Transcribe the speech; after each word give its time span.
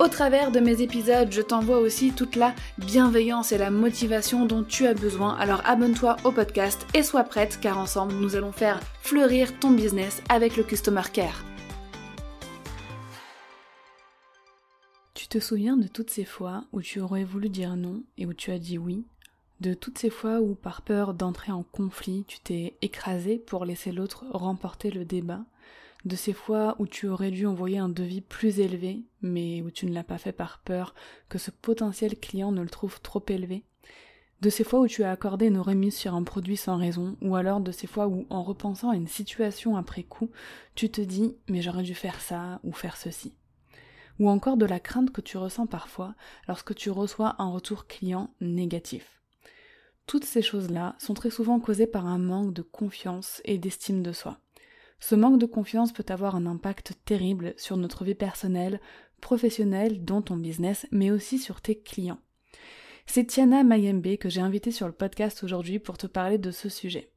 Au 0.00 0.08
travers 0.08 0.50
de 0.50 0.58
mes 0.58 0.82
épisodes, 0.82 1.30
je 1.30 1.40
t'envoie 1.40 1.78
aussi 1.78 2.10
toute 2.10 2.34
la 2.34 2.52
bienveillance 2.78 3.52
et 3.52 3.58
la 3.58 3.70
motivation 3.70 4.44
dont 4.44 4.64
tu 4.64 4.86
as 4.88 4.94
besoin. 4.94 5.36
Alors 5.36 5.62
abonne-toi 5.64 6.16
au 6.24 6.32
podcast 6.32 6.84
et 6.94 7.04
sois 7.04 7.22
prête 7.22 7.60
car 7.60 7.78
ensemble 7.78 8.12
nous 8.14 8.34
allons 8.34 8.50
faire 8.50 8.80
fleurir 9.02 9.56
ton 9.60 9.70
business 9.70 10.20
avec 10.28 10.56
le 10.56 10.64
Customer 10.64 11.02
Care. 11.12 11.44
Tu 15.14 15.28
te 15.28 15.38
souviens 15.38 15.76
de 15.76 15.86
toutes 15.86 16.10
ces 16.10 16.24
fois 16.24 16.64
où 16.72 16.82
tu 16.82 16.98
aurais 16.98 17.24
voulu 17.24 17.48
dire 17.48 17.76
non 17.76 18.02
et 18.18 18.26
où 18.26 18.34
tu 18.34 18.50
as 18.50 18.58
dit 18.58 18.78
oui? 18.78 19.04
De 19.60 19.74
toutes 19.74 19.98
ces 19.98 20.10
fois 20.10 20.40
où 20.40 20.56
par 20.56 20.82
peur 20.82 21.14
d'entrer 21.14 21.52
en 21.52 21.62
conflit, 21.62 22.24
tu 22.26 22.40
t'es 22.40 22.76
écrasé 22.82 23.38
pour 23.38 23.64
laisser 23.64 23.92
l'autre 23.92 24.24
remporter 24.32 24.90
le 24.90 25.04
débat? 25.04 25.44
De 26.04 26.16
ces 26.16 26.32
fois 26.32 26.76
où 26.78 26.86
tu 26.86 27.08
aurais 27.08 27.30
dû 27.30 27.46
envoyer 27.46 27.78
un 27.78 27.88
devis 27.88 28.20
plus 28.20 28.60
élevé, 28.60 29.04
mais 29.22 29.62
où 29.62 29.70
tu 29.70 29.86
ne 29.86 29.94
l'as 29.94 30.04
pas 30.04 30.18
fait 30.18 30.32
par 30.32 30.58
peur 30.58 30.94
que 31.28 31.38
ce 31.38 31.50
potentiel 31.50 32.18
client 32.18 32.52
ne 32.52 32.62
le 32.62 32.68
trouve 32.68 33.00
trop 33.00 33.24
élevé, 33.28 33.64
de 34.40 34.50
ces 34.50 34.64
fois 34.64 34.80
où 34.80 34.86
tu 34.86 35.04
as 35.04 35.10
accordé 35.10 35.46
une 35.46 35.58
remise 35.58 35.96
sur 35.96 36.14
un 36.14 36.22
produit 36.22 36.58
sans 36.58 36.76
raison, 36.76 37.16
ou 37.22 37.36
alors 37.36 37.60
de 37.60 37.72
ces 37.72 37.86
fois 37.86 38.08
où, 38.08 38.26
en 38.28 38.42
repensant 38.42 38.90
à 38.90 38.96
une 38.96 39.08
situation 39.08 39.76
après 39.76 40.02
coup, 40.02 40.30
tu 40.74 40.90
te 40.90 41.00
dis 41.00 41.36
mais 41.48 41.62
j'aurais 41.62 41.82
dû 41.82 41.94
faire 41.94 42.20
ça 42.20 42.60
ou 42.62 42.72
faire 42.72 42.98
ceci. 42.98 43.32
Ou 44.20 44.28
encore 44.28 44.58
de 44.58 44.66
la 44.66 44.80
crainte 44.80 45.10
que 45.10 45.22
tu 45.22 45.38
ressens 45.38 45.66
parfois 45.66 46.14
lorsque 46.46 46.74
tu 46.74 46.90
reçois 46.90 47.36
un 47.38 47.48
retour 47.48 47.86
client 47.86 48.30
négatif. 48.40 49.22
Toutes 50.06 50.24
ces 50.24 50.42
choses-là 50.42 50.94
sont 50.98 51.14
très 51.14 51.30
souvent 51.30 51.58
causées 51.58 51.86
par 51.86 52.06
un 52.06 52.18
manque 52.18 52.52
de 52.52 52.62
confiance 52.62 53.40
et 53.46 53.56
d'estime 53.56 54.02
de 54.02 54.12
soi. 54.12 54.38
Ce 55.00 55.14
manque 55.14 55.38
de 55.38 55.46
confiance 55.46 55.92
peut 55.92 56.06
avoir 56.08 56.36
un 56.36 56.46
impact 56.46 56.94
terrible 57.04 57.54
sur 57.56 57.76
notre 57.76 58.04
vie 58.04 58.14
personnelle, 58.14 58.80
professionnelle, 59.20 60.04
dont 60.04 60.22
ton 60.22 60.36
business, 60.36 60.86
mais 60.90 61.10
aussi 61.10 61.38
sur 61.38 61.60
tes 61.60 61.78
clients. 61.78 62.20
C'est 63.06 63.26
Tiana 63.26 63.64
Mayembe 63.64 64.16
que 64.16 64.28
j'ai 64.28 64.40
invitée 64.40 64.70
sur 64.70 64.86
le 64.86 64.92
podcast 64.92 65.44
aujourd'hui 65.44 65.78
pour 65.78 65.98
te 65.98 66.06
parler 66.06 66.38
de 66.38 66.50
ce 66.50 66.68
sujet. 66.68 67.13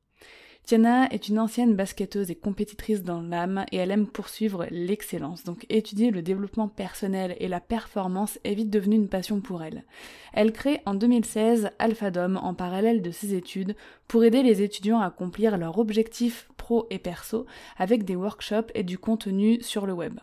Tiana 0.67 1.07
est 1.11 1.29
une 1.29 1.39
ancienne 1.39 1.77
basketteuse 1.77 2.29
et 2.29 2.35
compétitrice 2.35 3.01
dans 3.01 3.21
l'âme 3.21 3.63
et 3.71 3.77
elle 3.77 3.89
aime 3.89 4.05
poursuivre 4.05 4.67
l'excellence. 4.69 5.45
Donc 5.45 5.65
étudier 5.69 6.11
le 6.11 6.21
développement 6.21 6.67
personnel 6.67 7.37
et 7.39 7.47
la 7.47 7.61
performance 7.61 8.37
est 8.43 8.53
vite 8.53 8.69
devenu 8.69 8.97
une 8.97 9.07
passion 9.07 9.39
pour 9.39 9.63
elle. 9.63 9.85
Elle 10.33 10.51
crée 10.51 10.81
en 10.85 10.93
2016 10.93 11.69
Alpha 11.79 12.11
Dom 12.11 12.35
en 12.35 12.53
parallèle 12.53 13.01
de 13.01 13.11
ses 13.11 13.33
études 13.33 13.77
pour 14.09 14.25
aider 14.25 14.43
les 14.43 14.61
étudiants 14.61 14.99
à 14.99 15.05
accomplir 15.05 15.57
leurs 15.57 15.79
objectifs 15.79 16.49
pro 16.57 16.85
et 16.89 16.99
perso 16.99 17.45
avec 17.77 18.03
des 18.03 18.17
workshops 18.17 18.69
et 18.75 18.83
du 18.83 18.97
contenu 18.97 19.61
sur 19.61 19.85
le 19.85 19.93
web. 19.93 20.19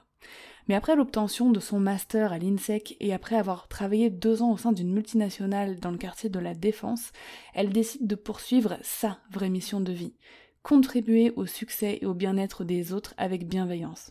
Mais 0.69 0.75
après 0.75 0.97
l'obtention 0.97 1.51
de 1.51 1.61
son 1.61 1.79
master 1.79 2.33
à 2.33 2.39
l'INSEC 2.39 2.97
et 3.01 3.13
après 3.13 3.37
avoir 3.37 3.69
travaillé 3.69 4.09
deux 4.09 4.43
ans 4.43 4.53
au 4.53 4.57
sein 4.57 4.73
d'une 4.73 4.93
multinationale 4.93 5.79
dans 5.79 5.91
le 5.91 5.99
quartier 5.99 6.31
de 6.31 6.39
la 6.39 6.55
Défense, 6.55 7.13
elle 7.53 7.71
décide 7.71 8.07
de 8.07 8.15
poursuivre 8.15 8.79
sa 8.83 9.19
vraie 9.31 9.51
mission 9.51 9.81
de 9.81 9.93
vie, 9.93 10.15
contribuer 10.63 11.33
au 11.37 11.45
succès 11.45 11.99
et 12.01 12.07
au 12.07 12.15
bien-être 12.15 12.65
des 12.65 12.93
autres 12.93 13.15
avec 13.19 13.47
bienveillance. 13.47 14.11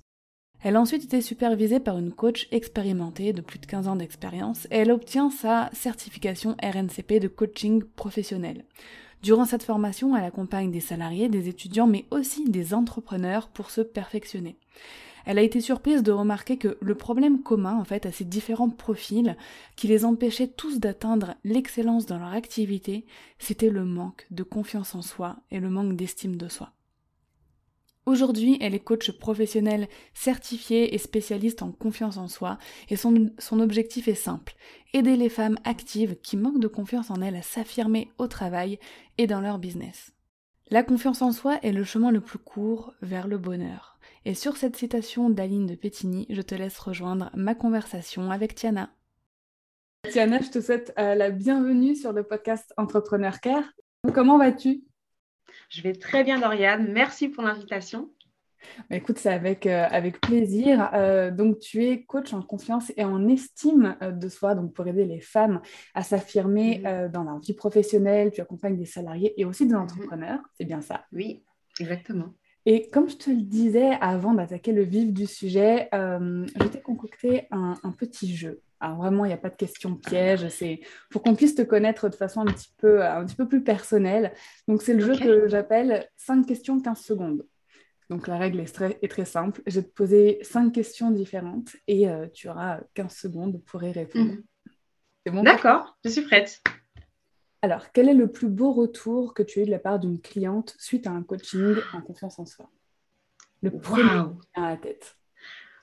Elle 0.62 0.78
a 0.78 0.82
ensuite 0.82 1.04
été 1.04 1.22
supervisée 1.22 1.80
par 1.80 1.98
une 1.98 2.14
coach 2.14 2.48
expérimentée 2.52 3.34
de 3.34 3.42
plus 3.42 3.60
de 3.60 3.66
15 3.66 3.88
ans 3.88 3.96
d'expérience 3.98 4.66
et 4.72 4.78
elle 4.78 4.92
obtient 4.92 5.30
sa 5.30 5.70
certification 5.74 6.56
RNCP 6.64 7.20
de 7.20 7.28
coaching 7.28 7.84
professionnel. 7.84 8.64
Durant 9.24 9.46
cette 9.46 9.64
formation, 9.64 10.16
elle 10.16 10.24
accompagne 10.24 10.72
des 10.72 10.80
salariés, 10.80 11.28
des 11.30 11.50
étudiants, 11.50 11.88
mais 11.88 12.06
aussi 12.12 12.50
des 12.50 12.74
entrepreneurs 12.74 13.48
pour 13.50 13.72
se 13.72 13.82
perfectionner 13.82 14.58
elle 15.26 15.38
a 15.38 15.44
été 15.44 15.62
surprise 15.62 16.04
de 16.04 16.12
remarquer 16.12 16.58
que 16.58 16.78
le 16.82 16.96
problème 16.96 17.42
commun 17.42 17.78
en 17.78 17.84
fait 17.84 18.06
à 18.06 18.12
ces 18.12 18.26
différents 18.26 18.70
profils 18.70 19.38
qui 19.76 19.88
les 19.88 20.06
empêchaient 20.06 20.48
tous 20.48 20.80
d'atteindre 20.80 21.36
l'excellence 21.44 22.06
dans 22.06 22.20
leur 22.20 22.34
activité, 22.34 23.06
c'était 23.40 23.70
le 23.70 23.86
manque 23.86 24.26
de 24.32 24.44
confiance 24.44 24.96
en 24.96 25.02
soi 25.02 25.38
et 25.52 25.60
le 25.60 25.70
manque 25.70 25.96
d'estime 25.96 26.36
de 26.36 26.48
soi. 26.48 26.72
Aujourd'hui, 28.06 28.58
elle 28.60 28.76
est 28.76 28.80
coach 28.80 29.12
professionnelle 29.12 29.88
certifiée 30.14 30.94
et 30.94 30.98
spécialiste 30.98 31.64
en 31.64 31.72
confiance 31.72 32.18
en 32.18 32.28
soi 32.28 32.58
et 32.90 32.98
son, 32.98 33.32
objectif 33.60 34.10
est 34.10 34.14
simple, 34.14 34.56
aider 34.94 35.16
les 35.16 35.30
femmes 35.30 35.58
actives 35.64 36.18
qui 36.22 36.36
manquent 36.36 36.60
de 36.60 36.68
confiance 36.68 37.12
en 37.12 37.22
elles 37.22 37.38
à 37.38 37.42
s'affirmer 37.42 38.12
au 38.18 38.28
travail 38.28 38.78
et 39.18 39.26
dans 39.26 39.40
leur 39.40 39.58
business. 39.58 40.12
La 40.70 40.84
confiance 40.84 41.22
en 41.22 41.32
soi 41.32 41.60
est 41.64 41.72
le 41.72 41.86
chemin 41.86 42.12
le 42.12 42.20
plus 42.20 42.40
court 42.40 42.94
vers 43.02 43.28
le 43.28 43.38
bonheur. 43.38 43.93
Et 44.26 44.36
sur 44.36 44.56
cette 44.56 44.78
citation 44.78 45.30
d'Aline 45.30 45.66
de 45.66 45.76
Pétigny, 45.76 46.26
je 46.30 46.42
te 46.42 46.56
laisse 46.56 46.80
rejoindre 46.80 47.30
ma 47.36 47.56
conversation 47.56 48.32
avec 48.32 48.56
Tiana. 48.56 48.90
Tiana, 50.10 50.40
je 50.40 50.50
te 50.50 50.62
souhaite 50.62 50.94
euh, 50.98 51.14
la 51.14 51.30
bienvenue 51.30 51.94
sur 51.94 52.14
le 52.14 52.24
podcast 52.24 52.74
Entrepreneur 52.78 53.42
Care. 53.42 53.66
Comment 54.14 54.38
vas-tu? 54.38 54.86
Je 55.68 55.82
vais 55.82 55.92
très 55.92 56.24
bien, 56.24 56.40
Lauriane. 56.40 56.90
Merci 56.94 57.28
pour 57.28 57.44
l'invitation. 57.44 58.12
Bah, 58.90 58.96
écoute, 58.96 59.18
c'est 59.18 59.34
avec, 59.34 59.66
euh, 59.66 59.88
avec 59.92 60.22
plaisir. 60.22 60.90
Euh, 60.94 61.30
donc, 61.30 61.60
tu 61.60 61.84
es 61.84 62.06
coach 62.06 62.34
en 62.34 62.42
confiance 62.42 62.94
et 62.96 63.04
en 63.04 63.28
estime 63.28 63.98
de 64.02 64.30
soi, 64.30 64.56
donc 64.56 64.74
pour 64.74 64.88
aider 64.88 65.04
les 65.04 65.20
femmes 65.20 65.62
à 65.96 66.02
s'affirmer 66.02 66.80
mhm. 66.80 67.12
dans 67.12 67.24
leur 67.24 67.40
vie 67.40 67.54
professionnelle. 67.54 68.32
Tu 68.32 68.40
accompagnes 68.40 68.78
des 68.78 68.86
salariés 68.86 69.34
et 69.36 69.44
aussi 69.44 69.68
des 69.68 69.74
mhm. 69.74 69.82
entrepreneurs. 69.82 70.40
C'est 70.54 70.66
bien 70.66 70.80
ça? 70.80 71.04
Oui, 71.12 71.44
exactement. 71.82 72.34
Et 72.66 72.90
comme 72.90 73.10
je 73.10 73.18
te 73.18 73.30
le 73.30 73.42
disais 73.42 73.92
avant 74.00 74.34
d'attaquer 74.34 74.72
le 74.72 74.84
vif 74.84 75.12
du 75.12 75.28
sujet, 75.28 75.90
euh, 75.94 76.46
je 76.60 76.68
t'ai 76.68 76.82
concocté 76.82 77.48
un, 77.52 77.76
petit 77.98 78.36
jeu. 78.36 78.62
Alors 78.80 78.98
vraiment, 78.98 79.26
il 79.26 79.30
n'y 79.30 79.34
a 79.34 79.38
pas 79.38 79.50
de 79.50 79.56
question 79.56 79.96
piège, 79.96 80.48
c'est 80.50 80.80
pour 81.10 81.24
qu'on 81.24 81.36
puisse 81.36 81.56
te 81.56 81.62
connaître 81.62 82.10
de 82.10 82.16
façon 82.16 82.42
un 82.42 82.46
petit 82.46 82.72
peu, 82.78 83.04
un 83.04 83.26
petit 83.26 83.36
peu 83.36 83.48
plus 83.48 83.64
personnelle. 83.64 84.34
Donc 84.68 84.82
c'est 84.82 84.94
le 84.94 85.02
jeu 85.02 85.18
que 85.18 85.48
j'appelle 85.48 86.08
5 86.18 86.46
questions 86.46 86.80
15 86.80 87.00
secondes. 87.00 87.46
Donc 88.10 88.28
la 88.28 88.38
règle 88.38 88.60
est 88.60 88.74
très, 88.74 88.98
est 89.02 89.08
très 89.08 89.26
simple. 89.26 89.62
Je 89.66 89.80
vais 89.80 89.86
te 89.86 89.94
poser 89.94 90.40
5 90.44 90.72
questions 90.72 91.12
différentes 91.12 91.76
et 91.88 92.10
euh, 92.10 92.28
tu 92.34 92.50
auras 92.50 92.80
15 92.94 93.14
secondes 93.14 93.62
pour 93.66 93.84
y 93.84 93.92
répondre. 93.92 94.34
Mhm. 94.34 94.44
C'est 95.26 95.32
bon 95.32 95.44
D'accord, 95.44 95.98
je 96.04 96.10
suis 96.10 96.22
prête. 96.22 96.62
Alors, 97.64 97.94
quel 97.94 98.10
est 98.10 98.14
le 98.14 98.30
plus 98.30 98.50
beau 98.50 98.74
retour 98.74 99.34
que 99.34 99.42
tu 99.42 99.60
as 99.60 99.62
eu 99.64 99.66
de 99.66 99.72
la 99.72 99.80
part 99.80 99.98
d'une 99.98 100.20
cliente 100.20 100.76
suite 100.80 101.08
à 101.08 101.12
un 101.12 101.24
coaching 101.24 101.76
en 101.94 102.02
confiance 102.02 102.38
en 102.38 102.46
soi? 102.46 102.70
Le 103.62 103.72
premier 103.72 104.04
qui 104.04 104.10
vient 104.10 104.38
à 104.56 104.70
la 104.72 104.76
tête. 104.76 105.18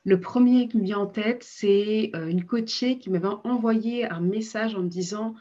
Le 0.04 0.20
premier 0.20 0.68
qui 0.68 0.76
me 0.76 0.84
vient 0.84 0.98
en 0.98 1.06
tête, 1.06 1.42
c'est 1.42 2.10
euh, 2.14 2.26
une 2.26 2.44
coachée 2.44 2.98
qui 2.98 3.08
m'avait 3.08 3.34
envoyé 3.44 4.06
un 4.06 4.20
message 4.20 4.74
en 4.74 4.82
me 4.82 4.90
disant 4.90 5.34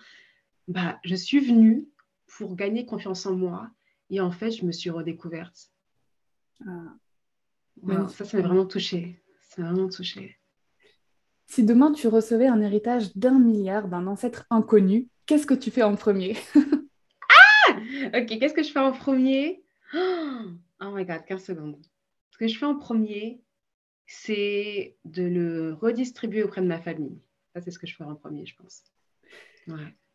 bah, 0.69 0.97
Je 1.03 1.13
suis 1.13 1.41
venue 1.41 1.89
pour 2.37 2.55
gagner 2.55 2.85
confiance 2.85 3.25
en 3.25 3.35
moi 3.35 3.69
et 4.09 4.21
en 4.21 4.31
fait, 4.31 4.51
je 4.51 4.65
me 4.65 4.71
suis 4.71 4.89
redécouverte. 4.89 5.73
Ah. 6.65 8.07
ça, 8.07 8.23
ça 8.23 8.37
m'a 8.37 8.47
vraiment 8.47 8.65
touchée. 8.65 9.21
Ça 9.41 9.61
m'a 9.61 9.73
vraiment 9.73 9.89
touchée. 9.89 10.37
Si 11.47 11.65
demain 11.65 11.91
tu 11.91 12.07
recevais 12.07 12.47
un 12.47 12.61
héritage 12.61 13.13
d'un 13.17 13.39
milliard 13.39 13.89
d'un 13.89 14.07
ancêtre 14.07 14.45
inconnu, 14.49 15.09
qu'est-ce 15.29 15.45
que 15.45 15.53
tu 15.53 15.69
fais 15.69 15.83
en 15.83 15.95
premier? 15.95 16.35
Ah 17.71 18.17
Ok, 18.19 18.39
qu'est-ce 18.39 18.55
que 18.55 18.63
je 18.63 18.71
fais 18.71 18.79
en 18.79 18.91
premier? 18.91 19.63
Oh 19.93 20.91
my 20.91 21.05
god, 21.05 21.23
15 21.27 21.43
secondes. 21.43 21.77
Ce 22.31 22.37
que 22.39 22.47
je 22.47 22.57
fais 22.57 22.65
en 22.65 22.75
premier, 22.75 23.43
c'est 24.07 24.97
de 25.05 25.21
le 25.21 25.73
redistribuer 25.75 26.41
auprès 26.41 26.61
de 26.61 26.65
ma 26.65 26.81
famille. 26.81 27.21
Ça, 27.53 27.61
c'est 27.61 27.69
ce 27.69 27.77
que 27.77 27.85
je 27.85 27.93
ferai 27.93 28.09
en 28.09 28.15
premier, 28.15 28.47
je 28.47 28.55
pense. 28.55 28.83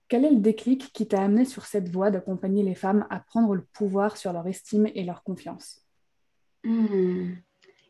Quel 0.08 0.25
est 0.25 0.31
le 0.31 0.40
déclic 0.40 0.93
qui 0.93 1.06
t'a 1.06 1.22
amené 1.22 1.44
sur 1.44 1.64
cette 1.64 1.88
voie 1.90 2.11
d'accompagner 2.11 2.64
les 2.64 2.75
femmes 2.75 3.06
à 3.08 3.20
prendre 3.20 3.55
le 3.55 3.62
pouvoir 3.62 4.16
sur 4.16 4.32
leur 4.32 4.49
estime 4.49 4.88
et 4.96 5.05
leur 5.05 5.22
confiance? 5.22 5.87
Hmm. 6.64 7.34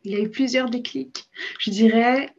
Il 0.02 0.12
y 0.12 0.16
a 0.16 0.20
eu 0.20 0.30
plusieurs 0.30 0.68
déclics. 0.68 1.30
Je 1.58 1.70
dirais 1.70 2.34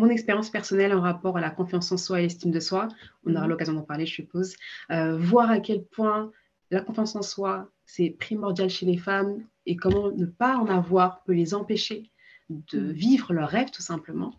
mon 0.00 0.08
expérience 0.08 0.50
personnelle 0.50 0.92
en 0.92 1.00
rapport 1.00 1.36
à 1.36 1.40
la 1.40 1.50
confiance 1.50 1.92
en 1.92 1.96
soi 1.96 2.20
et 2.20 2.22
l'estime 2.24 2.50
de 2.50 2.60
soi. 2.60 2.88
On 3.24 3.34
aura 3.34 3.44
mhm. 3.44 3.50
l'occasion 3.50 3.74
d'en 3.74 3.82
parler, 3.82 4.06
je 4.06 4.14
suppose. 4.14 4.56
Euh, 4.90 5.16
voir 5.18 5.50
à 5.50 5.60
quel 5.60 5.84
point 5.84 6.32
la 6.70 6.80
confiance 6.80 7.14
en 7.16 7.22
soi, 7.22 7.70
c'est 7.84 8.10
primordial 8.10 8.70
chez 8.70 8.86
les 8.86 8.96
femmes 8.96 9.44
et 9.66 9.76
comment 9.76 10.10
ne 10.10 10.26
pas 10.26 10.56
en 10.56 10.66
avoir 10.66 11.22
peut 11.24 11.32
les 11.32 11.54
empêcher 11.54 12.10
de 12.48 12.80
mhm. 12.80 12.92
vivre 12.92 13.32
leur 13.32 13.48
rêve, 13.48 13.70
tout 13.70 13.82
simplement. 13.82 14.34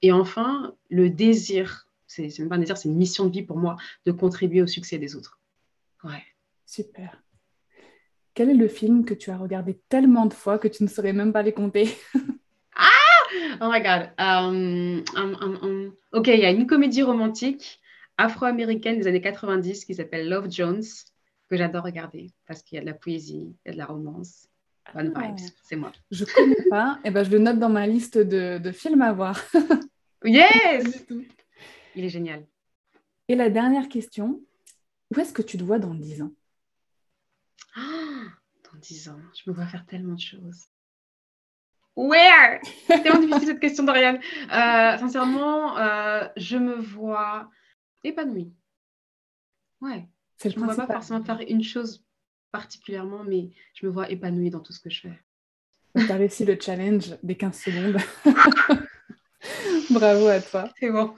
Et 0.00 0.10
enfin, 0.10 0.74
le 0.90 1.10
désir, 1.10 1.86
c'est 2.06 2.36
même 2.40 2.48
pas 2.48 2.56
un 2.56 2.58
désir, 2.58 2.76
c'est 2.76 2.88
une 2.88 2.96
mission 2.96 3.26
de 3.26 3.32
vie 3.32 3.42
pour 3.42 3.58
moi, 3.58 3.76
de 4.06 4.12
contribuer 4.12 4.62
au 4.62 4.66
succès 4.66 4.98
des 4.98 5.14
autres. 5.14 5.38
Ouais. 6.02 6.22
Super. 6.66 7.22
Quel 8.34 8.48
est 8.48 8.54
le 8.54 8.68
film 8.68 9.04
que 9.04 9.14
tu 9.14 9.30
as 9.30 9.36
regardé 9.36 9.78
tellement 9.88 10.26
de 10.26 10.32
fois 10.32 10.58
que 10.58 10.66
tu 10.66 10.82
ne 10.82 10.88
saurais 10.88 11.12
même 11.12 11.32
pas 11.32 11.42
les 11.42 11.52
compter? 11.52 11.94
Oh 13.60 13.70
my 13.70 13.80
God. 13.80 14.10
Um, 14.18 15.04
um, 15.16 15.58
um, 15.62 15.92
ok, 16.12 16.28
il 16.28 16.40
y 16.40 16.44
a 16.44 16.50
une 16.50 16.66
comédie 16.66 17.02
romantique 17.02 17.80
afro-américaine 18.18 18.98
des 18.98 19.06
années 19.06 19.20
90 19.20 19.84
qui 19.84 19.94
s'appelle 19.94 20.28
Love 20.28 20.50
Jones 20.50 20.82
que 21.48 21.56
j'adore 21.56 21.84
regarder 21.84 22.30
parce 22.46 22.62
qu'il 22.62 22.76
y 22.76 22.78
a 22.78 22.82
de 22.82 22.86
la 22.86 22.94
poésie, 22.94 23.54
il 23.64 23.68
y 23.68 23.70
a 23.70 23.72
de 23.72 23.78
la 23.78 23.86
romance. 23.86 24.48
Bonne 24.94 25.12
ah. 25.14 25.28
vibes, 25.28 25.48
c'est 25.62 25.76
moi. 25.76 25.92
Je 26.10 26.24
connais 26.24 26.68
pas, 26.68 26.98
et 27.04 27.08
eh 27.08 27.10
ben 27.10 27.24
je 27.24 27.30
le 27.30 27.38
note 27.38 27.58
dans 27.58 27.68
ma 27.68 27.86
liste 27.86 28.18
de, 28.18 28.58
de 28.58 28.72
films 28.72 29.02
à 29.02 29.12
voir. 29.12 29.40
yes 30.24 31.06
Il 31.94 32.04
est 32.04 32.08
génial. 32.08 32.44
Et 33.28 33.34
la 33.34 33.50
dernière 33.50 33.88
question, 33.88 34.40
où 35.10 35.20
est-ce 35.20 35.32
que 35.32 35.42
tu 35.42 35.56
te 35.56 35.62
vois 35.62 35.78
dans 35.78 35.94
10 35.94 36.22
ans? 36.22 36.32
Dans 37.76 38.78
10 38.78 39.08
ans, 39.10 39.20
je 39.34 39.50
me 39.50 39.54
vois 39.54 39.66
faire 39.66 39.86
tellement 39.86 40.14
de 40.14 40.20
choses. 40.20 40.66
Where? 41.96 42.60
C'est 42.86 43.02
tellement 43.02 43.20
difficile 43.20 43.48
cette 43.48 43.60
question, 43.60 43.84
Dorian. 43.84 44.14
Euh, 44.14 44.98
sincèrement, 44.98 45.76
euh, 45.78 46.26
je 46.36 46.56
me 46.56 46.74
vois 46.74 47.50
épanouie. 48.02 48.52
Ouais. 49.80 50.08
Je 50.42 50.48
ne 50.48 50.60
me 50.60 50.72
vois 50.72 50.86
pas 50.86 50.94
forcément 50.94 51.22
faire 51.22 51.40
une 51.46 51.62
chose 51.62 52.04
particulièrement, 52.50 53.24
mais 53.24 53.50
je 53.74 53.86
me 53.86 53.92
vois 53.92 54.10
épanouie 54.10 54.50
dans 54.50 54.60
tout 54.60 54.72
ce 54.72 54.80
que 54.80 54.90
je 54.90 55.02
fais. 55.02 55.20
Tu 55.96 56.10
as 56.10 56.16
réussi 56.16 56.44
le 56.44 56.58
challenge 56.58 57.16
des 57.22 57.36
15 57.36 57.60
secondes. 57.60 57.98
Bravo 59.90 60.26
à 60.28 60.40
toi. 60.40 60.70
C'est 60.78 60.90
bon. 60.90 61.14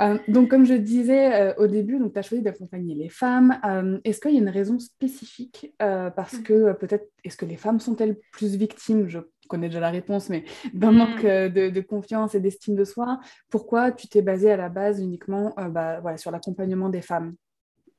Euh, 0.00 0.18
donc, 0.28 0.48
comme 0.48 0.64
je 0.64 0.74
disais 0.74 1.34
euh, 1.34 1.54
au 1.58 1.66
début, 1.66 1.98
tu 1.98 2.18
as 2.18 2.22
choisi 2.22 2.42
d'accompagner 2.42 2.94
les 2.94 3.08
femmes. 3.08 3.60
Euh, 3.64 3.98
est-ce 4.04 4.20
qu'il 4.20 4.32
y 4.32 4.36
a 4.36 4.40
une 4.40 4.48
raison 4.48 4.78
spécifique 4.78 5.74
Parce 5.78 6.38
que 6.38 6.72
peut-être, 6.72 7.06
est-ce 7.24 7.36
que 7.36 7.44
les 7.44 7.56
femmes 7.56 7.80
sont-elles 7.80 8.16
plus 8.32 8.56
victimes? 8.56 9.08
Je 9.08 9.18
connais 9.50 9.68
déjà 9.68 9.80
la 9.80 9.90
réponse, 9.90 10.28
mais 10.28 10.44
d'un 10.72 10.92
mm. 10.92 10.96
manque 10.96 11.24
de, 11.24 11.80
confiance 11.80 12.34
et 12.34 12.40
d'estime 12.40 12.76
de 12.76 12.84
soi. 12.84 13.20
Pourquoi 13.50 13.92
tu 13.92 14.08
t'es 14.08 14.22
basée 14.22 14.50
à 14.50 14.56
la 14.56 14.68
base 14.68 15.00
uniquement 15.00 15.54
bah, 15.70 16.00
voilà, 16.00 16.16
sur 16.16 16.30
l'accompagnement 16.30 16.88
des 16.88 17.02
femmes? 17.02 17.34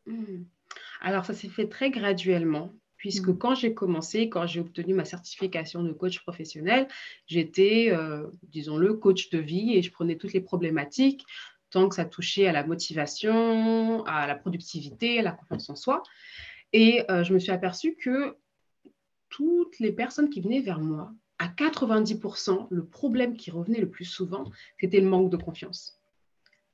Mm. 0.05 0.43
Alors, 1.01 1.25
ça 1.25 1.33
s'est 1.33 1.49
fait 1.49 1.67
très 1.67 1.89
graduellement 1.89 2.73
puisque 3.01 3.29
mmh. 3.29 3.37
quand 3.39 3.55
j'ai 3.55 3.73
commencé, 3.73 4.29
quand 4.29 4.45
j'ai 4.45 4.59
obtenu 4.59 4.93
ma 4.93 5.05
certification 5.05 5.81
de 5.81 5.91
coach 5.91 6.19
professionnel, 6.19 6.87
j'étais, 7.25 7.89
euh, 7.91 8.27
disons-le, 8.43 8.93
coach 8.93 9.31
de 9.31 9.39
vie 9.39 9.75
et 9.75 9.81
je 9.81 9.91
prenais 9.91 10.17
toutes 10.17 10.33
les 10.33 10.39
problématiques, 10.39 11.25
tant 11.71 11.89
que 11.89 11.95
ça 11.95 12.05
touchait 12.05 12.45
à 12.45 12.51
la 12.51 12.63
motivation, 12.63 14.03
à 14.05 14.27
la 14.27 14.35
productivité, 14.35 15.17
à 15.17 15.23
la 15.23 15.31
confiance 15.31 15.67
en 15.71 15.75
soi. 15.75 16.03
Et 16.73 17.03
euh, 17.09 17.23
je 17.23 17.33
me 17.33 17.39
suis 17.39 17.51
aperçue 17.51 17.95
que 17.95 18.37
toutes 19.29 19.79
les 19.79 19.91
personnes 19.91 20.29
qui 20.29 20.39
venaient 20.39 20.61
vers 20.61 20.79
moi, 20.79 21.11
à 21.41 21.47
90%, 21.47 22.67
le 22.69 22.85
problème 22.85 23.35
qui 23.35 23.49
revenait 23.49 23.79
le 23.79 23.89
plus 23.89 24.05
souvent, 24.05 24.43
c'était 24.79 24.99
le 24.99 25.09
manque 25.09 25.31
de 25.31 25.37
confiance. 25.37 25.99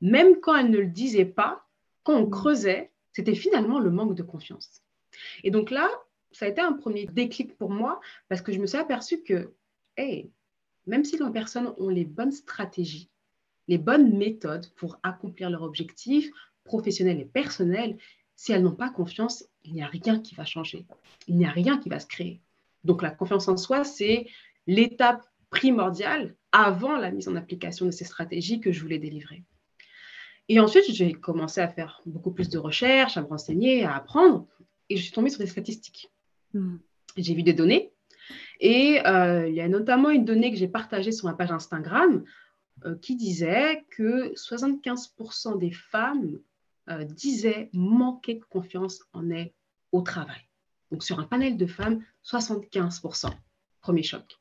Même 0.02 0.42
quand 0.42 0.58
elles 0.58 0.70
ne 0.70 0.80
le 0.80 0.88
disaient 0.88 1.24
pas, 1.24 1.66
quand 2.04 2.18
on 2.18 2.28
mmh. 2.28 2.32
creusait, 2.32 2.92
c'était 3.14 3.34
finalement 3.34 3.80
le 3.80 3.92
manque 3.92 4.14
de 4.14 4.24
confiance. 4.24 4.82
Et 5.46 5.52
donc 5.52 5.72
là, 5.72 5.90
ça 6.34 6.46
a 6.46 6.50
été 6.50 6.60
un 6.60 6.74
premier 6.74 7.06
déclic 7.06 7.58
pour 7.58 7.70
moi 7.70 8.02
parce 8.28 8.42
que 8.42 8.52
je 8.52 8.60
me 8.60 8.68
suis 8.68 8.78
aperçue 8.78 9.24
que, 9.24 9.54
hey, 9.96 10.30
même 10.86 11.06
si 11.06 11.18
les 11.18 11.32
personnes 11.32 11.74
ont 11.78 11.90
les 11.90 12.04
bonnes 12.04 12.34
stratégies, 12.34 13.10
les 13.70 13.78
bonnes 13.78 14.18
méthodes 14.18 14.68
pour 14.76 15.00
accomplir 15.02 15.50
leurs 15.50 15.64
objectifs 15.64 16.30
professionnels 16.66 17.22
et 17.22 17.26
personnels, 17.26 17.98
si 18.36 18.52
elles 18.52 18.64
n'ont 18.64 18.76
pas 18.76 18.90
confiance, 18.90 19.46
il 19.64 19.72
n'y 19.72 19.82
a 19.82 19.88
rien 19.88 20.20
qui 20.20 20.36
va 20.36 20.44
changer. 20.44 20.86
Il 21.30 21.38
n'y 21.38 21.46
a 21.46 21.52
rien 21.52 21.78
qui 21.78 21.88
va 21.88 22.02
se 22.02 22.08
créer. 22.08 22.42
Donc 22.84 23.02
la 23.02 23.12
confiance 23.12 23.48
en 23.48 23.58
soi, 23.58 23.84
c'est 23.84 24.28
l'étape 24.68 25.26
primordiale 25.50 26.36
avant 26.52 26.98
la 26.98 27.12
mise 27.12 27.28
en 27.28 27.36
application 27.36 27.86
de 27.86 27.92
ces 27.92 28.06
stratégies 28.06 28.60
que 28.60 28.72
je 28.72 28.82
voulais 28.82 29.00
délivrer. 29.00 29.44
Et 30.50 30.60
ensuite, 30.60 30.86
j'ai 30.90 31.14
commencé 31.14 31.60
à 31.60 31.68
faire 31.68 32.02
beaucoup 32.06 32.32
plus 32.32 32.50
de 32.50 32.58
recherches, 32.58 33.18
à 33.18 33.22
me 33.22 33.28
renseigner, 33.28 33.84
à 33.84 33.96
apprendre, 33.96 34.48
et 34.90 34.98
je 34.98 35.04
suis 35.04 35.12
tombée 35.12 35.30
sur 35.30 35.40
des 35.40 35.48
statistiques. 35.48 36.12
Hmm. 36.54 36.78
J'ai 37.18 37.34
vu 37.34 37.44
des 37.44 37.54
données. 37.54 37.92
Et 38.60 39.06
euh, 39.06 39.48
il 39.48 39.56
y 39.56 39.62
a 39.62 39.68
notamment 39.68 40.10
une 40.10 40.26
donnée 40.26 40.52
que 40.52 40.58
j'ai 40.58 40.68
partagée 40.68 41.12
sur 41.12 41.28
ma 41.28 41.34
page 41.34 41.52
Instagram 41.52 42.24
euh, 42.86 42.96
qui 42.96 43.16
disait 43.16 43.86
que 43.90 44.34
75% 44.34 45.58
des 45.58 45.72
femmes 45.72 46.40
euh, 46.90 47.04
disaient 47.04 47.70
manquer 47.74 48.36
de 48.36 48.44
confiance 48.46 49.02
en 49.14 49.30
elles 49.30 49.52
au 49.92 50.02
travail. 50.02 50.42
Donc 50.92 51.04
sur 51.04 51.20
un 51.20 51.24
panel 51.24 51.58
de 51.58 51.66
femmes, 51.66 52.04
75%. 52.24 53.32
Premier 53.82 54.04
choc. 54.04 54.40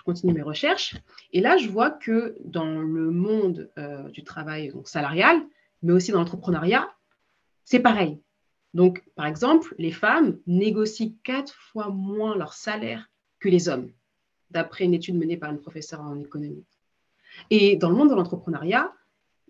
Je 0.00 0.04
continue 0.04 0.32
mes 0.32 0.40
recherches 0.40 0.96
et 1.34 1.42
là 1.42 1.58
je 1.58 1.68
vois 1.68 1.90
que 1.90 2.34
dans 2.42 2.64
le 2.64 3.10
monde 3.10 3.70
du 4.14 4.24
travail 4.24 4.72
salarial, 4.84 5.42
mais 5.82 5.92
aussi 5.92 6.10
dans 6.10 6.20
l'entrepreneuriat, 6.20 6.88
c'est 7.66 7.80
pareil. 7.80 8.18
Donc, 8.72 9.04
par 9.14 9.26
exemple, 9.26 9.74
les 9.76 9.92
femmes 9.92 10.38
négocient 10.46 11.12
quatre 11.22 11.52
fois 11.54 11.90
moins 11.90 12.34
leur 12.34 12.54
salaire 12.54 13.10
que 13.40 13.50
les 13.50 13.68
hommes, 13.68 13.90
d'après 14.50 14.84
une 14.84 14.94
étude 14.94 15.16
menée 15.16 15.36
par 15.36 15.50
une 15.50 15.60
professeure 15.60 16.00
en 16.00 16.18
économie. 16.18 16.64
Et 17.50 17.76
dans 17.76 17.90
le 17.90 17.96
monde 17.96 18.10
de 18.10 18.14
l'entrepreneuriat, 18.14 18.92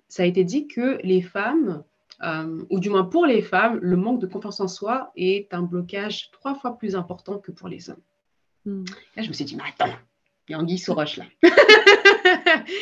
ça 0.08 0.24
a 0.24 0.26
été 0.26 0.42
dit 0.44 0.66
que 0.66 0.98
les 1.04 1.22
femmes, 1.22 1.84
euh, 2.22 2.64
ou 2.70 2.80
du 2.80 2.90
moins 2.90 3.04
pour 3.04 3.26
les 3.26 3.42
femmes, 3.42 3.78
le 3.80 3.96
manque 3.96 4.20
de 4.20 4.26
confiance 4.26 4.60
en 4.60 4.68
soi 4.68 5.12
est 5.16 5.54
un 5.54 5.62
blocage 5.62 6.30
trois 6.32 6.54
fois 6.54 6.76
plus 6.76 6.96
important 6.96 7.38
que 7.38 7.52
pour 7.52 7.68
les 7.68 7.90
hommes. 7.90 8.02
Hmm. 8.64 8.84
Là, 9.16 9.22
je 9.22 9.28
me 9.28 9.32
suis 9.32 9.44
dit, 9.44 9.56
mais 9.56 9.62
attends, 9.68 9.94
il 10.50 10.54
y 10.54 10.56
a 10.56 10.58
Anguille 10.58 10.78
sous 10.78 10.94
roche 10.94 11.16
là. 11.16 11.26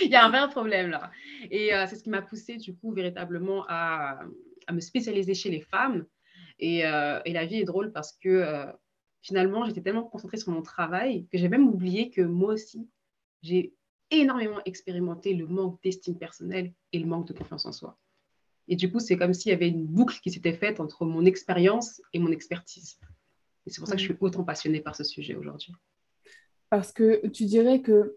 il 0.02 0.08
y 0.10 0.14
a 0.14 0.25
un 0.25 0.30
vrai 0.30 0.48
problème 0.48 0.88
là. 0.88 1.10
Et 1.50 1.75
euh, 1.75 1.84
c'est 1.87 1.96
ce 1.96 2.02
qui 2.02 2.08
m'a 2.08 2.22
poussée 2.22 2.56
du 2.56 2.75
coup 2.75 2.92
véritablement 2.92 3.66
à, 3.68 4.20
à, 4.66 4.72
me 4.72 4.80
spécialiser 4.80 5.34
chez 5.34 5.50
les 5.50 5.60
femmes 5.60 6.06
euh, 6.62 7.20
et, 7.26 7.32
la 7.34 7.44
vie 7.44 7.56
est 7.56 7.64
drôle 7.64 7.92
parce 7.92 8.12
que 8.12 8.28
euh, 8.30 8.72
finalement, 9.20 9.66
j'étais 9.66 9.82
tellement 9.82 10.02
concentrée 10.02 10.38
sur 10.38 10.50
mon 10.50 10.62
travail 10.62 11.26
que 11.30 11.37
j'ai 11.37 11.50
même 11.50 11.68
oublié 11.68 12.08
que 12.08 12.22
moi 12.22 12.54
aussi, 12.54 12.88
j'ai 13.42 13.75
énormément 14.10 14.60
expérimenté 14.64 15.34
le 15.34 15.46
manque 15.46 15.78
d'estime 15.82 16.18
personnelle 16.18 16.72
et 16.94 16.98
le 16.98 17.06
manque 17.06 17.28
de 17.28 17.34
confiance 17.34 17.66
en 17.66 17.72
soi. 17.72 17.98
Et 18.66 18.76
du 18.76 18.90
coup, 18.90 18.98
c'est 18.98 19.18
comme 19.18 19.34
s'il 19.34 19.50
y 19.50 19.54
avait 19.54 19.68
une 19.68 19.84
boucle 19.84 20.18
qui 20.22 20.30
s'était 20.30 20.54
faite 20.54 20.80
entre 20.80 21.04
mon 21.04 21.26
expérience 21.26 22.00
et 22.14 22.18
mon 22.18 22.32
expertise. 22.32 22.98
Et 23.66 23.70
c'est 23.70 23.80
pour 23.80 23.88
ça 23.88 23.94
que 23.94 24.00
je 24.00 24.06
suis 24.06 24.14
mm. 24.14 24.18
autant 24.20 24.44
passionnée 24.44 24.80
par 24.80 24.96
ce 24.96 25.04
sujet 25.04 25.34
aujourd'hui. 25.34 25.75
Parce 26.70 26.92
que 26.92 27.26
tu 27.28 27.44
dirais 27.44 27.80
que 27.80 28.16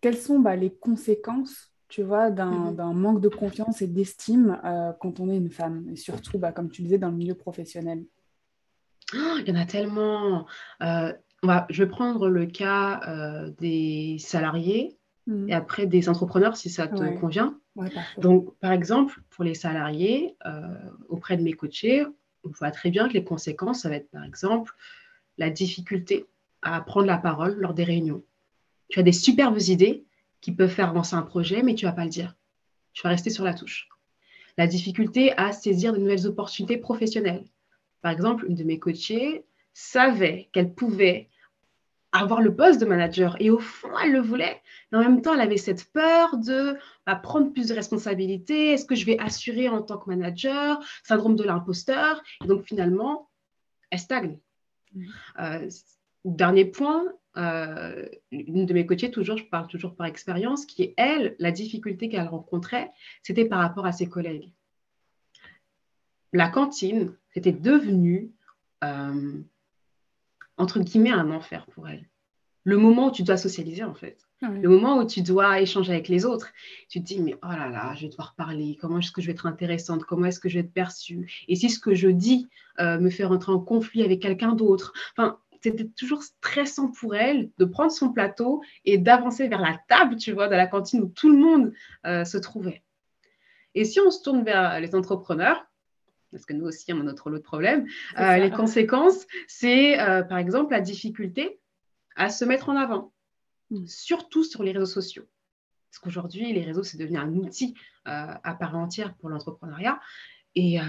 quelles 0.00 0.16
sont 0.16 0.38
bah, 0.38 0.56
les 0.56 0.74
conséquences 0.74 1.74
tu 1.94 2.02
vois, 2.02 2.28
mhm. 2.30 2.74
d'un 2.74 2.92
manque 2.92 3.20
de 3.20 3.28
confiance 3.28 3.80
et 3.80 3.86
d'estime 3.86 4.58
euh, 4.64 4.92
quand 5.00 5.20
on 5.20 5.30
est 5.30 5.36
une 5.36 5.50
femme, 5.50 5.86
et 5.92 5.94
surtout, 5.94 6.38
bah, 6.38 6.50
comme 6.50 6.68
tu 6.68 6.82
disais, 6.82 6.98
dans 6.98 7.10
le 7.10 7.16
milieu 7.16 7.34
professionnel? 7.34 8.04
Oh, 9.14 9.36
Il 9.38 9.48
y 9.48 9.52
en 9.52 9.60
a 9.60 9.64
tellement. 9.64 10.44
Euh, 10.82 11.12
je 11.70 11.84
vais 11.84 11.88
prendre 11.88 12.28
le 12.28 12.46
cas 12.46 13.00
euh, 13.06 13.52
des 13.60 14.16
salariés 14.18 14.98
mhm. 15.28 15.50
et 15.50 15.54
après 15.54 15.86
des 15.86 16.08
entrepreneurs, 16.08 16.56
si 16.56 16.68
ça 16.68 16.88
te 16.88 17.16
convient. 17.20 17.60
Donc, 18.18 18.56
par 18.58 18.72
exemple, 18.72 19.20
pour 19.30 19.44
les 19.44 19.54
salariés, 19.54 20.36
auprès 21.08 21.36
de 21.36 21.42
mes 21.42 21.52
coachés, 21.52 22.04
on 22.44 22.48
voit 22.50 22.72
très 22.72 22.90
bien 22.90 23.06
que 23.06 23.14
les 23.14 23.24
conséquences, 23.24 23.82
ça 23.82 23.88
va 23.88 23.96
être, 23.96 24.10
par 24.10 24.24
exemple, 24.24 24.72
la 25.38 25.48
difficulté 25.48 26.26
à 26.64 26.80
prendre 26.80 27.06
la 27.06 27.18
parole 27.18 27.54
lors 27.60 27.74
des 27.74 27.84
réunions. 27.84 28.24
Tu 28.88 28.98
as 28.98 29.02
des 29.02 29.12
superbes 29.12 29.60
idées, 29.60 30.04
qui 30.44 30.52
peuvent 30.52 30.68
faire 30.68 30.90
avancer 30.90 31.16
un 31.16 31.22
projet, 31.22 31.62
mais 31.62 31.74
tu 31.74 31.86
vas 31.86 31.92
pas 31.92 32.04
le 32.04 32.10
dire. 32.10 32.34
Tu 32.92 33.02
vas 33.02 33.08
rester 33.08 33.30
sur 33.30 33.44
la 33.44 33.54
touche. 33.54 33.88
La 34.58 34.66
difficulté 34.66 35.32
à 35.38 35.52
saisir 35.52 35.94
de 35.94 35.98
nouvelles 35.98 36.26
opportunités 36.26 36.76
professionnelles. 36.76 37.44
Par 38.02 38.12
exemple, 38.12 38.44
une 38.46 38.54
de 38.54 38.62
mes 38.62 38.78
coachées 38.78 39.46
savait 39.72 40.50
qu'elle 40.52 40.74
pouvait 40.74 41.30
avoir 42.12 42.42
le 42.42 42.54
poste 42.54 42.78
de 42.78 42.84
manager 42.84 43.36
et 43.40 43.48
au 43.48 43.58
fond, 43.58 43.88
elle 44.04 44.12
le 44.12 44.20
voulait. 44.20 44.60
Mais 44.92 44.98
en 44.98 45.00
même 45.00 45.22
temps, 45.22 45.32
elle 45.32 45.40
avait 45.40 45.56
cette 45.56 45.90
peur 45.92 46.36
de 46.36 46.76
bah, 47.06 47.16
prendre 47.16 47.50
plus 47.50 47.68
de 47.68 47.74
responsabilités. 47.74 48.72
Est-ce 48.72 48.84
que 48.84 48.94
je 48.94 49.06
vais 49.06 49.18
assurer 49.18 49.70
en 49.70 49.80
tant 49.80 49.96
que 49.96 50.10
manager? 50.10 50.78
Syndrome 51.04 51.36
de 51.36 51.44
l'imposteur. 51.44 52.22
Et 52.44 52.46
donc, 52.46 52.64
finalement, 52.64 53.30
elle 53.88 53.98
stagne. 53.98 54.38
Mmh. 54.94 55.06
Euh, 55.40 55.70
dernier 56.24 56.64
point, 56.64 57.04
euh, 57.36 58.06
une 58.30 58.66
de 58.66 58.74
mes 58.74 58.86
coachées, 58.86 59.10
toujours, 59.10 59.36
je 59.36 59.44
parle 59.44 59.66
toujours 59.66 59.94
par 59.94 60.06
expérience, 60.06 60.66
qui, 60.66 60.94
elle, 60.96 61.36
la 61.38 61.50
difficulté 61.50 62.08
qu'elle 62.08 62.26
rencontrait, 62.28 62.90
c'était 63.22 63.44
par 63.44 63.60
rapport 63.60 63.86
à 63.86 63.92
ses 63.92 64.08
collègues. 64.08 64.52
La 66.32 66.48
cantine, 66.48 67.14
c'était 67.32 67.52
devenu, 67.52 68.32
euh, 68.82 69.40
entre 70.56 70.80
guillemets, 70.80 71.12
un 71.12 71.30
enfer 71.30 71.66
pour 71.66 71.88
elle. 71.88 72.08
Le 72.64 72.78
moment 72.78 73.08
où 73.08 73.12
tu 73.12 73.22
dois 73.22 73.36
socialiser, 73.36 73.84
en 73.84 73.94
fait. 73.94 74.18
Ah 74.42 74.48
Le 74.48 74.68
moment 74.68 74.98
où 74.98 75.06
tu 75.06 75.22
dois 75.22 75.60
échanger 75.60 75.92
avec 75.92 76.08
les 76.08 76.24
autres, 76.24 76.52
tu 76.88 77.00
te 77.00 77.04
dis, 77.04 77.20
mais 77.20 77.34
oh 77.42 77.48
là 77.48 77.68
là, 77.68 77.94
je 77.94 78.02
vais 78.02 78.08
devoir 78.08 78.34
parler, 78.34 78.76
comment 78.80 78.98
est-ce 78.98 79.12
que 79.12 79.20
je 79.20 79.26
vais 79.26 79.32
être 79.32 79.46
intéressante, 79.46 80.04
comment 80.04 80.26
est-ce 80.26 80.40
que 80.40 80.48
je 80.48 80.54
vais 80.54 80.60
être 80.60 80.72
perçue, 80.72 81.44
et 81.48 81.56
si 81.56 81.70
ce 81.70 81.78
que 81.78 81.94
je 81.94 82.08
dis 82.08 82.48
euh, 82.80 82.98
me 82.98 83.10
fait 83.10 83.24
rentrer 83.24 83.52
en 83.52 83.60
conflit 83.60 84.02
avec 84.02 84.20
quelqu'un 84.20 84.52
d'autre? 84.52 84.92
Enfin, 85.12 85.38
c'était 85.72 85.88
toujours 85.88 86.22
stressant 86.22 86.90
pour 86.90 87.14
elle 87.14 87.50
de 87.58 87.64
prendre 87.64 87.90
son 87.90 88.12
plateau 88.12 88.62
et 88.84 88.98
d'avancer 88.98 89.48
vers 89.48 89.60
la 89.60 89.78
table, 89.88 90.16
tu 90.16 90.32
vois, 90.32 90.48
de 90.48 90.54
la 90.54 90.66
cantine 90.66 91.02
où 91.02 91.08
tout 91.08 91.30
le 91.30 91.38
monde 91.38 91.72
euh, 92.06 92.24
se 92.24 92.38
trouvait. 92.38 92.82
Et 93.74 93.84
si 93.84 94.00
on 94.00 94.10
se 94.10 94.22
tourne 94.22 94.44
vers 94.44 94.80
les 94.80 94.94
entrepreneurs, 94.94 95.66
parce 96.30 96.46
que 96.46 96.52
nous 96.52 96.66
aussi, 96.66 96.92
on 96.92 97.00
a 97.00 97.02
notre 97.02 97.30
lot 97.30 97.38
de 97.38 97.42
problèmes, 97.42 97.86
euh, 98.18 98.36
les 98.36 98.50
conséquences, 98.50 99.26
c'est 99.46 99.96
par 100.28 100.38
exemple 100.38 100.72
la 100.72 100.80
difficulté 100.80 101.60
à 102.16 102.28
se 102.28 102.44
mettre 102.44 102.68
en 102.68 102.76
avant. 102.76 103.12
Mm. 103.70 103.86
surtout 103.86 104.44
sur 104.44 104.62
les 104.62 104.72
réseaux 104.72 104.86
sociaux. 104.86 105.24
Parce 105.90 105.98
qu'aujourd'hui, 106.00 106.52
les 106.52 106.62
réseaux, 106.62 106.82
c'est 106.82 106.98
devenu 106.98 107.18
un 107.18 107.32
outil 107.34 107.74
euh, 108.08 108.34
à 108.42 108.54
part 108.54 108.76
entière 108.76 109.14
pour 109.14 109.28
l'entrepreneuriat. 109.28 110.00
Et 110.54 110.80
euh, 110.80 110.84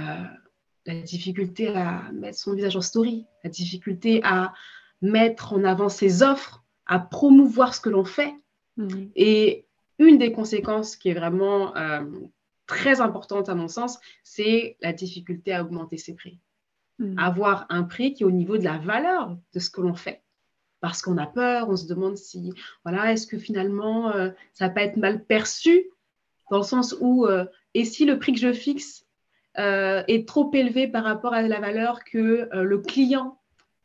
la 0.85 1.01
difficulté 1.01 1.69
à 1.69 2.11
mettre 2.13 2.37
son 2.37 2.53
visage 2.53 2.75
en 2.75 2.81
story, 2.81 3.25
la 3.43 3.49
difficulté 3.49 4.21
à 4.23 4.53
mettre 5.01 5.53
en 5.53 5.63
avant 5.63 5.89
ses 5.89 6.23
offres, 6.23 6.63
à 6.85 6.99
promouvoir 6.99 7.73
ce 7.73 7.81
que 7.81 7.89
l'on 7.89 8.05
fait. 8.05 8.33
Mm. 8.77 9.05
Et 9.15 9.65
une 9.99 10.17
des 10.17 10.31
conséquences 10.31 10.95
qui 10.95 11.09
est 11.09 11.13
vraiment 11.13 11.75
euh, 11.75 12.01
très 12.67 13.01
importante 13.01 13.49
à 13.49 13.55
mon 13.55 13.67
sens, 13.67 13.99
c'est 14.23 14.77
la 14.81 14.93
difficulté 14.93 15.53
à 15.53 15.63
augmenter 15.63 15.97
ses 15.97 16.13
prix. 16.13 16.39
Mm. 16.99 17.17
Avoir 17.17 17.65
un 17.69 17.83
prix 17.83 18.13
qui 18.13 18.23
est 18.23 18.25
au 18.25 18.31
niveau 18.31 18.57
de 18.57 18.63
la 18.63 18.77
valeur 18.77 19.37
de 19.53 19.59
ce 19.59 19.69
que 19.69 19.81
l'on 19.81 19.95
fait 19.95 20.21
parce 20.85 21.01
qu'on 21.01 21.17
a 21.17 21.25
peur, 21.25 21.67
on 21.67 21.75
se 21.75 21.87
demande 21.87 22.15
si, 22.15 22.53
voilà, 22.83 23.11
est-ce 23.11 23.25
que 23.25 23.39
finalement, 23.39 24.11
euh, 24.11 24.29
ça 24.53 24.67
va 24.67 24.73
pas 24.73 24.83
être 24.83 24.97
mal 24.97 25.25
perçu, 25.25 25.89
dans 26.51 26.57
le 26.57 26.63
sens 26.63 26.95
où, 26.99 27.25
euh, 27.25 27.45
et 27.73 27.85
si 27.85 28.05
le 28.05 28.19
prix 28.19 28.33
que 28.33 28.39
je 28.39 28.53
fixe 28.53 29.04
euh, 29.59 30.03
est 30.07 30.27
trop 30.27 30.51
élevé 30.53 30.88
par 30.88 31.03
rapport 31.03 31.33
à 31.33 31.41
la 31.41 31.59
valeur 31.59 32.03
que 32.03 32.50
le 32.51 32.77
client 32.79 33.39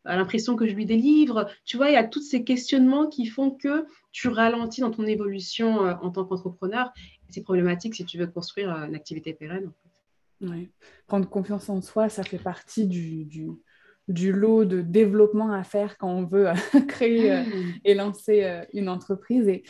a 0.04 0.16
l'impression 0.16 0.56
que 0.56 0.66
je 0.66 0.74
lui 0.74 0.86
délivre, 0.86 1.46
tu 1.66 1.76
vois, 1.76 1.90
il 1.90 1.92
y 1.92 1.96
a 1.96 2.04
tous 2.04 2.22
ces 2.22 2.42
questionnements 2.42 3.06
qui 3.06 3.26
font 3.26 3.50
que 3.50 3.84
tu 4.12 4.28
ralentis 4.28 4.80
dans 4.80 4.90
ton 4.90 5.04
évolution 5.04 5.80
en 5.80 6.10
tant 6.10 6.24
qu'entrepreneur. 6.24 6.90
C'est 7.28 7.42
problématique 7.42 7.94
si 7.94 8.06
tu 8.06 8.16
veux 8.16 8.26
construire 8.26 8.70
une 8.70 8.94
activité 8.94 9.34
pérenne. 9.34 9.70
Oui. 10.40 10.70
Prendre 11.06 11.28
confiance 11.28 11.68
en 11.68 11.82
soi, 11.82 12.08
ça 12.08 12.22
fait 12.22 12.38
partie 12.38 12.86
du, 12.86 13.28
du 14.10 14.32
lot 14.32 14.64
de 14.64 14.80
développement 14.80 15.52
à 15.52 15.62
faire 15.62 15.96
quand 15.98 16.10
on 16.10 16.24
veut 16.24 16.48
euh, 16.48 16.54
créer 16.88 17.32
euh, 17.32 17.42
mmh. 17.42 17.72
et 17.84 17.94
lancer 17.94 18.44
euh, 18.44 18.64
une 18.72 18.88
entreprise. 18.88 19.48
Et 19.48 19.62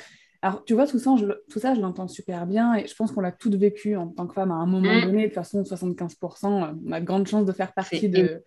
alors, 0.42 0.64
tu 0.64 0.72
vois, 0.72 0.86
tout 0.86 0.98
ça, 0.98 1.16
je, 1.16 1.26
tout 1.50 1.58
ça, 1.58 1.74
je 1.74 1.80
l'entends 1.80 2.08
super 2.08 2.46
bien 2.46 2.74
et 2.74 2.86
je 2.86 2.94
pense 2.94 3.12
qu'on 3.12 3.20
l'a 3.20 3.32
toutes 3.32 3.56
vécu 3.56 3.96
en 3.96 4.08
tant 4.08 4.26
que 4.26 4.32
femme 4.32 4.50
à 4.50 4.54
un 4.54 4.66
moment 4.66 4.92
mmh. 4.92 5.02
donné. 5.02 5.22
De 5.22 5.26
toute 5.26 5.34
façon, 5.34 5.62
75%, 5.62 6.46
on 6.46 6.92
a 6.92 7.00
de 7.00 7.04
grandes 7.04 7.26
chances 7.26 7.44
de 7.44 7.52
faire 7.52 7.74
partie 7.74 8.08
de, 8.08 8.42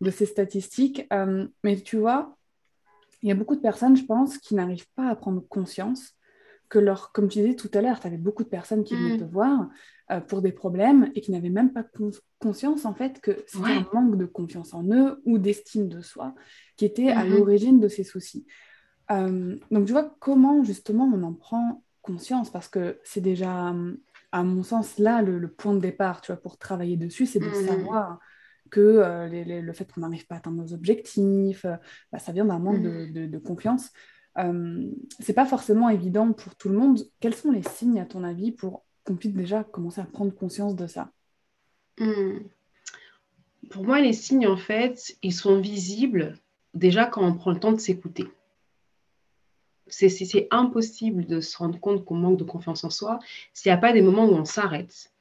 de, 0.00 0.10
ces 0.10 0.26
statistiques. 0.26 1.08
mais 1.64 1.76
tu 1.76 1.96
vois, 1.96 2.36
il 3.22 3.28
y 3.28 3.32
a 3.32 3.34
beaucoup 3.34 3.56
de 3.56 3.62
personnes, 3.62 3.96
je 3.96 4.04
pense, 4.04 4.36
qui 4.36 4.54
n'arrivent 4.54 4.90
pas 4.94 5.08
à 5.08 5.16
prendre 5.16 5.40
conscience 5.48 6.14
que 6.68 6.78
leur, 6.78 7.12
comme 7.12 7.28
tu 7.28 7.38
disais 7.38 7.54
tout 7.54 7.70
à 7.72 7.80
l'heure, 7.80 7.98
tu 7.98 8.06
avais 8.06 8.18
beaucoup 8.18 8.44
de 8.44 8.48
personnes 8.48 8.84
qui 8.84 8.94
venaient 8.94 9.16
mmh. 9.16 9.20
te 9.20 9.24
voir 9.24 9.68
euh, 10.10 10.20
pour 10.20 10.42
des 10.42 10.52
problèmes 10.52 11.10
et 11.14 11.20
qui 11.20 11.32
n'avaient 11.32 11.48
même 11.48 11.72
pas 11.72 11.84
conscience 12.38 12.84
en 12.84 12.94
fait 12.94 13.20
que 13.20 13.42
c'était 13.46 13.70
un 13.70 13.86
manque 13.92 14.16
de 14.16 14.26
confiance 14.26 14.74
en 14.74 14.84
eux 14.84 15.20
ou 15.24 15.38
d'estime 15.38 15.88
de 15.88 16.02
soi 16.02 16.34
qui 16.76 16.84
était 16.84 17.08
à 17.08 17.24
mmh 17.24 17.30
l'origine 17.30 17.80
de 17.80 17.88
ces 17.88 18.04
soucis. 18.04 18.46
Euh, 19.10 19.56
donc 19.70 19.86
tu 19.86 19.92
vois 19.92 20.14
comment 20.20 20.62
justement 20.64 21.10
on 21.12 21.22
en 21.22 21.32
prend 21.32 21.82
conscience? 22.02 22.50
Parce 22.50 22.68
que 22.68 22.98
c'est 23.04 23.20
déjà, 23.20 23.74
à 24.32 24.42
mon 24.42 24.62
sens, 24.62 24.98
là 24.98 25.22
le, 25.22 25.48
point 25.48 25.74
de 25.74 25.80
départ, 25.80 26.20
tu 26.20 26.32
vois, 26.32 26.40
pour 26.40 26.58
travailler 26.58 26.96
dessus, 26.96 27.26
c'est 27.26 27.38
de 27.38 27.46
mmh 27.46 27.66
savoir 27.66 28.18
que 28.70 28.80
euh, 28.80 29.62
le 29.62 29.72
fait 29.72 29.90
qu'on 29.90 30.02
n'arrive 30.02 30.26
pas 30.26 30.36
à 30.36 30.38
atteindre 30.38 30.62
nos 30.62 30.72
objectifs, 30.74 31.64
bah, 32.12 32.18
ça 32.18 32.32
vient 32.32 32.44
d'un 32.44 32.58
manque 32.58 32.82
de, 32.82 33.26
de, 33.26 33.38
confiance. 33.38 33.90
Euh, 34.38 34.90
c'est 35.20 35.32
pas 35.32 35.46
forcément 35.46 35.88
évident 35.88 36.32
pour 36.32 36.54
tout 36.54 36.68
le 36.68 36.76
monde. 36.76 37.00
Quels 37.20 37.34
sont 37.34 37.50
les 37.50 37.62
signes, 37.62 38.00
à 38.00 38.06
ton 38.06 38.24
avis, 38.24 38.52
pour 38.52 38.84
qu'on 39.04 39.16
puisse 39.16 39.32
déjà 39.32 39.64
commencer 39.64 40.00
à 40.00 40.04
prendre 40.04 40.34
conscience 40.34 40.76
de 40.76 40.86
ça? 40.86 41.10
Hmm. 41.98 42.38
Pour 43.70 43.84
moi, 43.84 44.00
les 44.00 44.12
signes, 44.12 44.46
en 44.46 44.56
fait, 44.56 45.16
ils 45.22 45.34
sont 45.34 45.60
visibles 45.60 46.38
déjà 46.74 47.06
quand 47.06 47.26
on 47.26 47.34
prend 47.34 47.50
le 47.50 47.58
temps 47.58 47.72
de 47.72 47.80
s'écouter. 47.80 48.26
C'est 49.90 50.48
impossible 50.50 51.26
de 51.26 51.40
se 51.40 51.56
rendre 51.56 51.78
compte 51.80 52.04
qu'on 52.04 52.16
manque 52.16 52.38
de 52.38 52.44
confiance 52.44 52.84
en 52.84 52.90
soi 52.90 53.18
s'il 53.52 53.70
n'y 53.70 53.74
a 53.74 53.78
pas 53.78 53.92
des 53.92 54.02
moments 54.02 54.26
où 54.26 54.34
on 54.34 54.44
s'arrête 54.44 55.12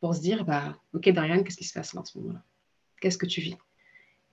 pour 0.00 0.14
se 0.14 0.20
dire, 0.20 0.44
bah, 0.44 0.76
ok, 0.94 1.08
Darian, 1.10 1.42
qu'est-ce 1.42 1.56
qui 1.56 1.64
se 1.64 1.74
passe 1.74 1.94
là 1.94 2.02
en 2.02 2.04
ce 2.04 2.18
moment-là? 2.18 2.42
Qu'est-ce 3.00 3.18
que 3.18 3.26
tu 3.26 3.40
vis? 3.40 3.56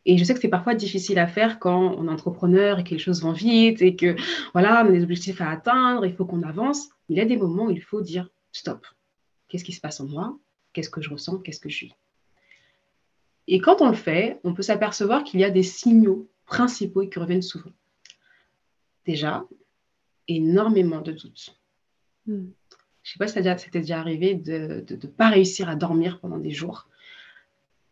Et 0.06 0.18
je 0.18 0.24
sais 0.24 0.34
que 0.34 0.40
c'est 0.40 0.50
parfois 0.50 0.76
difficile 0.76 1.18
à 1.18 1.28
faire 1.28 1.60
quand 1.60 1.96
on 1.98 2.08
est 2.08 2.12
entrepreneur 2.12 2.80
et 2.80 2.84
que 2.84 2.90
les 2.90 3.00
choses 3.00 3.22
vont 3.22 3.32
vite 3.32 3.82
et 3.82 3.96
que 3.96 4.16
voilà, 4.52 4.84
on 4.84 4.90
a 4.90 4.92
des 4.92 5.04
objectifs 5.04 5.40
à 5.40 5.50
atteindre, 5.50 6.06
il 6.06 6.14
faut 6.14 6.26
qu'on 6.26 6.44
avance. 6.44 6.90
Il 7.08 7.18
y 7.18 7.22
a 7.22 7.26
des 7.26 7.38
moments 7.38 7.66
où 7.66 7.72
il 7.72 7.82
faut 7.82 8.02
dire 8.02 8.30
stop. 8.52 8.86
Qu'est-ce 9.48 9.64
qui 9.64 9.72
se 9.72 9.80
passe 9.80 10.02
en 10.02 10.08
moi? 10.08 10.38
Qu'est-ce 10.74 10.90
que 10.90 11.02
je 11.02 11.10
ressens? 11.10 11.38
Qu'est-ce 11.40 11.60
que 11.60 11.70
je 11.70 11.76
suis 11.76 11.96
Et 13.48 13.60
quand 13.60 13.82
on 13.82 13.88
le 13.88 13.96
fait, 13.96 14.40
on 14.44 14.54
peut 14.54 14.62
s'apercevoir 14.62 15.24
qu'il 15.24 15.40
y 15.40 15.46
a 15.46 15.50
des 15.50 15.64
signaux 15.64 16.28
principaux 16.46 17.08
qui 17.08 17.20
reviennent 17.20 17.42
souvent. 17.42 17.72
Déjà, 19.06 19.46
énormément 20.28 21.02
de 21.02 21.12
doutes. 21.12 21.56
Hmm. 22.26 22.48
Je 23.04 23.10
ne 23.10 23.14
sais 23.14 23.20
pas 23.20 23.28
si 23.28 23.34
ça 23.34 23.56
t'est 23.56 23.80
déjà 23.80 24.00
arrivé 24.00 24.36
de 24.36 24.86
ne 24.90 25.08
pas 25.08 25.30
réussir 25.30 25.68
à 25.70 25.76
dormir 25.76 26.20
pendant 26.20 26.38
des 26.38 26.52
jours 26.52 26.88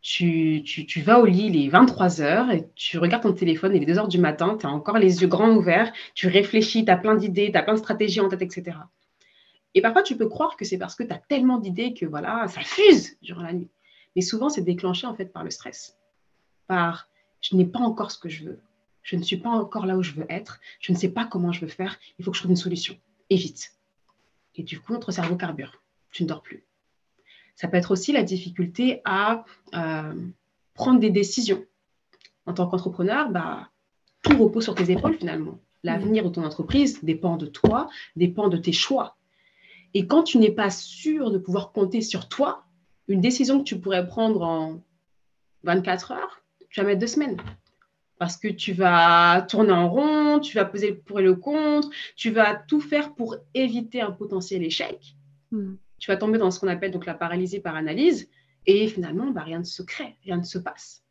tu, 0.02 1.02
vas 1.04 1.20
au 1.20 1.26
lit, 1.26 1.48
il 1.48 1.66
est 1.66 1.70
23 1.70 2.22
heures, 2.22 2.52
et 2.52 2.68
tu 2.76 2.98
regardes 2.98 3.24
ton 3.24 3.34
téléphone, 3.34 3.76
il 3.76 3.84
est 3.84 3.86
2 3.86 4.00
heures 4.00 4.08
du 4.08 4.18
matin, 4.18 4.58
tu 4.60 4.66
as 4.66 4.70
encore 4.70 4.98
les 4.98 5.22
yeux 5.22 5.28
grands 5.28 5.52
ouverts, 5.52 5.94
tu 6.16 6.28
réfléchis, 6.28 6.86
tu 6.86 6.92
as 6.92 6.98
plein 6.98 7.16
d'idées, 7.16 7.52
tu 7.52 7.58
as 7.58 7.64
plein 7.64 7.74
de 7.74 7.80
stratégies 7.80 8.20
en 8.20 8.28
tête, 8.28 8.42
etc. 8.42 8.78
Et 9.76 9.82
parfois, 9.82 10.04
tu 10.04 10.18
peux 10.18 10.28
croire 10.28 10.58
que 10.58 10.66
c'est 10.66 10.78
parce 10.78 10.96
que 10.96 11.04
tu 11.04 11.14
as 11.14 11.20
tellement 11.20 11.60
d'idées 11.60 11.94
que 11.94 12.06
voilà, 12.06 12.48
ça 12.48 12.62
fuse 12.62 13.18
durant 13.22 13.44
la 13.44 13.54
nuit. 13.54 13.70
Mais 14.16 14.22
souvent, 14.22 14.50
c'est 14.50 14.64
déclenché 14.64 15.08
en 15.08 15.14
fait 15.14 15.26
par 15.26 15.44
le 15.44 15.52
stress, 15.52 15.98
par 16.68 17.08
je 17.42 17.56
n'ai 17.56 17.66
pas 17.66 17.80
encore 17.80 18.12
ce 18.12 18.20
que 18.20 18.30
je 18.30 18.46
veux, 18.46 18.60
je 19.04 19.16
ne 19.16 19.24
suis 19.24 19.38
pas 19.38 19.50
encore 19.50 19.86
là 19.86 19.98
où 19.98 20.04
je 20.04 20.14
veux 20.14 20.26
être, 20.30 20.60
je 20.80 20.92
ne 20.92 20.98
sais 20.98 21.10
pas 21.10 21.26
comment 21.26 21.52
je 21.52 21.62
veux 21.62 21.72
faire, 21.72 22.00
il 22.20 22.26
faut 22.26 22.32
que 22.32 22.38
je 22.38 22.42
trouve 22.42 22.52
une 22.52 22.58
solution, 22.58 22.96
et 23.30 23.36
vite. 23.36 23.74
Et 24.56 24.64
du 24.64 24.80
coup, 24.80 24.94
notre 24.94 25.12
cerveau 25.12 25.36
carbure, 25.36 25.82
tu 26.12 26.24
ne 26.24 26.28
dors 26.28 26.42
plus. 26.42 26.64
Ça 27.56 27.68
peut 27.68 27.78
être 27.78 27.92
aussi 27.92 28.12
la 28.12 28.24
difficulté 28.24 29.02
à 29.06 29.46
euh, 29.74 30.14
prendre 30.74 31.00
des 31.00 31.10
décisions. 31.10 31.64
En 32.46 32.54
tant 32.54 32.68
qu'entrepreneur, 32.68 33.30
bah, 33.30 33.70
tout 34.24 34.38
repose 34.38 34.64
sur 34.64 34.76
tes 34.76 34.92
épaules 34.92 35.18
finalement. 35.18 35.60
L'avenir 35.84 36.24
de 36.24 36.30
ton 36.30 36.44
entreprise 36.44 37.04
dépend 37.04 37.38
de 37.38 37.46
toi, 37.46 37.90
dépend 38.16 38.50
de 38.50 38.58
tes 38.58 38.72
choix. 38.72 39.16
Et 39.94 40.08
quand 40.08 40.24
tu 40.24 40.38
n'es 40.38 40.52
pas 40.52 40.70
sûr 40.70 41.32
de 41.32 41.38
pouvoir 41.38 41.72
compter 41.72 42.02
sur 42.02 42.30
toi, 42.30 42.64
une 43.08 43.22
décision 43.22 43.60
que 43.60 43.64
tu 43.64 43.80
pourrais 43.80 44.08
prendre 44.08 44.42
en 44.42 44.82
24 45.64 46.12
heures, 46.12 46.42
tu 46.70 46.80
vas 46.80 46.88
mettre 46.88 47.00
deux 47.00 47.08
semaines. 47.08 47.38
Parce 48.22 48.38
que 48.38 48.48
tu 48.48 48.74
vas 48.74 49.42
tourner 49.50 49.74
en 49.74 49.90
rond, 49.90 50.40
tu 50.40 50.56
vas 50.56 50.66
peser 50.66 50.92
le 50.92 51.00
pour 51.00 51.20
et 51.20 51.24
le 51.24 51.34
contre, 51.34 51.90
tu 52.16 52.30
vas 52.30 52.54
tout 52.54 52.80
faire 52.80 53.16
pour 53.16 53.36
éviter 53.56 54.00
un 54.00 54.12
potentiel 54.12 54.64
échec. 54.64 55.16
Hmm 55.52 55.74
tu 56.02 56.10
vas 56.10 56.18
tomber 56.18 56.40
dans 56.40 56.52
ce 56.52 56.60
qu'on 56.60 56.68
appelle 56.68 56.92
donc 56.92 57.06
la 57.06 57.14
paralysie 57.14 57.60
par 57.60 57.76
analyse, 57.76 58.28
et 58.66 58.88
finalement, 58.88 59.28
bah, 59.28 59.44
rien 59.44 59.60
ne 59.60 59.64
se 59.64 59.84
crée, 59.84 60.18
rien 60.24 60.38
ne 60.38 60.44
se 60.44 60.58
passe. 60.58 61.04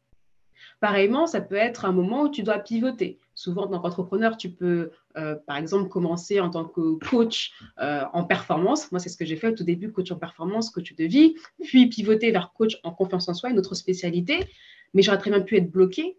Pareillement, 0.81 1.27
ça 1.27 1.41
peut 1.41 1.57
être 1.57 1.85
un 1.85 1.93
moment 1.93 2.23
où 2.23 2.29
tu 2.29 2.43
dois 2.43 2.59
pivoter. 2.59 3.19
Souvent, 3.35 3.65
en 3.65 3.69
tant 3.69 3.81
qu'entrepreneur, 3.81 4.37
tu 4.37 4.51
peux, 4.51 4.91
euh, 5.17 5.37
par 5.47 5.57
exemple, 5.59 5.89
commencer 5.89 6.41
en 6.41 6.51
tant 6.51 6.65
que 6.65 6.99
coach 7.09 7.53
euh, 7.81 8.03
en 8.13 8.25
performance. 8.25 8.91
Moi, 8.91 8.99
c'est 8.99 9.11
ce 9.11 9.17
que 9.17 9.25
j'ai 9.25 9.37
fait 9.37 9.49
au 9.49 9.55
tout 9.55 9.65
début, 9.65 9.93
coach 9.93 10.11
en 10.11 10.17
performance, 10.17 10.71
coach 10.71 10.95
de 10.95 11.05
vie, 11.05 11.35
puis 11.63 11.89
pivoter 11.89 12.33
vers 12.33 12.53
coach 12.53 12.81
en 12.83 12.91
confiance 12.93 13.29
en 13.29 13.35
soi, 13.35 13.51
une 13.51 13.59
autre 13.59 13.75
spécialité. 13.75 14.41
Mais 14.93 15.03
j'aurais 15.03 15.19
très 15.19 15.31
bien 15.31 15.41
pu 15.41 15.57
être 15.57 15.71
bloqué 15.71 16.19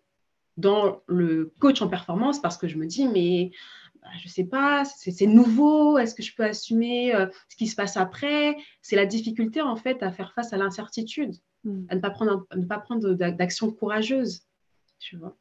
dans 0.58 1.02
le 1.08 1.54
coach 1.60 1.82
en 1.82 1.88
performance 1.88 2.42
parce 2.42 2.58
que 2.58 2.68
je 2.68 2.78
me 2.78 2.86
dis, 2.86 3.08
mais 3.08 3.52
bah, 4.02 4.10
je 4.20 4.28
ne 4.28 4.32
sais 4.32 4.44
pas, 4.44 4.84
c'est 4.86 5.26
nouveau, 5.28 5.98
est-ce 5.98 6.16
que 6.16 6.24
je 6.24 6.36
peux 6.36 6.44
assumer 6.44 7.14
euh, 7.16 7.28
ce 7.50 7.56
qui 7.56 7.68
se 7.68 7.76
passe 7.76 7.98
après? 7.98 8.58
C'est 8.82 8.96
la 8.96 9.06
difficulté 9.06 9.62
en 9.62 9.76
fait 9.76 10.02
à 10.04 10.12
faire 10.12 10.34
face 10.34 10.54
à 10.54 10.58
l'incertitude, 10.58 11.36
hmm. 11.64 11.86
à 11.90 11.96
ne 11.96 12.00
pas 12.00 12.10
prendre, 12.10 12.48
ne 12.56 12.66
pas 12.66 12.80
prendre 12.80 13.14
d'action 13.14 13.72
courageuse, 13.72 14.44
tu 15.00 15.18
vois. 15.18 15.38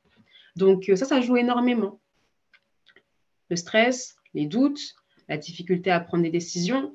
Donc 0.57 0.88
euh, 0.88 0.97
ça, 0.97 1.07
ça 1.07 1.21
joue 1.21 1.37
énormément. 1.37 2.00
le 3.49 3.57
stress, 3.57 4.17
les 4.35 4.47
doutes, 4.47 4.95
la 5.29 5.37
difficulté 5.37 5.90
à 5.90 6.00
prendre 6.00 6.23
des 6.23 6.31
décisions, 6.31 6.93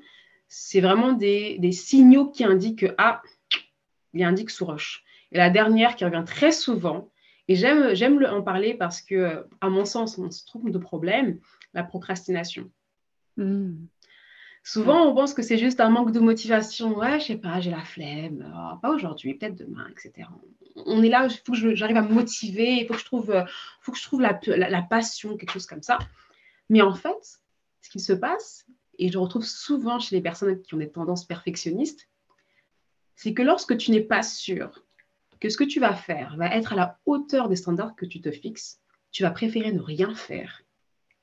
c'est 0.48 0.80
vraiment 0.80 1.12
des, 1.12 1.72
signaux 1.72 2.30
qui 2.30 2.44
indiquent 2.44 2.80
que, 2.80 2.94
ah, 2.98 3.22
il 4.12 4.20
y 4.20 4.24
a 4.24 4.28
un 4.28 4.36
sous 4.46 4.64
roche. 4.64 5.04
Et 5.32 5.38
la 5.38 5.50
dernière 5.50 5.96
qui 5.96 6.04
revient 6.04 6.24
très 6.24 6.52
souvent, 6.52 7.10
et 7.48 7.54
j'aime, 7.54 7.94
j'aime 7.94 8.24
en 8.24 8.42
parler 8.42 8.74
parce 8.74 9.00
que, 9.00 9.46
à 9.60 9.68
mon 9.68 9.84
sens, 9.84 10.18
on 10.18 10.30
se 10.30 10.44
trouve 10.44 10.70
de 10.70 10.78
problème, 10.78 11.38
la 11.74 11.84
procrastination. 11.84 12.70
Hmm. 13.36 13.86
Souvent, 14.64 15.06
on 15.06 15.14
pense 15.14 15.32
que 15.32 15.42
c'est 15.42 15.58
juste 15.58 15.78
un 15.78 15.90
manque 15.90 16.10
de 16.10 16.18
motivation. 16.18 16.98
Ouais, 16.98 17.20
je 17.20 17.26
sais 17.26 17.36
pas, 17.36 17.60
j'ai 17.60 17.70
la 17.70 17.84
flemme. 17.84 18.52
Oh, 18.52 18.76
pas 18.82 18.90
aujourd'hui, 18.90 19.34
peut-être 19.34 19.54
demain, 19.54 19.86
etc. 19.90 20.28
On 20.74 21.04
est 21.04 21.08
là, 21.08 21.28
il 21.30 21.36
faut 21.46 21.52
que 21.52 21.74
j'arrive 21.76 21.96
à 21.96 22.02
me 22.02 22.12
motiver, 22.12 22.72
il 22.80 22.86
faut 22.86 22.94
que 22.94 23.00
je 23.00 23.04
trouve, 23.04 23.44
faut 23.80 23.92
que 23.92 23.98
je 23.98 24.02
trouve 24.02 24.20
la, 24.20 24.40
la, 24.46 24.82
passion, 24.82 25.36
quelque 25.36 25.52
chose 25.52 25.66
comme 25.66 25.82
ça. 25.82 25.98
Mais 26.68 26.82
en 26.82 26.94
fait, 26.94 27.40
ce 27.80 27.90
qui 27.90 28.00
se 28.00 28.12
passe, 28.12 28.66
et 28.98 29.08
je 29.08 29.18
retrouve 29.18 29.44
souvent 29.44 30.00
chez 30.00 30.16
les 30.16 30.22
personnes 30.22 30.60
qui 30.62 30.74
ont 30.74 30.78
des 30.78 30.90
tendances 30.90 31.26
perfectionnistes, 31.26 32.08
c'est 33.14 33.34
que 33.34 33.42
lorsque 33.42 33.76
tu 33.76 33.92
n'es 33.92 34.00
pas 34.00 34.24
sûr 34.24 34.84
que 35.40 35.48
ce 35.48 35.56
que 35.56 35.64
tu 35.64 35.80
vas 35.80 35.94
faire 35.94 36.36
va 36.36 36.54
être 36.54 36.72
à 36.72 36.76
la 36.76 36.98
hauteur 37.06 37.48
des 37.48 37.56
standards 37.56 37.96
que 37.96 38.06
tu 38.06 38.20
te 38.20 38.30
fixes, 38.30 38.80
tu 39.10 39.22
vas 39.22 39.30
préférer 39.30 39.72
ne 39.72 39.80
rien 39.80 40.14
faire 40.14 40.62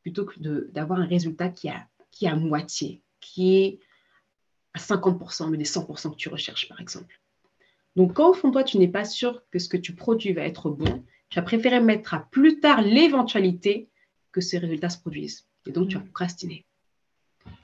plutôt 0.01 0.25
que 0.25 0.39
d'avoir 0.71 0.99
un 0.99 1.05
résultat 1.05 1.49
qui 1.49 1.69
a, 1.69 1.87
qui 2.11 2.27
à 2.27 2.35
moitié, 2.35 3.01
qui 3.19 3.55
est 3.55 3.79
à 4.73 4.79
50%, 4.79 5.49
mais 5.49 5.57
des 5.57 5.65
100% 5.65 6.11
que 6.11 6.15
tu 6.15 6.29
recherches, 6.29 6.67
par 6.67 6.81
exemple. 6.81 7.19
Donc, 7.95 8.13
quand 8.13 8.29
au 8.29 8.33
fond 8.33 8.49
de 8.49 8.53
toi, 8.53 8.63
tu 8.63 8.77
n'es 8.77 8.87
pas 8.87 9.05
sûr 9.05 9.43
que 9.51 9.59
ce 9.59 9.69
que 9.69 9.77
tu 9.77 9.93
produis 9.95 10.33
va 10.33 10.41
être 10.41 10.69
bon, 10.69 11.03
tu 11.29 11.35
vas 11.39 11.43
préférer 11.43 11.79
mettre 11.79 12.13
à 12.13 12.27
plus 12.31 12.59
tard 12.59 12.81
l'éventualité 12.81 13.89
que 14.31 14.41
ces 14.41 14.57
résultats 14.57 14.89
se 14.89 14.99
produisent. 14.99 15.47
Et 15.65 15.71
donc, 15.71 15.89
tu 15.89 15.95
vas 15.95 16.01
procrastiner. 16.01 16.65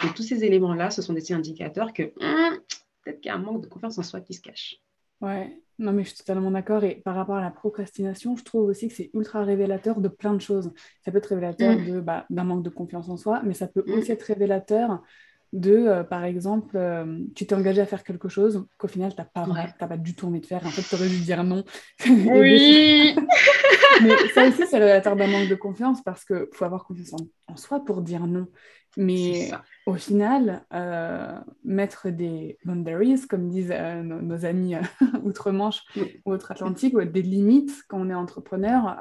Et 0.04 0.14
tous 0.16 0.24
ces 0.24 0.44
éléments-là, 0.44 0.92
ce 0.92 1.02
sont 1.02 1.14
des 1.14 1.34
indicateurs 1.34 1.94
que 1.94 2.14
hum, 2.22 2.60
peut-être 3.04 3.22
qu'il 3.22 3.30
y 3.30 3.32
a 3.32 3.36
un 3.36 3.40
manque 3.40 3.64
de 3.64 3.68
confiance 3.68 3.98
en 3.98 4.04
soi 4.04 4.22
qui 4.22 4.34
se 4.34 4.42
cache. 4.42 4.78
Ouais, 5.22 5.60
non, 5.80 5.94
mais 5.94 6.04
je 6.04 6.10
suis 6.10 6.18
totalement 6.18 6.52
d'accord. 6.52 6.84
Et 6.84 6.96
par 6.96 7.16
rapport 7.16 7.36
à 7.36 7.42
la 7.42 7.52
procrastination, 7.52 8.36
je 8.36 8.44
trouve 8.44 8.66
aussi 8.66 8.90
que 8.90 8.94
c'est 8.94 9.10
ultra 9.14 9.44
révélateur 9.44 10.02
de 10.02 10.10
plein 10.10 10.34
de 10.34 10.42
choses. 10.42 10.74
Ça 11.06 11.12
peut 11.12 11.20
être 11.20 11.28
révélateur 11.28 11.78
hum. 11.78 11.86
de, 11.86 12.00
bah, 12.02 12.26
d'un 12.30 12.44
manque 12.44 12.64
de 12.64 12.70
confiance 12.70 13.10
en 13.10 13.16
soi, 13.16 13.42
mais 13.46 13.54
ça 13.54 13.68
peut 13.68 13.84
hum. 13.88 13.94
aussi 13.94 14.12
être 14.12 14.24
révélateur 14.24 15.02
de, 15.52 15.74
euh, 15.74 16.04
par 16.04 16.24
exemple, 16.26 16.78
euh, 16.78 17.24
tu 17.36 17.48
t'es 17.48 17.56
engagé 17.56 17.82
à 17.82 17.86
faire 17.86 18.04
quelque 18.04 18.30
chose 18.30 18.68
qu'au 18.78 18.88
final, 18.88 19.16
tu 19.16 19.18
n'as 19.22 19.26
pas, 19.26 19.48
pas 19.88 19.98
du 19.98 20.16
tout 20.16 20.28
envie 20.28 20.42
de 20.42 20.46
faire. 20.46 20.66
En 20.66 20.70
fait, 20.70 20.84
tu 20.84 20.96
aurais 20.96 21.10
dû 21.10 21.20
dire 21.22 21.44
non. 21.44 21.64
Oui 22.06 23.16
Mais 24.04 24.16
ça 24.34 24.48
aussi, 24.48 24.64
c'est 24.68 24.78
révélateur 24.78 25.16
d'un 25.16 25.28
manque 25.28 25.50
de 25.50 25.56
confiance 25.56 26.04
parce 26.04 26.24
qu'il 26.24 26.48
faut 26.54 26.66
avoir 26.66 26.86
confiance 26.86 27.14
en, 27.48 27.56
soi 27.58 27.84
pour 27.84 28.02
dire 28.02 28.28
non. 28.28 28.48
Mais 28.96 29.52
au 29.86 29.96
final, 29.96 30.66
euh, 30.74 31.38
mettre 31.64 32.10
des 32.10 32.58
boundaries, 32.64 33.28
comme 33.28 33.50
disent 33.50 33.74
nos, 34.04 34.46
amis 34.46 34.76
outre-Manche 35.24 35.82
ou 36.26 36.34
outre-Atlantique, 36.34 36.96
ou 36.96 37.04
des 37.04 37.22
limites 37.22 37.72
quand 37.88 38.00
on 38.00 38.10
est 38.10 38.16
entrepreneur, 38.16 38.98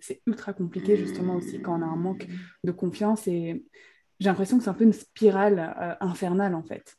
c'est 0.00 0.22
ultra 0.26 0.52
compliqué 0.52 0.96
justement 0.96 1.36
aussi 1.36 1.60
quand 1.60 1.78
on 1.78 1.82
a 1.82 1.86
un 1.86 1.96
manque 1.96 2.26
de 2.64 2.72
confiance 2.72 3.26
et 3.28 3.62
j'ai 4.20 4.28
l'impression 4.28 4.58
que 4.58 4.64
c'est 4.64 4.70
un 4.70 4.74
peu 4.74 4.84
une 4.84 4.92
spirale 4.92 5.74
euh, 5.80 5.94
infernale 6.00 6.54
en 6.54 6.62
fait. 6.62 6.98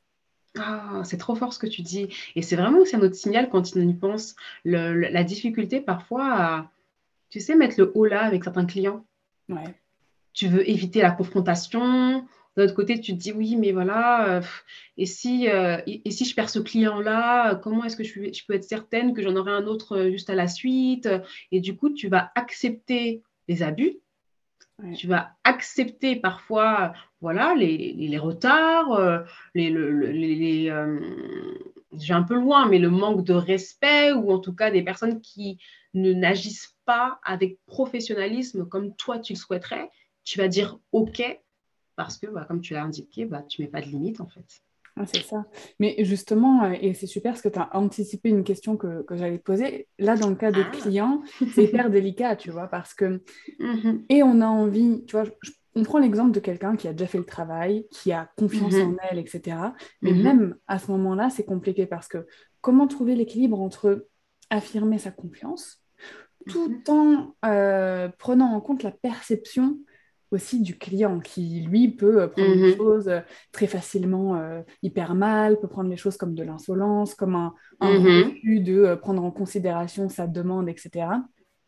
Ah, 0.58 1.02
c'est 1.06 1.18
trop 1.18 1.36
fort 1.36 1.54
ce 1.54 1.60
que 1.60 1.68
tu 1.68 1.82
dis. 1.82 2.10
Et 2.36 2.42
c'est 2.42 2.58
vraiment 2.58 2.80
aussi 2.80 2.96
un 2.96 3.02
autre 3.02 3.16
signal 3.16 3.50
quand 3.50 3.64
on 3.76 3.88
y 3.88 3.94
pense, 3.94 4.36
la 4.66 5.24
difficulté 5.24 5.80
parfois 5.80 6.34
à, 6.34 6.72
tu 7.30 7.40
sais, 7.40 7.56
mettre 7.56 7.76
le 7.78 7.92
haut 7.96 8.06
là 8.06 8.24
avec 8.24 8.44
certains 8.44 8.66
clients. 8.66 9.06
Ouais. 9.48 9.76
Tu 10.34 10.48
veux 10.48 10.70
éviter 10.70 11.02
la 11.02 11.12
confrontation. 11.12 12.26
D'un 12.58 12.66
autre 12.66 12.74
côté, 12.74 13.00
tu 13.00 13.14
te 13.14 13.18
dis 13.18 13.32
oui, 13.32 13.56
mais 13.56 13.72
voilà, 13.72 14.28
euh, 14.28 14.42
et, 14.98 15.06
si, 15.06 15.48
euh, 15.48 15.78
et, 15.88 16.12
si 16.12 16.26
je 16.26 16.36
perds 16.36 16.50
ce 16.50 16.60
client-là, 16.60 17.56
comment 17.56 17.86
est-ce 17.86 17.96
que 17.96 18.04
je, 18.04 18.34
je, 18.34 18.46
peux 18.46 18.54
être 18.54 18.66
certaine 18.66 19.14
que 19.14 19.22
j'en 19.22 19.38
aurai 19.38 19.54
un 19.54 19.68
autre 19.68 20.10
juste 20.10 20.30
à 20.30 20.36
la 20.36 20.50
suite? 20.50 21.08
Et 21.54 21.62
du 21.62 21.78
coup, 21.78 21.92
tu 21.92 22.10
vas 22.10 22.30
accepter 22.36 23.24
les 23.48 23.64
abus 23.64 24.02
tu 24.96 25.08
vas 25.08 25.36
accepter 25.44 26.16
parfois 26.16 26.94
voilà, 27.22 27.54
les, 27.56 28.18
retards, 28.18 29.26
les, 29.54 30.72
j'ai 31.94 32.14
un 32.14 32.24
peu 32.24 32.36
loin, 32.36 32.68
mais 32.68 32.80
le 32.80 32.90
manque 32.90 33.24
de 33.24 33.34
respect 33.34 34.12
ou 34.14 34.32
en 34.32 34.40
tout 34.40 34.54
cas 34.54 34.72
des 34.72 34.84
personnes 34.84 35.22
qui 35.22 35.60
ne 35.94 36.14
n'agissent 36.14 36.76
pas 36.86 37.20
avec 37.24 37.60
professionnalisme 37.66 38.66
comme 38.68 38.96
toi 38.96 39.20
tu 39.20 39.34
le 39.34 39.38
souhaiterais, 39.38 39.90
tu 40.24 40.40
vas 40.40 40.48
dire 40.48 40.80
OK 40.92 41.22
parce 41.96 42.18
que, 42.18 42.28
bah, 42.28 42.46
comme 42.48 42.62
tu 42.62 42.74
l'as 42.74 42.84
indiqué, 42.84 43.26
bah, 43.26 43.44
tu 43.44 43.62
ne 43.62 43.66
mets 43.66 43.72
pas 43.72 43.82
de 43.82 43.88
limite 43.88 44.22
en 44.22 44.28
fait. 44.28 44.64
Ah, 45.02 45.06
c'est 45.12 45.24
ça. 45.24 45.46
Mais 45.80 45.96
justement, 46.00 46.64
euh, 46.64 46.74
et 46.82 46.94
c'est 46.94 47.08
super 47.08 47.34
parce 47.34 47.42
que 47.42 47.50
tu 47.50 47.60
as 47.60 47.76
anticipé 47.76 48.30
une 48.30 48.44
question 48.44 48.78
que, 48.78 49.04
que 49.04 49.16
j'allais 49.16 49.38
te 49.38 49.44
poser. 49.44 49.88
Là, 50.00 50.16
dans 50.16 50.30
le 50.30 50.36
cas 50.36 50.52
de 50.52 50.62
ah. 50.62 50.72
clients, 50.72 51.22
c'est 51.54 51.66
hyper 51.66 51.90
délicat, 51.90 52.36
tu 52.36 52.52
vois, 52.52 52.68
parce 52.68 52.94
que. 52.94 53.22
Mm-hmm. 53.60 54.06
Et 54.10 54.24
on 54.24 54.42
a 54.42 54.48
envie, 54.48 55.04
tu 55.06 55.16
vois, 55.16 55.26
on 55.76 55.84
prend 55.84 56.00
l'exemple 56.00 56.32
de 56.32 56.40
quelqu'un 56.40 56.76
qui 56.76 56.88
a 56.88 56.94
déjà 56.94 57.08
fait 57.08 57.18
le 57.18 57.26
travail, 57.26 57.88
qui 57.92 58.12
a 58.12 58.30
confiance 58.38 58.74
mm-hmm. 58.74 58.94
en 58.94 58.98
elle, 59.10 59.20
etc. 59.20 59.58
Mais 60.02 60.12
mm-hmm. 60.12 60.24
même 60.24 60.56
à 60.68 60.80
ce 60.80 60.92
moment-là, 60.92 61.30
c'est 61.30 61.46
compliqué 61.46 61.86
parce 61.86 62.08
que 62.08 62.26
comment 62.62 62.88
trouver 62.88 63.16
l'équilibre 63.16 63.60
entre 63.60 64.08
affirmer 64.50 64.98
sa 64.98 65.12
confiance 65.12 65.82
tout 66.48 66.84
en 66.90 67.36
euh, 67.46 68.10
prenant 68.18 68.54
en 68.54 68.62
compte 68.62 68.84
la 68.84 68.92
perception 68.92 69.78
aussi 70.32 70.62
du 70.62 70.78
client 70.78 71.20
qui, 71.20 71.62
lui, 71.62 71.90
peut 71.90 72.22
euh, 72.22 72.28
prendre 72.28 72.56
les 72.56 72.72
mhm. 72.72 72.78
choses 72.78 73.08
euh, 73.10 73.20
très 73.52 73.68
facilement 73.68 74.36
euh, 74.36 74.62
hyper 74.82 75.14
mal, 75.14 75.60
peut 75.60 75.68
prendre 75.68 75.90
les 75.90 75.98
choses 75.98 76.18
comme 76.18 76.34
de 76.34 76.44
l'insolence, 76.44 77.14
comme 77.14 77.36
un, 77.36 77.54
un 77.82 78.00
mhm. 78.00 78.24
refus 78.24 78.60
de 78.62 78.96
prendre 78.96 79.24
en 79.24 79.32
considération 79.32 80.10
sa 80.10 80.28
demande, 80.28 80.70
etc. 80.70 81.08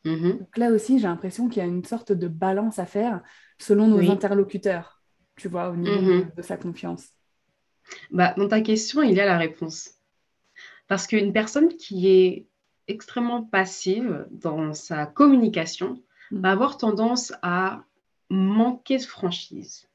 Mhm. 0.05 0.39
Donc 0.39 0.57
là 0.57 0.71
aussi, 0.71 0.99
j'ai 0.99 1.07
l'impression 1.07 1.49
qu'il 1.49 1.61
y 1.61 1.65
a 1.65 1.69
une 1.69 1.83
sorte 1.83 2.11
de 2.13 2.27
balance 2.27 2.79
à 2.79 2.85
faire 2.85 3.21
selon 3.59 3.87
nos 3.87 4.09
interlocuteurs, 4.09 5.01
tu 5.35 5.47
vois, 5.47 5.69
au 5.69 5.75
niveau 5.75 6.25
de, 6.35 6.41
sa 6.41 6.57
confiance. 6.57 7.09
Bah, 8.11 8.33
dans 8.37 8.47
ta 8.47 8.61
question, 8.61 9.01
il 9.01 9.13
y 9.13 9.19
a 9.19 9.25
la 9.25 9.37
réponse. 9.37 9.91
Parce 10.87 11.07
qu'une 11.07 11.33
personne 11.33 11.69
qui 11.69 12.09
est 12.09 12.47
extrêmement 12.87 13.43
passive 13.43 14.25
dans 14.31 14.73
sa 14.73 15.05
communication 15.05 16.01
va 16.31 16.51
avoir 16.51 16.77
tendance 16.77 17.33
à 17.41 17.83
manquer 18.33 18.97
de 18.97 19.03
franchise, 19.03 19.87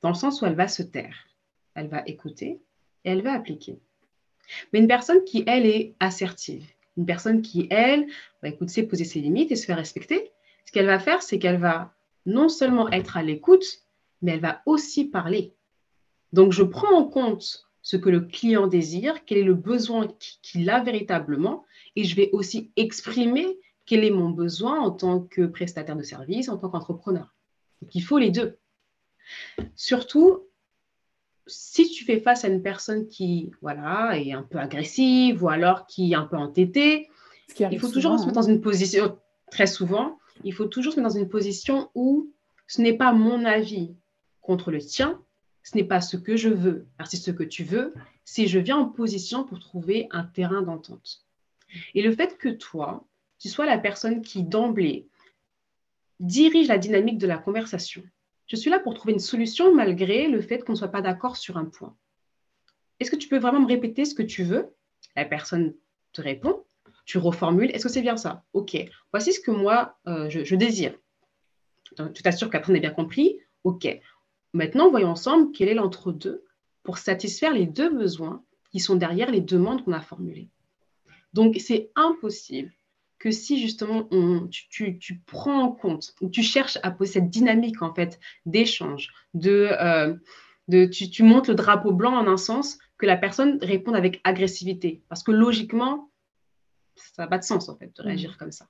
dans 0.00 0.08
le 0.08 0.14
sens 0.14 0.40
où 0.40 0.46
elle 0.46 0.54
va 0.54 0.68
se 0.68 0.82
taire, 0.82 1.26
elle 1.74 1.88
va 1.88 2.02
écouter 2.06 2.60
et 3.04 3.10
elle 3.10 3.22
va 3.22 3.32
appliquer. 3.32 3.78
Mais 4.72 4.78
une 4.78 4.88
personne 4.88 5.24
qui, 5.24 5.44
elle, 5.46 5.66
est 5.66 5.94
assertive, 6.00 6.66
une 6.96 7.06
personne 7.06 7.42
qui, 7.42 7.66
elle, 7.70 8.06
va 8.42 8.48
écouter, 8.48 8.82
poser 8.84 9.04
ses 9.04 9.20
limites 9.20 9.52
et 9.52 9.56
se 9.56 9.66
faire 9.66 9.76
respecter, 9.76 10.30
ce 10.64 10.72
qu'elle 10.72 10.86
va 10.86 10.98
faire, 10.98 11.22
c'est 11.22 11.38
qu'elle 11.38 11.58
va 11.58 11.94
non 12.26 12.48
seulement 12.48 12.88
être 12.90 13.16
à 13.16 13.22
l'écoute, 13.22 13.66
mais 14.22 14.32
elle 14.32 14.40
va 14.40 14.62
aussi 14.64 15.04
parler. 15.04 15.52
Donc, 16.32 16.52
je 16.52 16.62
prends 16.62 16.96
en 16.96 17.04
compte 17.04 17.68
ce 17.82 17.98
que 17.98 18.08
le 18.08 18.20
client 18.20 18.66
désire, 18.66 19.26
quel 19.26 19.38
est 19.38 19.42
le 19.42 19.54
besoin 19.54 20.08
qu'il 20.42 20.70
a 20.70 20.82
véritablement, 20.82 21.64
et 21.96 22.04
je 22.04 22.16
vais 22.16 22.30
aussi 22.32 22.72
exprimer 22.76 23.58
quel 23.84 24.04
est 24.04 24.10
mon 24.10 24.30
besoin 24.30 24.80
en 24.80 24.90
tant 24.90 25.20
que 25.20 25.42
prestataire 25.42 25.96
de 25.96 26.02
service, 26.02 26.48
en 26.48 26.56
tant 26.56 26.70
qu'entrepreneur. 26.70 27.34
Donc, 27.82 27.94
il 27.94 28.00
faut 28.00 28.18
les 28.18 28.30
deux. 28.30 28.58
Surtout, 29.76 30.48
si 31.46 31.88
tu 31.90 32.04
fais 32.04 32.20
face 32.20 32.44
à 32.44 32.48
une 32.48 32.62
personne 32.62 33.06
qui 33.08 33.52
voilà, 33.60 34.18
est 34.18 34.32
un 34.32 34.42
peu 34.42 34.58
agressive 34.58 35.42
ou 35.42 35.48
alors 35.48 35.86
qui 35.86 36.12
est 36.12 36.16
un 36.16 36.26
peu 36.26 36.36
entêtée, 36.36 37.08
il 37.58 37.78
faut 37.78 37.88
toujours 37.88 38.18
se 38.18 38.24
mettre 38.24 38.40
dans 38.40 38.48
hein. 38.48 38.52
une 38.52 38.60
position, 38.60 39.18
très 39.50 39.66
souvent, 39.66 40.18
il 40.42 40.52
faut 40.52 40.66
toujours 40.66 40.92
se 40.92 41.00
mettre 41.00 41.12
dans 41.12 41.20
une 41.20 41.28
position 41.28 41.90
où 41.94 42.32
ce 42.66 42.80
n'est 42.80 42.96
pas 42.96 43.12
mon 43.12 43.44
avis 43.44 43.94
contre 44.40 44.70
le 44.70 44.80
tien, 44.80 45.22
ce 45.62 45.76
n'est 45.76 45.84
pas 45.84 46.00
ce 46.00 46.16
que 46.16 46.36
je 46.36 46.48
veux, 46.48 46.86
c'est 47.04 47.16
ce 47.16 47.30
que 47.30 47.44
tu 47.44 47.64
veux, 47.64 47.94
c'est 48.24 48.46
je 48.46 48.58
viens 48.58 48.76
en 48.76 48.86
position 48.86 49.44
pour 49.44 49.60
trouver 49.60 50.08
un 50.10 50.24
terrain 50.24 50.62
d'entente. 50.62 51.24
Et 51.94 52.02
le 52.02 52.12
fait 52.12 52.38
que 52.38 52.48
toi, 52.48 53.06
tu 53.38 53.48
sois 53.48 53.66
la 53.66 53.78
personne 53.78 54.22
qui 54.22 54.42
d'emblée 54.42 55.08
dirige 56.20 56.68
la 56.68 56.78
dynamique 56.78 57.18
de 57.18 57.26
la 57.26 57.38
conversation. 57.38 58.02
Je 58.46 58.56
suis 58.56 58.70
là 58.70 58.78
pour 58.78 58.94
trouver 58.94 59.12
une 59.14 59.20
solution 59.20 59.74
malgré 59.74 60.28
le 60.28 60.40
fait 60.40 60.64
qu'on 60.64 60.72
ne 60.72 60.78
soit 60.78 60.88
pas 60.88 61.02
d'accord 61.02 61.36
sur 61.36 61.56
un 61.56 61.64
point. 61.64 61.96
Est-ce 63.00 63.10
que 63.10 63.16
tu 63.16 63.28
peux 63.28 63.38
vraiment 63.38 63.60
me 63.60 63.66
répéter 63.66 64.04
ce 64.04 64.14
que 64.14 64.22
tu 64.22 64.44
veux? 64.44 64.74
La 65.16 65.24
personne 65.24 65.74
te 66.12 66.20
répond, 66.20 66.64
tu 67.04 67.18
reformules, 67.18 67.70
est-ce 67.70 67.84
que 67.84 67.92
c'est 67.92 68.02
bien 68.02 68.16
ça? 68.16 68.44
Ok, 68.52 68.76
voici 69.12 69.32
ce 69.32 69.40
que 69.40 69.50
moi, 69.50 69.98
euh, 70.06 70.28
je, 70.30 70.54
désire. 70.54 70.94
tu 72.14 72.22
t'assures 72.22 72.50
qu'après 72.50 72.72
on 72.72 72.76
a 72.76 72.80
bien 72.80 72.90
compris 72.90 73.38
Ok, 73.64 73.88
maintenant 74.52 74.90
voyons 74.90 75.08
ensemble 75.08 75.50
quel 75.52 75.68
est 75.68 75.74
l'entre-deux 75.74 76.44
pour 76.82 76.98
satisfaire 76.98 77.52
les 77.52 77.66
deux 77.66 77.90
besoins 77.90 78.44
qui 78.70 78.78
sont 78.78 78.96
derrière 78.96 79.30
les 79.30 79.40
demandes 79.40 79.84
qu'on 79.84 79.92
a 79.92 80.00
formulées. 80.00 80.48
Donc 81.32 81.56
c'est 81.58 81.90
impossible 81.96 82.72
que 83.24 83.30
si 83.30 83.58
justement 83.58 84.06
tu, 84.50 85.22
prends 85.24 85.62
en 85.62 85.72
compte 85.72 86.14
ou 86.20 86.28
tu 86.28 86.42
cherches 86.42 86.78
à 86.82 86.90
poser 86.90 87.12
cette 87.12 87.30
dynamique 87.30 87.80
en 87.80 87.94
fait 87.94 88.20
d'échange, 88.44 89.08
de, 89.32 89.70
euh, 89.80 90.14
de 90.68 90.84
tu, 90.84 91.22
montes 91.22 91.48
le 91.48 91.54
drapeau 91.54 91.92
blanc 91.92 92.12
en 92.12 92.28
un 92.28 92.36
sens, 92.36 92.78
que 92.98 93.06
la 93.06 93.16
personne 93.16 93.58
réponde 93.62 93.96
avec 93.96 94.20
agressivité. 94.24 95.02
Parce 95.08 95.22
que 95.22 95.32
logiquement, 95.32 96.10
ça 96.96 97.22
n'a 97.22 97.26
pas 97.26 97.38
de 97.38 97.44
sens 97.44 97.70
en 97.70 97.78
fait 97.78 97.96
de 97.96 98.02
réagir 98.02 98.32
mm. 98.32 98.36
comme 98.36 98.52
ça. 98.52 98.68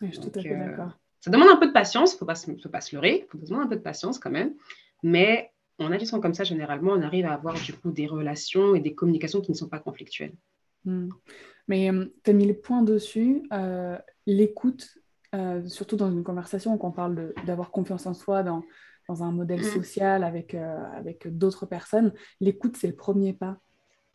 je 0.00 0.12
suis 0.12 0.20
tout 0.20 0.38
à 0.38 0.42
fait 0.42 0.52
euh, 0.52 0.64
d'accord. 0.64 0.92
Ça 1.18 1.32
demande 1.32 1.48
un 1.48 1.56
peu 1.56 1.66
de 1.66 1.72
patience, 1.72 2.12
il 2.12 2.54
ne 2.54 2.60
faut 2.60 2.68
pas 2.68 2.80
se 2.80 2.94
leurrer, 2.94 3.26
il 3.26 3.30
faut 3.32 3.44
demander 3.44 3.64
un 3.64 3.68
peu 3.68 3.76
de 3.76 3.82
patience 3.82 4.20
quand 4.20 4.30
même. 4.30 4.54
Mais 5.02 5.50
en 5.80 5.90
agissant 5.90 6.20
comme 6.20 6.34
ça, 6.34 6.44
généralement, 6.44 6.92
on 6.92 7.02
arrive 7.02 7.26
à 7.26 7.32
avoir 7.32 7.60
du 7.60 7.72
coup 7.72 7.90
des 7.90 8.06
relations 8.06 8.76
et 8.76 8.80
des 8.80 8.94
communications 8.94 9.40
qui 9.40 9.50
ne 9.50 9.56
sont 9.56 9.68
pas 9.68 9.80
conflictuelles. 9.80 10.34
Mm. 10.84 11.08
Mais 11.68 11.90
euh, 11.90 12.06
tu 12.24 12.30
as 12.30 12.34
mis 12.34 12.46
les 12.46 12.54
points 12.54 12.82
dessus. 12.82 13.42
Euh, 13.52 13.98
l'écoute, 14.26 14.98
euh, 15.34 15.66
surtout 15.66 15.96
dans 15.96 16.10
une 16.10 16.24
conversation, 16.24 16.76
quand 16.78 16.88
on 16.88 16.92
parle 16.92 17.32
d'avoir 17.46 17.70
confiance 17.70 18.06
en 18.06 18.14
soi 18.14 18.42
dans, 18.42 18.62
dans 19.08 19.22
un 19.22 19.32
modèle 19.32 19.60
mm. 19.60 19.64
social 19.64 20.24
avec, 20.24 20.54
avec 20.54 21.28
d'autres 21.36 21.66
personnes, 21.66 22.12
l'écoute, 22.40 22.76
c'est 22.76 22.88
le 22.88 22.96
premier 22.96 23.32
pas. 23.32 23.58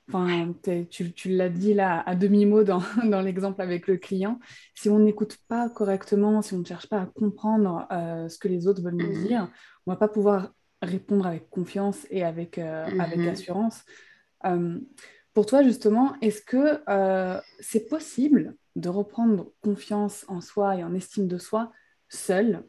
Enfin, 0.10 0.54
tu, 0.90 1.12
tu 1.12 1.30
l'as 1.30 1.50
dit 1.50 1.74
là 1.74 2.02
à 2.06 2.16
demi-mot 2.16 2.64
dans, 2.64 2.82
dans 3.04 3.20
l'exemple 3.20 3.62
avec 3.62 3.88
le 3.88 3.98
client. 3.98 4.40
Si 4.74 4.90
on 4.90 5.00
n'écoute 5.00 5.38
pas 5.50 5.70
correctement, 5.70 6.42
si 6.42 6.54
on 6.54 6.60
ne 6.60 6.66
cherche 6.66 6.88
pas 6.88 7.02
à 7.02 7.06
comprendre 7.08 7.86
ce 8.30 8.38
que 8.38 8.48
les 8.48 8.68
autres 8.68 8.82
veulent 8.82 8.96
nous 8.96 9.20
mm. 9.20 9.28
dire, 9.28 9.50
on 9.86 9.92
ne 9.92 9.96
va 9.96 10.00
pas 10.00 10.08
pouvoir 10.08 10.54
répondre 10.82 11.26
avec 11.26 11.50
confiance 11.50 12.08
et 12.10 12.24
avec, 12.24 12.58
avec 12.58 13.20
mm-hmm. 13.20 13.30
assurance. 13.30 13.84
Pour 15.38 15.46
toi, 15.46 15.62
justement, 15.62 16.16
est-ce 16.20 16.42
que 16.42 16.82
euh, 16.90 17.40
c'est 17.60 17.88
possible 17.88 18.56
de 18.76 18.90
reprendre 18.90 19.52
confiance 19.62 20.26
en 20.30 20.42
soi 20.42 20.78
et 20.78 20.84
en 20.84 20.96
estime 20.96 21.28
de 21.28 21.38
soi 21.38 21.72
seul? 22.10 22.64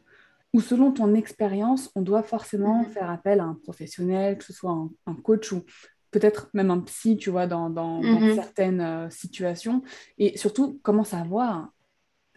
Ou 0.53 0.61
selon 0.61 0.91
ton 0.91 1.15
expérience, 1.15 1.89
on 1.95 2.03
doit 2.03 2.21
forcément 2.21 2.83
mhm. 2.83 2.91
faire 2.91 3.09
appel 3.09 3.39
à 3.39 3.45
un 3.45 3.55
professionnel, 3.55 4.37
que 4.37 4.43
ce 4.43 4.53
soit 4.53 4.87
un, 5.07 5.15
coach 5.15 5.51
ou 5.51 5.63
peut-être 6.11 6.51
même 6.53 6.69
un 6.69 6.79
psy, 6.81 7.17
tu 7.17 7.31
vois, 7.31 7.47
dans, 7.47 7.71
mhm. 8.03 8.35
certaines 8.35 8.81
euh, 8.81 9.09
situations? 9.09 9.81
Et 10.19 10.37
surtout, 10.37 10.79
comment 10.83 11.03
savoir 11.03 11.73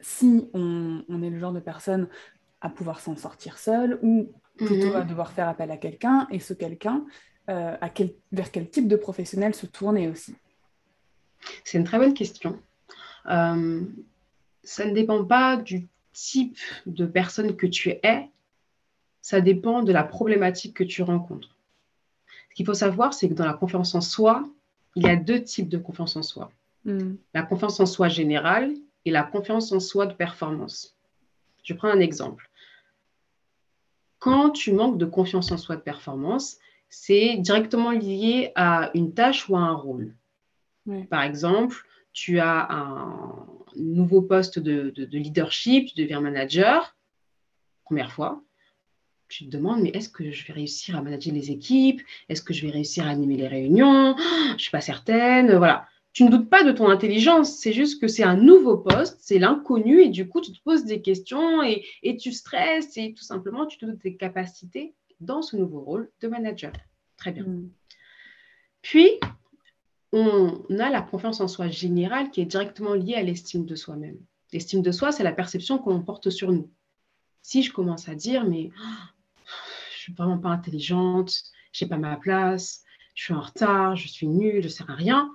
si 0.01 0.49
on, 0.55 1.05
est 1.23 1.29
le 1.29 1.38
genre 1.38 1.53
de 1.53 1.61
personne 1.61 2.09
à 2.62 2.71
pouvoir 2.71 3.01
s'en 3.01 3.16
sortir 3.16 3.59
seul 3.59 3.99
ou 4.01 4.33
plutôt 4.57 4.92
mhm. 4.92 4.97
à 4.97 5.03
devoir 5.03 5.33
faire 5.33 5.51
appel 5.51 5.71
à 5.71 5.77
quelqu'un 5.77 6.27
et 6.31 6.38
ce 6.38 6.55
quelqu'un, 6.55 7.05
euh, 7.53 7.77
vers 8.33 8.51
quel 8.51 8.69
type 8.71 8.88
de 8.88 8.97
professionnel 8.97 9.55
se 9.55 9.67
tourner 9.67 10.09
aussi 10.09 10.35
C'est 11.65 11.79
une 11.79 11.85
très 11.85 11.99
bonne 11.99 12.15
question. 12.15 12.59
Euh, 13.27 13.83
ça 14.65 14.85
ne 14.85 14.93
dépend 14.93 15.25
pas 15.25 15.57
du 15.57 15.88
type 16.12 16.59
de 16.87 17.07
personne 17.07 17.57
que 17.57 17.67
tu 17.67 17.91
es, 17.91 18.29
ça 19.21 19.41
dépend 19.41 19.83
de 19.83 19.93
la 19.93 20.03
problématique 20.03 20.75
que 20.75 20.85
tu 20.85 21.03
rencontres. 21.03 21.57
Ce 22.51 22.55
qu'il 22.55 22.67
faut 22.67 22.75
savoir, 22.75 23.15
c'est 23.15 23.29
que 23.29 23.35
dans 23.35 23.47
la 23.47 23.55
confiance 23.55 23.95
en 23.95 24.01
soi, 24.01 24.45
il 24.95 25.05
y 25.05 25.09
a 25.09 25.17
deux 25.17 25.43
types 25.43 25.69
de 25.69 25.79
confiance 25.79 26.17
en 26.17 26.23
soi. 26.23 26.51
Hmm. 26.85 27.15
La 27.33 27.43
confiance 27.43 27.81
en 27.81 27.87
soi 27.87 28.09
générale 28.09 28.75
et 29.05 29.11
la 29.11 29.23
confiance 29.23 29.73
en 29.73 29.81
soi 29.81 30.07
de 30.07 30.15
performance. 30.15 30.97
Je 31.62 31.75
prends 31.75 31.88
un 31.88 32.01
exemple. 32.01 32.51
Quand 34.19 34.51
tu 34.51 34.73
manques 34.73 34.99
de 34.99 35.07
confiance 35.07 35.51
en 35.51 35.57
soi 35.57 35.77
de 35.77 35.81
performance, 35.81 36.59
c'est 36.94 37.38
directement 37.38 37.90
lié 37.90 38.52
à 38.55 38.90
une 38.92 39.14
tâche 39.14 39.48
ou 39.48 39.57
à 39.57 39.61
un 39.61 39.72
rôle. 39.72 40.14
Par 41.09 41.22
exemple, 41.22 41.76
tu 42.12 42.38
as 42.38 42.70
un 42.70 43.46
nouveau 43.76 44.20
poste 44.20 44.59
de, 44.59 44.92
leadership, 45.11 45.88
tu 45.88 46.02
deviens 46.02 46.20
manager, 46.20 46.94
première 47.85 48.12
fois. 48.12 48.42
Tu 49.28 49.46
te 49.46 49.50
demandes, 49.50 49.81
mais 49.81 49.88
est-ce 49.94 50.11
que 50.11 50.31
je 50.31 50.46
vais 50.46 50.52
réussir 50.52 50.94
à 50.94 51.00
manager 51.00 51.33
les 51.33 51.50
équipes? 51.50 52.02
Est-ce 52.28 52.42
que 52.42 52.52
je 52.52 52.66
vais 52.66 52.72
réussir 52.72 53.07
à 53.07 53.09
animer 53.09 53.37
les 53.38 53.48
réunions? 53.48 54.14
Je 54.48 54.52
ne 54.52 54.59
suis 54.59 54.70
pas 54.70 54.83
certaine. 54.83 55.57
Voilà. 55.57 55.88
Tu 56.12 56.24
ne 56.24 56.31
doutes 56.31 56.50
pas 56.50 56.62
de 56.62 56.72
ton 56.72 56.90
intelligence, 56.90 57.57
c'est 57.57 57.72
juste 57.72 58.02
que 58.02 58.07
c'est 58.07 58.22
un 58.22 58.37
nouveau 58.37 58.76
poste, 58.76 59.16
c'est 59.20 59.38
l'inconnu, 59.38 60.02
et 60.02 60.11
du 60.11 60.28
coup, 60.28 60.42
tu 60.42 60.52
te 60.52 60.62
poses 60.62 60.85
des 60.85 61.00
questions 61.00 61.62
et, 61.62 61.87
et 62.02 62.18
tu 62.18 62.33
stresses, 62.33 62.98
et 62.98 63.14
tout 63.14 63.24
simplement, 63.24 63.64
tu 63.64 63.78
te 63.78 63.87
doutes 63.87 64.02
des 64.02 64.18
capacités 64.18 64.92
dans 65.23 65.43
ce 65.43 65.57
nouveau 65.57 65.81
rôle 65.81 66.11
de 66.21 66.29
manager. 66.29 66.73
Très 67.17 67.33
bien. 67.33 67.45
Mm. 67.45 67.71
Puis, 68.83 69.11
on 70.13 70.65
a 70.79 70.91
la 70.91 71.01
confiance 71.01 71.41
en 71.41 71.49
soi 71.49 71.69
générale 71.69 72.31
qui 72.31 72.41
est 72.41 72.47
directement 72.47 72.95
liée 72.95 73.15
à 73.15 73.23
l'estime 73.23 73.65
de 73.65 73.75
soi-même. 73.75 74.19
L'estime 74.53 74.83
de 74.83 74.93
soi, 74.93 75.13
c'est 75.13 75.23
la 75.23 75.33
perception 75.33 75.79
qu'on 75.79 76.03
porte 76.03 76.31
sur 76.31 76.53
nous. 76.53 76.71
Si 77.41 77.63
je 77.63 77.73
commence 77.73 78.09
à 78.09 78.15
dire, 78.15 78.45
mais 78.45 78.71
je 78.75 80.03
je 80.03 80.07
suis 80.07 80.15
vraiment 80.15 80.39
pas 80.39 80.49
intelligente, 80.49 81.45
j'ai 81.73 81.87
pas 81.87 81.97
ma 81.97 82.17
place, 82.17 82.83
je 83.15 83.23
suis 83.23 83.35
en 83.35 83.41
retard, 83.41 83.95
je 83.95 84.09
suis 84.09 84.27
nulle, 84.27 84.61
je 84.61 84.67
ne 84.67 84.73
sers 84.73 84.91
à 84.91 84.97
rien, 84.97 85.33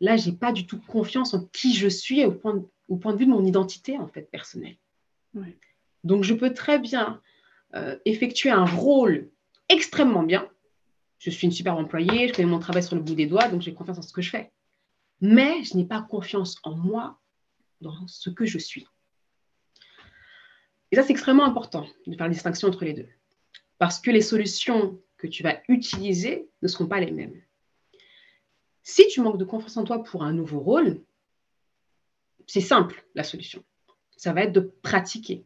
là, 0.00 0.16
j'ai 0.16 0.30
pas 0.30 0.52
du 0.52 0.66
tout 0.66 0.78
confiance 0.78 1.34
en 1.34 1.44
qui 1.46 1.74
je 1.74 1.88
suis 1.88 2.24
au 2.24 2.30
point, 2.30 2.64
au 2.88 2.96
point 2.96 3.12
de 3.12 3.18
vue 3.18 3.26
de 3.26 3.32
mon 3.32 3.44
identité 3.44 3.98
en 3.98 4.06
fait 4.06 4.30
personnelle. 4.30 4.76
Donc, 6.04 6.22
je 6.22 6.32
peux 6.32 6.54
très 6.54 6.78
bien 6.78 7.20
euh, 7.74 7.98
effectuer 8.04 8.50
un 8.50 8.64
rôle 8.64 9.30
extrêmement 9.68 10.22
bien. 10.22 10.48
Je 11.18 11.30
suis 11.30 11.46
une 11.46 11.52
super 11.52 11.76
employée, 11.76 12.28
je 12.28 12.32
connais 12.32 12.48
mon 12.48 12.58
travail 12.58 12.82
sur 12.82 12.96
le 12.96 13.02
bout 13.02 13.14
des 13.14 13.26
doigts, 13.26 13.48
donc 13.48 13.62
j'ai 13.62 13.74
confiance 13.74 13.98
en 13.98 14.02
ce 14.02 14.12
que 14.12 14.22
je 14.22 14.30
fais. 14.30 14.52
Mais 15.20 15.64
je 15.64 15.76
n'ai 15.76 15.84
pas 15.84 16.00
confiance 16.00 16.58
en 16.62 16.76
moi, 16.76 17.18
dans 17.80 18.06
ce 18.06 18.30
que 18.30 18.46
je 18.46 18.58
suis. 18.58 18.86
Et 20.90 20.96
ça, 20.96 21.02
c'est 21.02 21.12
extrêmement 21.12 21.44
important 21.44 21.86
de 22.06 22.16
faire 22.16 22.26
la 22.26 22.32
distinction 22.32 22.68
entre 22.68 22.84
les 22.84 22.94
deux. 22.94 23.08
Parce 23.78 24.00
que 24.00 24.10
les 24.10 24.22
solutions 24.22 25.00
que 25.16 25.26
tu 25.26 25.42
vas 25.42 25.60
utiliser 25.68 26.48
ne 26.62 26.68
seront 26.68 26.86
pas 26.86 27.00
les 27.00 27.10
mêmes. 27.10 27.40
Si 28.82 29.06
tu 29.08 29.20
manques 29.20 29.38
de 29.38 29.44
confiance 29.44 29.76
en 29.76 29.84
toi 29.84 30.02
pour 30.02 30.24
un 30.24 30.32
nouveau 30.32 30.60
rôle, 30.60 31.02
c'est 32.46 32.62
simple 32.62 33.04
la 33.14 33.22
solution. 33.22 33.62
Ça 34.16 34.32
va 34.32 34.42
être 34.42 34.52
de 34.52 34.60
pratiquer. 34.60 35.44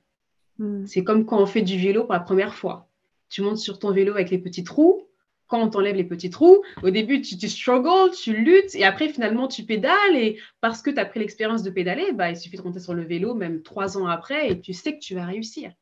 Hmm. 0.59 0.87
C'est 0.87 1.05
comme 1.05 1.25
quand 1.25 1.41
on 1.41 1.47
fait 1.47 1.63
du 1.63 1.79
vélo 1.79 2.05
pour 2.05 2.13
la 2.13 2.21
première 2.21 2.55
fois. 2.55 2.89
Tu 3.29 3.43
montes 3.43 3.59
sur 3.59 3.79
ton 3.79 3.93
vélo 3.93 4.13
avec 4.13 4.31
les 4.31 4.39
petits 4.39 4.65
trous. 4.65 5.09
Quand 5.47 5.61
on 5.61 5.69
t'enlève 5.69 5.97
les 5.97 6.05
petits 6.05 6.31
trous, 6.31 6.63
au 6.83 6.89
début, 6.89 7.21
tu, 7.21 7.37
tu 7.37 7.49
struggles, 7.49 8.11
tu 8.15 8.35
luttes, 8.35 8.75
et 8.75 8.85
après, 8.85 9.11
finalement, 9.11 9.49
tu 9.49 9.65
pédales. 9.65 10.17
Et 10.17 10.39
parce 10.63 10.81
que 10.81 10.91
tu 10.91 10.99
as 10.99 11.05
pris 11.05 11.21
l'expérience 11.21 11.63
de 11.63 11.71
pédaler, 11.71 12.13
bah, 12.13 12.31
il 12.31 12.37
suffit 12.37 12.57
de 12.57 12.63
monter 12.63 12.81
sur 12.81 12.95
le 12.95 13.03
vélo, 13.03 13.35
même 13.35 13.63
trois 13.63 13.99
ans 13.99 14.07
après, 14.07 14.51
et 14.51 14.61
tu 14.61 14.73
sais 14.73 14.95
que 14.95 15.01
tu 15.01 15.15
vas 15.15 15.27
réussir. 15.27 15.73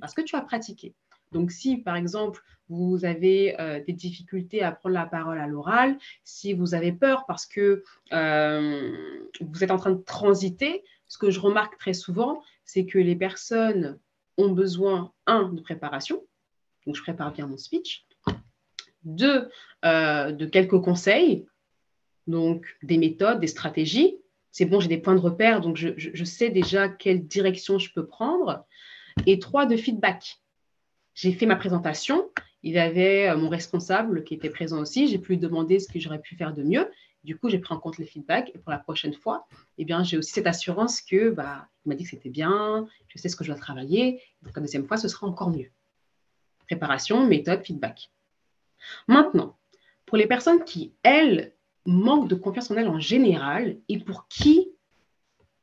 Parce 0.00 0.14
que 0.14 0.22
tu 0.22 0.36
as 0.36 0.40
pratiqué. 0.40 0.94
Donc, 1.32 1.50
si 1.50 1.78
par 1.78 1.96
exemple, 1.96 2.42
vous 2.68 3.04
avez 3.04 3.60
euh, 3.60 3.82
des 3.84 3.92
difficultés 3.92 4.62
à 4.62 4.72
prendre 4.72 4.94
la 4.94 5.04
parole 5.04 5.38
à 5.38 5.46
l'oral, 5.46 5.98
si 6.22 6.52
vous 6.52 6.74
avez 6.74 6.92
peur 6.92 7.24
parce 7.26 7.44
que 7.44 7.82
euh, 8.12 9.20
vous 9.40 9.64
êtes 9.64 9.70
en 9.70 9.76
train 9.76 9.90
de 9.90 10.02
transiter, 10.02 10.84
ce 11.08 11.18
que 11.18 11.30
je 11.30 11.40
remarque 11.40 11.76
très 11.76 11.92
souvent, 11.92 12.42
c'est 12.64 12.86
que 12.86 12.98
les 12.98 13.16
personnes 13.16 13.98
ont 14.36 14.50
besoin, 14.50 15.12
un, 15.26 15.50
de 15.50 15.60
préparation, 15.60 16.22
donc 16.86 16.96
je 16.96 17.02
prépare 17.02 17.32
bien 17.32 17.46
mon 17.46 17.56
speech, 17.56 18.06
deux, 19.04 19.48
euh, 19.84 20.32
de 20.32 20.46
quelques 20.46 20.80
conseils, 20.80 21.46
donc 22.26 22.66
des 22.82 22.98
méthodes, 22.98 23.40
des 23.40 23.46
stratégies. 23.46 24.16
C'est 24.50 24.64
bon, 24.64 24.80
j'ai 24.80 24.88
des 24.88 24.98
points 24.98 25.14
de 25.14 25.20
repère, 25.20 25.60
donc 25.60 25.76
je, 25.76 25.88
je, 25.96 26.24
sais 26.24 26.50
déjà 26.50 26.88
quelle 26.88 27.26
direction 27.26 27.78
je 27.78 27.92
peux 27.92 28.06
prendre. 28.06 28.64
Et 29.26 29.38
trois, 29.38 29.66
de 29.66 29.76
feedback. 29.76 30.38
J'ai 31.14 31.32
fait 31.32 31.46
ma 31.46 31.56
présentation, 31.56 32.30
il 32.62 32.72
y 32.72 32.78
avait 32.78 33.28
euh, 33.28 33.36
mon 33.36 33.48
responsable 33.48 34.24
qui 34.24 34.34
était 34.34 34.50
présent 34.50 34.80
aussi, 34.80 35.06
j'ai 35.08 35.18
pu 35.18 35.32
lui 35.32 35.38
demander 35.38 35.78
ce 35.78 35.88
que 35.92 35.98
j'aurais 35.98 36.20
pu 36.20 36.36
faire 36.36 36.54
de 36.54 36.62
mieux. 36.62 36.88
Du 37.24 37.38
coup, 37.38 37.48
j'ai 37.48 37.58
pris 37.58 37.74
en 37.74 37.78
compte 37.78 37.98
les 37.98 38.04
feedbacks 38.04 38.50
et 38.54 38.58
pour 38.58 38.70
la 38.70 38.78
prochaine 38.78 39.14
fois, 39.14 39.46
eh 39.78 39.86
j'ai 40.02 40.18
aussi 40.18 40.32
cette 40.32 40.46
assurance 40.46 41.00
que 41.00 41.30
bah, 41.30 41.68
il 41.84 41.88
m'a 41.88 41.94
dit 41.94 42.04
que 42.04 42.10
c'était 42.10 42.28
bien, 42.28 42.86
je 43.08 43.18
sais 43.18 43.28
ce 43.28 43.36
que 43.36 43.44
je 43.44 43.50
dois 43.50 43.58
travailler. 43.58 44.20
Donc, 44.42 44.54
la 44.54 44.60
deuxième 44.60 44.86
fois, 44.86 44.98
ce 44.98 45.08
sera 45.08 45.26
encore 45.26 45.50
mieux. 45.50 45.70
Préparation, 46.66 47.26
méthode, 47.26 47.64
feedback. 47.64 48.10
Maintenant, 49.08 49.56
pour 50.04 50.18
les 50.18 50.26
personnes 50.26 50.64
qui, 50.64 50.92
elles, 51.02 51.54
manquent 51.86 52.28
de 52.28 52.34
confiance 52.34 52.70
en 52.70 52.76
elles 52.76 52.88
en 52.88 53.00
général 53.00 53.78
et 53.88 53.98
pour 53.98 54.28
qui 54.28 54.70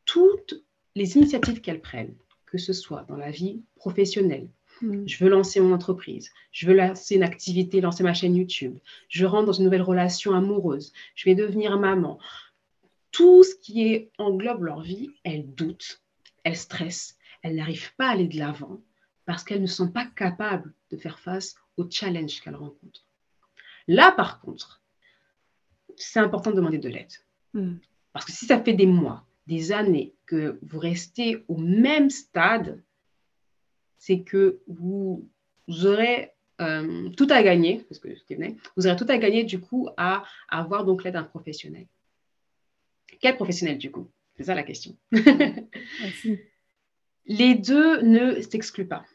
toutes 0.06 0.64
les 0.96 1.18
initiatives 1.18 1.62
qu'elles 1.62 1.82
prennent, 1.82 2.16
que 2.46 2.58
ce 2.58 2.74
soit 2.74 3.04
dans 3.04 3.18
la 3.18 3.32
vie 3.32 3.64
professionnelle, 3.76 4.50
mm. 4.82 5.08
je 5.08 5.24
veux 5.24 5.30
lancer 5.30 5.60
mon 5.60 5.74
entreprise, 5.74 6.32
je 6.52 6.68
veux 6.68 6.76
lancer 6.76 7.16
une 7.16 7.24
activité, 7.24 7.82
lancer 7.82 8.04
ma 8.04 8.14
chaîne 8.14 8.36
YouTube, 8.36 8.78
je 9.10 9.26
rentre 9.26 9.48
dans 9.48 9.54
une 9.54 9.66
nouvelle 9.66 9.82
relation 9.82 10.34
amoureuse, 10.34 10.94
je 11.16 11.26
vais 11.30 11.36
devenir 11.36 11.78
maman. 11.80 12.20
Tout 13.12 13.44
ce 13.44 13.56
qui 13.56 13.88
est, 13.88 14.12
englobe 14.18 14.64
leur 14.64 14.82
vie, 14.82 15.12
elles 15.24 15.54
doutent, 15.54 16.02
elles 16.44 16.58
stressent, 16.58 17.18
elles 17.44 17.56
n'arrivent 17.56 17.94
pas 17.96 18.08
à 18.08 18.12
aller 18.12 18.28
de 18.28 18.38
l'avant 18.38 18.82
parce 19.26 19.44
qu'elles 19.44 19.62
ne 19.62 19.68
sont 19.68 19.92
pas 19.92 20.06
capables 20.06 20.74
de 20.90 20.98
faire 20.98 21.20
face 21.20 21.56
aux 21.78 21.90
challenges 21.90 22.42
qu'elles 22.42 22.56
rencontrent. 22.56 23.06
Là, 23.88 24.12
par 24.12 24.42
contre, 24.42 24.82
c'est 25.96 26.20
important 26.20 26.52
de 26.52 26.56
demander 26.56 26.78
de 26.78 26.90
l'aide. 26.90 27.12
Hmm. 27.54 27.76
Parce 28.14 28.26
que 28.26 28.32
si 28.32 28.46
ça 28.46 28.62
fait 28.62 28.74
des 28.74 28.86
mois 28.86 29.26
des 29.48 29.72
années, 29.72 30.14
que 30.26 30.60
vous 30.62 30.80
restez 30.80 31.44
au 31.48 31.58
même 31.58 32.10
stade, 32.10 32.82
c'est 34.02 34.22
que 34.22 34.60
vous, 34.66 35.30
aurez 35.86 36.32
euh, 36.60 37.10
tout 37.10 37.28
à 37.30 37.44
gagner, 37.44 37.86
parce 37.88 38.00
que 38.00 38.08
vous 38.76 38.88
aurez 38.88 38.96
tout 38.96 39.06
à 39.08 39.20
gagner 39.20 39.44
du 39.44 39.60
coup 39.60 39.90
à, 39.96 40.24
avoir 40.50 40.86
donc 40.86 41.04
l'aide 41.04 41.14
d'un 41.14 41.24
professionnel. 41.24 41.86
Quel 43.22 43.36
professionnel 43.36 43.78
du 43.78 43.92
coup? 43.92 44.10
C'est 44.36 44.46
ça 44.46 44.56
la 44.56 44.64
question. 44.64 44.98
Les 47.28 47.54
deux 47.54 48.02
ne 48.02 48.42
s'excluent 48.42 48.88
pas. 48.88 49.06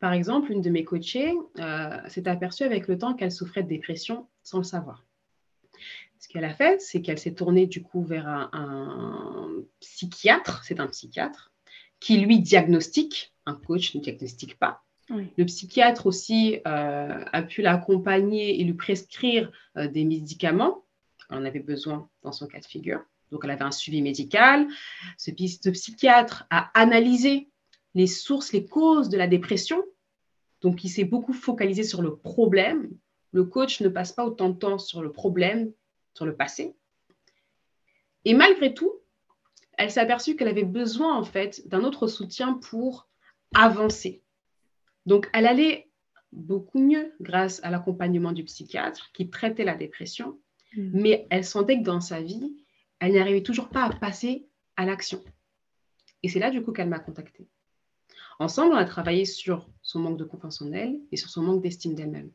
Par 0.00 0.14
exemple, 0.14 0.50
une 0.50 0.62
de 0.62 0.70
mes 0.70 0.84
coachées 0.84 1.34
euh, 1.58 1.98
s'est 2.08 2.26
aperçue 2.26 2.62
avec 2.62 2.88
le 2.88 2.96
temps 2.96 3.12
qu'elle 3.12 3.30
souffrait 3.30 3.62
de 3.62 3.68
dépression 3.68 4.26
sans 4.42 4.56
le 4.56 4.64
savoir. 4.64 5.04
Ce 6.18 6.28
qu'elle 6.28 6.44
a 6.44 6.54
fait, 6.54 6.80
c'est 6.80 7.02
qu'elle 7.02 7.18
s'est 7.18 7.34
tournée 7.34 7.66
du 7.66 7.82
coup 7.82 8.02
vers 8.02 8.26
un, 8.26 9.50
psychiatre, 9.80 10.64
c'est 10.64 10.80
un 10.80 10.86
psychiatre, 10.86 11.52
qui 12.04 12.18
lui 12.18 12.38
diagnostique, 12.40 13.32
un 13.46 13.54
coach 13.54 13.94
ne 13.94 14.00
diagnostique 14.00 14.58
pas. 14.58 14.82
Le 15.08 15.44
psychiatre 15.46 16.04
aussi 16.06 16.60
euh, 16.66 17.24
a 17.32 17.42
pu 17.42 17.62
l'accompagner 17.62 18.60
et 18.60 18.64
lui 18.64 18.74
prescrire 18.74 19.50
euh, 19.78 19.88
des 19.88 20.04
médicaments. 20.04 20.84
Elle 21.30 21.38
en 21.38 21.44
avait 21.46 21.60
besoin 21.60 22.10
dans 22.22 22.32
son 22.32 22.46
cas 22.46 22.60
de 22.60 22.66
figure. 22.66 23.00
Donc, 23.30 23.40
elle 23.44 23.52
avait 23.52 23.64
un 23.64 23.70
suivi 23.70 24.02
médical. 24.02 24.68
Ce, 25.16 25.30
ce 25.30 25.70
psychiatre 25.70 26.46
a 26.50 26.70
analysé 26.78 27.48
les 27.94 28.06
sources, 28.06 28.52
les 28.52 28.66
causes 28.66 29.08
de 29.08 29.16
la 29.16 29.26
dépression. 29.26 29.82
Donc, 30.60 30.84
il 30.84 30.90
s'est 30.90 31.04
beaucoup 31.04 31.32
focalisé 31.32 31.84
sur 31.84 32.02
le 32.02 32.16
problème. 32.16 32.90
Le 33.32 33.44
coach 33.44 33.80
ne 33.80 33.88
passe 33.88 34.12
pas 34.12 34.26
autant 34.26 34.50
de 34.50 34.58
temps 34.58 34.78
sur 34.78 35.00
le 35.00 35.10
problème, 35.10 35.72
sur 36.12 36.26
le 36.26 36.36
passé. 36.36 36.76
Et 38.26 38.34
malgré 38.34 38.74
tout, 38.74 38.92
elle 39.78 39.90
s'est 39.90 40.00
aperçue 40.00 40.36
qu'elle 40.36 40.48
avait 40.48 40.64
besoin, 40.64 41.16
en 41.16 41.24
fait, 41.24 41.66
d'un 41.68 41.84
autre 41.84 42.06
soutien 42.06 42.54
pour 42.54 43.08
avancer. 43.54 44.22
Donc, 45.06 45.28
elle 45.32 45.46
allait 45.46 45.88
beaucoup 46.32 46.80
mieux 46.80 47.12
grâce 47.20 47.62
à 47.62 47.70
l'accompagnement 47.70 48.32
du 48.32 48.44
psychiatre 48.44 49.10
qui 49.12 49.30
traitait 49.30 49.64
la 49.64 49.76
dépression, 49.76 50.38
mm. 50.76 50.90
mais 50.92 51.26
elle 51.30 51.44
sentait 51.44 51.78
que 51.78 51.84
dans 51.84 52.00
sa 52.00 52.20
vie, 52.20 52.56
elle 53.00 53.14
n'arrivait 53.14 53.42
toujours 53.42 53.68
pas 53.68 53.84
à 53.84 53.90
passer 53.90 54.46
à 54.76 54.86
l'action. 54.86 55.22
Et 56.22 56.28
c'est 56.28 56.38
là, 56.38 56.50
du 56.50 56.62
coup, 56.62 56.72
qu'elle 56.72 56.88
m'a 56.88 56.98
contactée. 56.98 57.46
Ensemble, 58.38 58.74
on 58.74 58.76
a 58.76 58.84
travaillé 58.84 59.24
sur 59.24 59.68
son 59.82 60.00
manque 60.00 60.18
de 60.18 60.24
confiance 60.24 60.60
en 60.60 60.72
elle 60.72 60.98
et 61.12 61.16
sur 61.16 61.28
son 61.28 61.42
manque 61.42 61.62
d'estime 61.62 61.94
d'elle-même. 61.94 62.30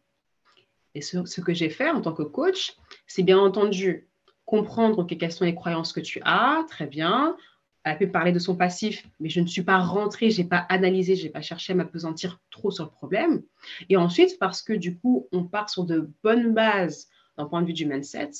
Et 0.95 1.01
ce, 1.01 1.41
que 1.41 1.53
j'ai 1.53 1.69
fait 1.69 1.89
en 1.89 2.01
tant 2.01 2.13
que 2.13 2.23
coach, 2.23 2.75
c'est 3.07 3.23
bien 3.23 3.39
entendu 3.39 4.08
comprendre 4.49 5.05
quelles 5.05 5.31
sont 5.31 5.45
les 5.45 5.53
croyances 5.53 5.93
que 5.93 5.99
tu 5.99 6.19
as, 6.25 6.65
très 6.67 6.87
bien. 6.87 7.37
Elle 7.83 7.99
peut 7.99 8.09
parler 8.09 8.31
de 8.31 8.39
son 8.39 8.55
passif, 8.55 9.07
mais 9.19 9.29
je 9.29 9.41
ne 9.41 9.45
suis 9.45 9.61
pas 9.61 9.77
rentrée, 9.77 10.31
je 10.31 10.41
n'ai 10.41 10.47
pas 10.47 10.65
analysé, 10.69 11.15
je 11.15 11.23
n'ai 11.23 11.29
pas 11.29 11.43
cherché 11.43 11.73
à 11.73 11.75
m'apesantir 11.75 12.39
trop 12.49 12.71
sur 12.71 12.83
le 12.83 12.89
problème. 12.89 13.43
Et 13.89 13.95
ensuite, 13.95 14.39
parce 14.39 14.63
que 14.63 14.73
du 14.73 14.97
coup, 14.97 15.27
on 15.31 15.43
part 15.43 15.69
sur 15.69 15.85
de 15.85 16.09
bonnes 16.23 16.55
bases 16.55 17.09
d'un 17.37 17.45
point 17.45 17.61
de 17.61 17.67
vue 17.67 17.73
du 17.73 17.85
mindset, 17.85 18.31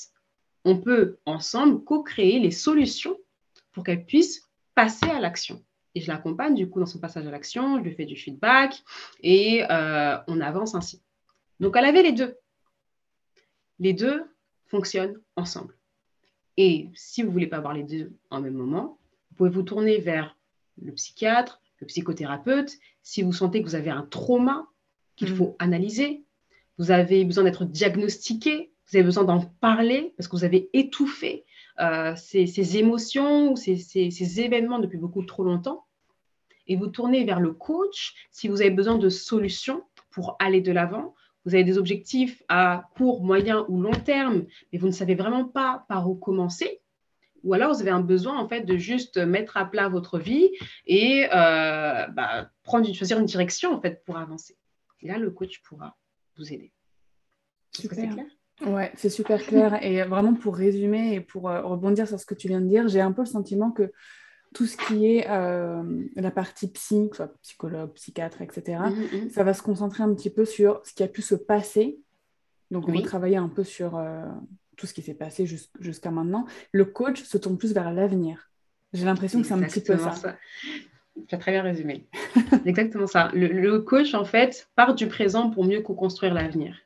on 0.64 0.78
peut 0.78 1.18
ensemble 1.26 1.84
co-créer 1.84 2.40
les 2.40 2.50
solutions 2.50 3.16
pour 3.70 3.84
qu'elle 3.84 4.04
puisse 4.04 4.50
passer 4.74 5.08
à 5.08 5.20
l'action. 5.20 5.62
Et 5.94 6.00
je 6.00 6.08
l'accompagne 6.08 6.56
du 6.56 6.68
coup 6.68 6.80
dans 6.80 6.86
son 6.86 6.98
passage 6.98 7.26
à 7.26 7.30
l'action, 7.30 7.78
je 7.78 7.84
lui 7.84 7.94
fais 7.94 8.04
du 8.04 8.16
feedback 8.16 8.82
et 9.22 9.64
euh, 9.70 10.18
on 10.26 10.40
avance 10.40 10.74
ainsi. 10.74 11.02
Donc 11.60 11.76
elle 11.76 11.84
avait 11.84 12.02
les 12.02 12.12
deux. 12.12 12.36
Les 13.78 13.94
deux 13.94 14.24
fonctionnent 14.66 15.16
ensemble. 15.36 15.79
Et 16.56 16.90
si 16.94 17.22
vous 17.22 17.28
ne 17.28 17.32
voulez 17.32 17.46
pas 17.46 17.58
avoir 17.58 17.74
les 17.74 17.84
deux 17.84 18.12
en 18.30 18.40
même 18.40 18.54
moment, 18.54 18.98
vous 19.30 19.36
pouvez 19.36 19.50
vous 19.50 19.62
tourner 19.62 19.98
vers 19.98 20.36
le 20.82 20.92
psychiatre, 20.92 21.60
le 21.78 21.86
psychothérapeute, 21.86 22.78
si 23.02 23.22
vous 23.22 23.32
sentez 23.32 23.62
que 23.62 23.68
vous 23.68 23.74
avez 23.74 23.90
un 23.90 24.02
trauma 24.02 24.66
qu'il 25.16 25.32
mmh. 25.32 25.36
faut 25.36 25.56
analyser, 25.58 26.24
vous 26.78 26.90
avez 26.90 27.24
besoin 27.24 27.44
d'être 27.44 27.64
diagnostiqué, 27.64 28.72
vous 28.90 28.96
avez 28.96 29.04
besoin 29.04 29.24
d'en 29.24 29.40
parler 29.60 30.14
parce 30.16 30.28
que 30.28 30.36
vous 30.36 30.44
avez 30.44 30.68
étouffé 30.72 31.44
euh, 31.80 32.14
ces, 32.16 32.76
émotions 32.76 33.52
ou 33.52 33.56
ces, 33.56 34.40
événements 34.40 34.78
depuis 34.78 34.98
beaucoup 34.98 35.22
trop 35.22 35.44
longtemps. 35.44 35.84
Et 36.66 36.76
vous 36.76 36.88
tournez 36.88 37.24
vers 37.24 37.40
le 37.40 37.52
coach 37.52 38.14
si 38.30 38.48
vous 38.48 38.60
avez 38.60 38.70
besoin 38.70 38.98
de 38.98 39.08
solutions 39.08 39.82
pour 40.10 40.36
aller 40.40 40.60
de 40.60 40.72
l'avant. 40.72 41.14
Vous 41.44 41.54
avez 41.54 41.64
des 41.64 41.78
objectifs 41.78 42.42
à 42.48 42.88
court, 42.96 43.22
moyen 43.22 43.64
ou 43.68 43.80
long 43.80 43.92
terme, 43.92 44.44
mais 44.72 44.78
vous 44.78 44.86
ne 44.86 44.92
savez 44.92 45.14
vraiment 45.14 45.44
pas 45.44 45.84
par 45.88 46.08
où 46.08 46.14
commencer. 46.14 46.80
Ou 47.42 47.54
alors 47.54 47.72
vous 47.72 47.80
avez 47.80 47.90
un 47.90 48.00
besoin 48.00 48.38
en 48.38 48.46
fait 48.48 48.62
de 48.62 48.76
juste 48.76 49.16
mettre 49.16 49.56
à 49.56 49.64
plat 49.64 49.88
votre 49.88 50.18
vie 50.18 50.50
et 50.86 51.24
euh, 51.32 52.06
bah, 52.08 52.50
prendre 52.62 52.92
choisir 52.92 53.18
une 53.18 53.24
direction 53.24 53.72
en 53.72 53.80
fait 53.80 54.04
pour 54.04 54.18
avancer. 54.18 54.56
Et 55.00 55.08
là, 55.08 55.18
le 55.18 55.30
coach 55.30 55.62
pourra 55.62 55.96
vous 56.36 56.52
aider. 56.52 56.72
Super. 57.72 57.98
C'est 57.98 58.08
clair? 58.08 58.26
Ouais, 58.66 58.92
c'est 58.94 59.08
super 59.08 59.42
clair. 59.42 59.82
Et 59.82 60.02
vraiment, 60.02 60.34
pour 60.34 60.54
résumer 60.54 61.14
et 61.14 61.20
pour 61.20 61.48
euh, 61.48 61.62
rebondir 61.62 62.06
sur 62.06 62.20
ce 62.20 62.26
que 62.26 62.34
tu 62.34 62.48
viens 62.48 62.60
de 62.60 62.66
dire, 62.66 62.88
j'ai 62.88 63.00
un 63.00 63.12
peu 63.12 63.22
le 63.22 63.26
sentiment 63.26 63.70
que 63.70 63.90
tout 64.54 64.66
ce 64.66 64.76
qui 64.76 65.06
est 65.06 65.28
euh, 65.28 65.82
la 66.16 66.30
partie 66.30 66.68
psy, 66.68 67.08
que 67.10 67.16
soit 67.16 67.32
psychologue, 67.42 67.92
psychiatre, 67.92 68.42
etc., 68.42 68.78
mmh, 68.78 68.90
mmh, 68.90 69.24
mmh. 69.26 69.30
ça 69.30 69.44
va 69.44 69.54
se 69.54 69.62
concentrer 69.62 70.02
un 70.02 70.12
petit 70.14 70.30
peu 70.30 70.44
sur 70.44 70.80
ce 70.84 70.92
qui 70.92 71.02
a 71.02 71.08
pu 71.08 71.22
se 71.22 71.34
passer. 71.34 72.00
Donc, 72.70 72.88
on 72.88 72.92
va 72.92 73.02
travailler 73.02 73.36
un 73.36 73.48
peu 73.48 73.64
sur 73.64 73.96
euh, 73.96 74.24
tout 74.76 74.86
ce 74.86 74.94
qui 74.94 75.02
s'est 75.02 75.14
passé 75.14 75.46
jusqu'à 75.80 76.10
maintenant. 76.10 76.46
Le 76.72 76.84
coach 76.84 77.22
se 77.22 77.36
tourne 77.38 77.58
plus 77.58 77.72
vers 77.74 77.92
l'avenir. 77.92 78.50
J'ai 78.92 79.04
l'impression 79.04 79.40
que 79.40 79.46
c'est 79.46 79.54
un 79.54 79.62
petit 79.62 79.80
peu 79.80 79.96
ça. 79.96 80.12
ça. 80.12 80.36
Tu 81.26 81.34
as 81.34 81.38
très 81.38 81.52
bien 81.52 81.62
résumé. 81.62 82.06
exactement 82.64 83.06
ça. 83.06 83.30
Le, 83.34 83.78
coach, 83.78 84.14
en 84.14 84.24
fait, 84.24 84.68
part 84.76 84.94
du 84.94 85.08
présent 85.08 85.50
pour 85.50 85.64
mieux 85.64 85.80
co-construire 85.80 86.34
l'avenir. 86.34 86.78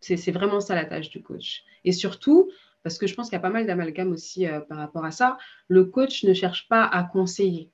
C'est 0.00 0.30
vraiment 0.30 0.60
ça 0.60 0.74
la 0.74 0.84
tâche 0.84 1.10
du 1.10 1.22
coach. 1.22 1.64
Et 1.84 1.92
surtout, 1.92 2.50
parce 2.82 2.98
que 2.98 3.06
je 3.06 3.14
pense 3.14 3.28
qu'il 3.28 3.36
y 3.36 3.38
a 3.38 3.40
pas 3.40 3.50
mal 3.50 3.66
d'amalgames 3.66 4.12
aussi 4.12 4.46
euh, 4.46 4.60
par 4.60 4.78
rapport 4.78 5.04
à 5.04 5.10
ça, 5.10 5.38
le 5.68 5.84
coach 5.84 6.24
ne 6.24 6.32
cherche 6.34 6.68
pas 6.68 6.84
à 6.84 7.02
conseiller. 7.04 7.70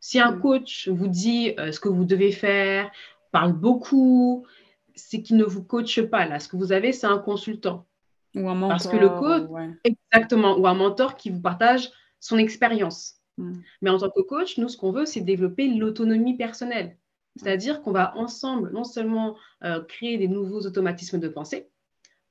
Si 0.00 0.20
un 0.20 0.32
mm. 0.32 0.40
coach 0.40 0.88
vous 0.88 1.08
dit 1.08 1.54
euh, 1.58 1.72
ce 1.72 1.80
que 1.80 1.88
vous 1.88 2.04
devez 2.04 2.32
faire, 2.32 2.90
parle 3.32 3.52
beaucoup, 3.52 4.46
c'est 4.94 5.22
qu'il 5.22 5.36
ne 5.36 5.44
vous 5.44 5.64
coache 5.64 6.02
pas. 6.02 6.26
Là, 6.26 6.40
ce 6.40 6.48
que 6.48 6.56
vous 6.56 6.72
avez, 6.72 6.92
c'est 6.92 7.06
un 7.06 7.18
consultant. 7.18 7.86
Ou 8.34 8.48
un 8.48 8.54
mentor. 8.54 8.68
Parce 8.68 8.88
que 8.88 8.96
le 8.96 9.08
coach, 9.08 9.48
exactement, 9.84 10.58
ou 10.58 10.66
un 10.66 10.74
mentor 10.74 11.16
qui 11.16 11.30
vous 11.30 11.40
partage 11.40 11.90
son 12.20 12.36
expérience. 12.36 13.14
Mm. 13.38 13.60
Mais 13.80 13.90
en 13.90 13.98
tant 13.98 14.10
que 14.10 14.20
coach, 14.20 14.58
nous, 14.58 14.68
ce 14.68 14.76
qu'on 14.76 14.92
veut, 14.92 15.06
c'est 15.06 15.20
développer 15.20 15.68
l'autonomie 15.68 16.36
personnelle. 16.36 16.96
C'est-à-dire 17.36 17.82
qu'on 17.82 17.92
va 17.92 18.16
ensemble 18.16 18.70
non 18.72 18.84
seulement 18.84 19.36
euh, 19.64 19.82
créer 19.82 20.18
des 20.18 20.28
nouveaux 20.28 20.60
automatismes 20.60 21.18
de 21.18 21.28
pensée, 21.28 21.68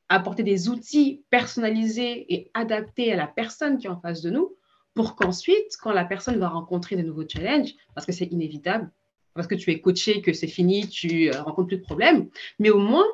apporter 0.10 0.44
des 0.44 0.70
outils 0.70 1.24
personnalisés 1.30 2.34
et 2.34 2.52
adaptés 2.54 3.12
à 3.12 3.16
la 3.16 3.28
personne 3.28 3.78
qui 3.78 3.88
est 3.88 3.90
en 3.90 4.00
face 4.00 4.22
de 4.22 4.30
nous, 4.30 4.56
pour 4.94 5.16
qu'ensuite, 5.16 5.76
quand 5.82 5.92
la 5.92 6.06
personne 6.06 6.38
va 6.38 6.50
rencontrer 6.50 6.96
de 6.96 7.02
nouveaux 7.02 7.28
challenges, 7.28 7.74
parce 7.96 8.06
que 8.06 8.12
c'est 8.12 8.28
inévitable, 8.28 8.92
parce 9.34 9.48
que 9.48 9.56
tu 9.56 9.72
es 9.72 9.82
coaché, 9.82 10.22
que 10.22 10.34
c'est 10.34 10.48
fini, 10.48 10.88
tu 10.88 11.30
euh, 11.30 11.42
rencontres 11.42 11.70
plus 11.70 11.78
de 11.78 11.84
problèmes, 11.84 12.30
mais 12.60 12.70
au 12.70 12.80
moins, 12.80 13.06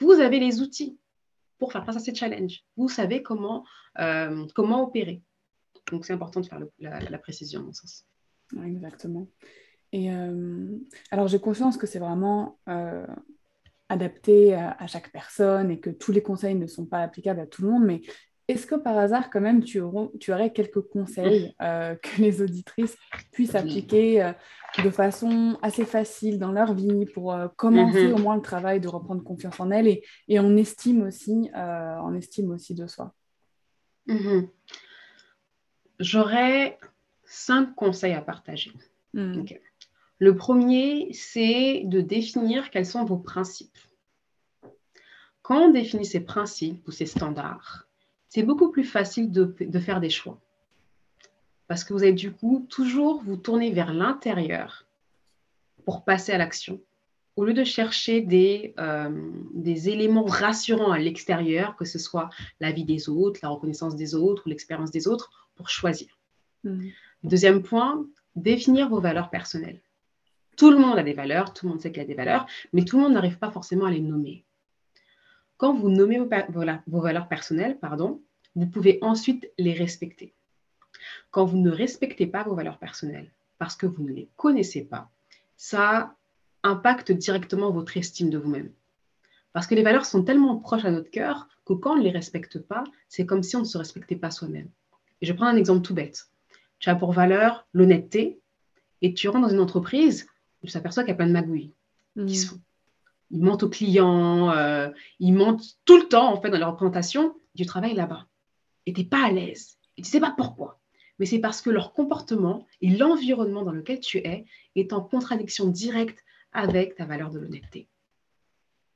vous 0.00 0.12
avez 0.12 0.38
les 0.38 0.60
outils 0.60 0.98
pour 1.58 1.72
faire 1.72 1.84
face 1.84 1.96
à 1.96 2.00
ces 2.00 2.14
challenges. 2.14 2.64
Vous 2.76 2.88
savez 2.88 3.22
comment, 3.22 3.64
euh, 3.98 4.46
comment 4.54 4.82
opérer. 4.82 5.22
Donc, 5.90 6.04
c'est 6.04 6.12
important 6.12 6.40
de 6.40 6.46
faire 6.46 6.60
la, 6.80 7.18
précision, 7.18 7.60
dans 7.60 7.66
mon 7.66 7.72
sens. 7.72 8.06
Exactement. 8.64 9.28
Et 9.92 10.10
euh, 10.10 10.78
alors, 11.10 11.28
j'ai 11.28 11.38
conscience 11.38 11.76
que 11.76 11.86
c'est 11.86 11.98
vraiment 11.98 12.58
adapté 13.88 14.54
à, 14.54 14.86
chaque 14.86 15.12
personne 15.12 15.70
et 15.70 15.80
que 15.80 15.90
tous 15.90 16.12
les 16.12 16.22
conseils 16.22 16.54
ne 16.54 16.66
sont 16.66 16.86
pas 16.86 17.00
applicables 17.02 17.40
à 17.40 17.46
tout 17.46 17.62
le 17.62 17.70
monde, 17.70 17.84
mais 17.84 18.02
est-ce 18.48 18.66
que 18.66 18.76
par 18.76 18.96
hasard, 18.96 19.30
quand 19.30 19.40
même, 19.40 19.64
tu, 19.64 19.80
aurais, 19.80 20.52
quelques 20.52 20.80
conseils 20.80 21.54
euh, 21.62 21.94
que 22.02 22.20
les 22.20 22.42
auditrices 22.42 22.96
puissent 23.32 23.54
appliquer 23.54 24.32
de 24.82 24.90
façon 24.90 25.58
assez 25.62 25.84
facile 25.84 26.38
dans 26.38 26.52
leur 26.52 26.74
vie 26.74 27.06
pour 27.06 27.36
commencer 27.56 28.08
mhm. 28.08 28.14
au 28.14 28.18
moins 28.18 28.36
le 28.36 28.42
travail 28.42 28.80
de 28.80 28.88
reprendre 28.88 29.22
confiance 29.22 29.58
en 29.58 29.70
elles 29.70 29.88
et, 29.88 30.04
et 30.28 30.38
on, 30.38 30.56
estime 30.56 31.02
aussi, 31.02 31.50
on 31.54 32.14
estime 32.14 32.50
aussi 32.50 32.74
de 32.74 32.86
soi? 32.86 33.14
Mhm. 34.06 34.48
J'aurais 35.98 36.78
cinq 37.24 37.74
conseils 37.74 38.14
à 38.14 38.22
partager. 38.22 38.72
Hmm. 39.12 39.44
Le 40.18 40.34
premier, 40.34 41.12
c'est 41.12 41.82
de 41.84 42.00
définir 42.00 42.70
quels 42.70 42.86
sont 42.86 43.04
vos 43.04 43.18
principes. 43.18 43.78
Quand 45.42 45.68
on 45.68 45.70
définit 45.70 46.06
ces 46.06 46.20
principes 46.20 46.86
ou 46.88 46.90
ces 46.90 47.06
standards, 47.06 47.86
c'est 48.28 48.42
beaucoup 48.42 48.70
plus 48.70 48.84
facile 48.84 49.30
de, 49.30 49.78
faire 49.78 50.00
des 50.00 50.10
choix. 50.10 50.40
Parce 51.68 51.84
que 51.84 51.92
vous 51.92 52.02
allez 52.02 52.12
du 52.12 52.32
coup 52.32 52.66
toujours 52.68 53.22
vous 53.22 53.36
tourner 53.36 53.70
vers 53.70 53.92
l'intérieur 53.92 54.86
pour 55.84 56.04
passer 56.04 56.32
à 56.32 56.38
l'action, 56.38 56.80
au 57.36 57.44
lieu 57.44 57.54
de 57.54 57.64
chercher 57.64 58.22
des, 58.22 58.74
euh, 58.78 59.30
des 59.54 59.88
éléments 59.88 60.24
rassurants 60.24 60.90
à 60.90 60.98
l'extérieur, 60.98 61.76
que 61.76 61.84
ce 61.84 61.98
soit 61.98 62.30
la 62.60 62.72
vie 62.72 62.84
des 62.84 63.08
autres, 63.08 63.40
la 63.42 63.50
reconnaissance 63.50 63.94
des 63.94 64.14
autres 64.14 64.42
ou 64.46 64.48
l'expérience 64.48 64.90
des 64.90 65.06
autres, 65.06 65.50
pour 65.54 65.68
choisir. 65.68 66.08
Hmm. 66.64 66.88
Deuxième 67.22 67.62
point, 67.62 68.06
définir 68.34 68.88
vos 68.88 69.00
valeurs 69.00 69.30
personnelles. 69.30 69.80
Tout 70.56 70.70
le 70.70 70.78
monde 70.78 70.98
a 70.98 71.02
des 71.02 71.12
valeurs, 71.12 71.52
tout 71.52 71.66
le 71.66 71.72
monde 71.72 71.80
sait 71.80 71.92
qu'il 71.92 72.02
a 72.02 72.06
des 72.06 72.14
valeurs, 72.14 72.46
mais 72.72 72.84
tout 72.84 72.96
le 72.96 73.02
monde 73.02 73.12
n'arrive 73.12 73.38
pas 73.38 73.50
forcément 73.50 73.84
à 73.84 73.90
les 73.90 74.00
nommer. 74.00 74.44
Quand 75.58 75.74
vous 75.74 75.90
nommez 75.90 76.18
vos, 76.18 76.28
vos 76.86 77.00
valeurs 77.00 77.28
personnelles, 77.28 77.78
pardon, 77.78 78.22
vous 78.54 78.66
pouvez 78.66 78.98
ensuite 79.02 79.50
les 79.58 79.74
respecter. 79.74 80.34
Quand 81.30 81.44
vous 81.44 81.58
ne 81.58 81.70
respectez 81.70 82.26
pas 82.26 82.42
vos 82.42 82.54
valeurs 82.54 82.78
personnelles 82.78 83.30
parce 83.58 83.76
que 83.76 83.86
vous 83.86 84.02
ne 84.02 84.12
les 84.12 84.28
connaissez 84.36 84.82
pas, 84.84 85.10
ça 85.56 86.14
impacte 86.62 87.12
directement 87.12 87.70
votre 87.70 87.96
estime 87.96 88.30
de 88.30 88.38
vous-même. 88.38 88.72
Parce 89.52 89.66
que 89.66 89.74
les 89.74 89.82
valeurs 89.82 90.04
sont 90.04 90.22
tellement 90.22 90.56
proches 90.56 90.84
à 90.84 90.90
notre 90.90 91.10
cœur 91.10 91.48
que 91.64 91.72
quand 91.72 91.92
on 91.92 91.96
ne 91.96 92.02
les 92.02 92.10
respecte 92.10 92.58
pas, 92.58 92.84
c'est 93.08 93.24
comme 93.24 93.42
si 93.42 93.56
on 93.56 93.60
ne 93.60 93.64
se 93.64 93.78
respectait 93.78 94.16
pas 94.16 94.30
soi-même. 94.30 94.68
Et 95.20 95.26
je 95.26 95.32
prends 95.32 95.46
un 95.46 95.56
exemple 95.56 95.82
tout 95.82 95.94
bête. 95.94 96.28
Tu 96.78 96.90
as 96.90 96.94
pour 96.94 97.12
valeur 97.12 97.66
l'honnêteté 97.72 98.40
et 99.00 99.14
tu 99.14 99.28
rentres 99.28 99.48
dans 99.48 99.54
une 99.54 99.60
entreprise, 99.60 100.26
tu 100.66 100.72
t'aperçois 100.72 101.02
qu'il 101.02 101.10
y 101.10 101.12
a 101.12 101.16
plein 101.16 101.26
de 101.26 101.32
magouilles 101.32 101.72
qui 102.26 102.36
se 102.36 102.48
font. 102.48 102.60
Ils 103.30 103.42
mentent 103.42 103.64
aux 103.64 103.68
clients, 103.68 104.50
euh, 104.50 104.88
ils 105.18 105.32
mentent 105.32 105.76
tout 105.84 105.98
le 105.98 106.08
temps 106.08 106.32
en 106.32 106.40
fait 106.40 106.50
dans 106.50 106.58
leur 106.58 106.70
représentation 106.70 107.34
du 107.54 107.66
travail 107.66 107.94
là-bas. 107.94 108.26
Et 108.86 108.92
tu 108.92 109.00
n'es 109.00 109.06
pas 109.06 109.24
à 109.24 109.30
l'aise. 109.30 109.78
Et 109.96 110.02
tu 110.02 110.08
ne 110.08 110.12
sais 110.12 110.20
pas 110.20 110.34
pourquoi. 110.36 110.80
Mais 111.18 111.26
c'est 111.26 111.38
parce 111.38 111.60
que 111.60 111.70
leur 111.70 111.92
comportement 111.92 112.66
et 112.80 112.90
l'environnement 112.90 113.62
dans 113.62 113.72
lequel 113.72 114.00
tu 114.00 114.18
es 114.18 114.44
est 114.74 114.92
en 114.92 115.00
contradiction 115.00 115.66
directe 115.66 116.24
avec 116.52 116.94
ta 116.94 117.04
valeur 117.04 117.30
de 117.30 117.38
l'honnêteté. 117.38 117.88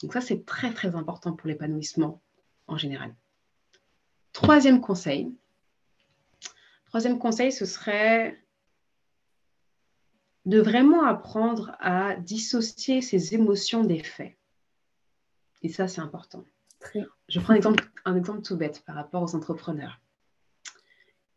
Donc 0.02 0.12
ça, 0.12 0.20
c'est 0.20 0.44
très, 0.46 0.72
très 0.72 0.94
important 0.94 1.32
pour 1.32 1.48
l'épanouissement 1.48 2.22
en 2.66 2.76
général. 2.76 3.14
Troisième 4.32 4.80
conseil. 4.80 5.34
Troisième 6.86 7.18
conseil, 7.18 7.52
ce 7.52 7.66
serait 7.66 8.42
de 10.50 10.60
vraiment 10.60 11.04
apprendre 11.04 11.76
à 11.78 12.16
dissocier 12.16 13.02
ses 13.02 13.34
émotions 13.34 13.84
des 13.84 14.02
faits. 14.02 14.36
Et 15.62 15.68
ça, 15.68 15.86
c'est 15.86 16.00
important. 16.00 16.44
Je 17.28 17.38
prends 17.38 17.52
un 17.52 17.56
exemple, 17.56 17.88
un 18.04 18.16
exemple 18.16 18.42
tout 18.42 18.56
bête 18.56 18.82
par 18.84 18.96
rapport 18.96 19.22
aux 19.22 19.36
entrepreneurs. 19.36 20.00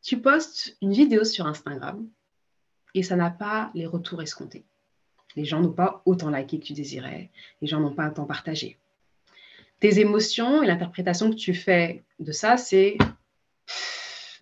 Tu 0.02 0.20
postes 0.20 0.76
une 0.82 0.94
vidéo 0.94 1.24
sur 1.26 1.46
Instagram 1.46 2.08
et 2.96 3.04
ça 3.04 3.16
n'a 3.16 3.30
pas 3.30 3.70
les 3.76 3.86
retours 3.86 4.24
escomptés. 4.24 4.66
Les 5.36 5.46
gens 5.46 5.62
n'ont 5.62 5.72
pas 5.72 6.02
autant 6.06 6.32
liké 6.32 6.60
que 6.60 6.66
tu 6.66 6.74
désirais. 6.74 7.30
Les 7.62 7.68
gens 7.68 7.80
n'ont 7.80 7.94
pas 7.94 8.10
autant 8.10 8.26
partagé. 8.26 8.80
Tes 9.80 10.00
émotions 10.00 10.64
et 10.64 10.66
l'interprétation 10.66 11.30
que 11.30 11.36
tu 11.36 11.54
fais 11.54 12.04
de 12.18 12.32
ça, 12.32 12.58
c'est 12.58 12.98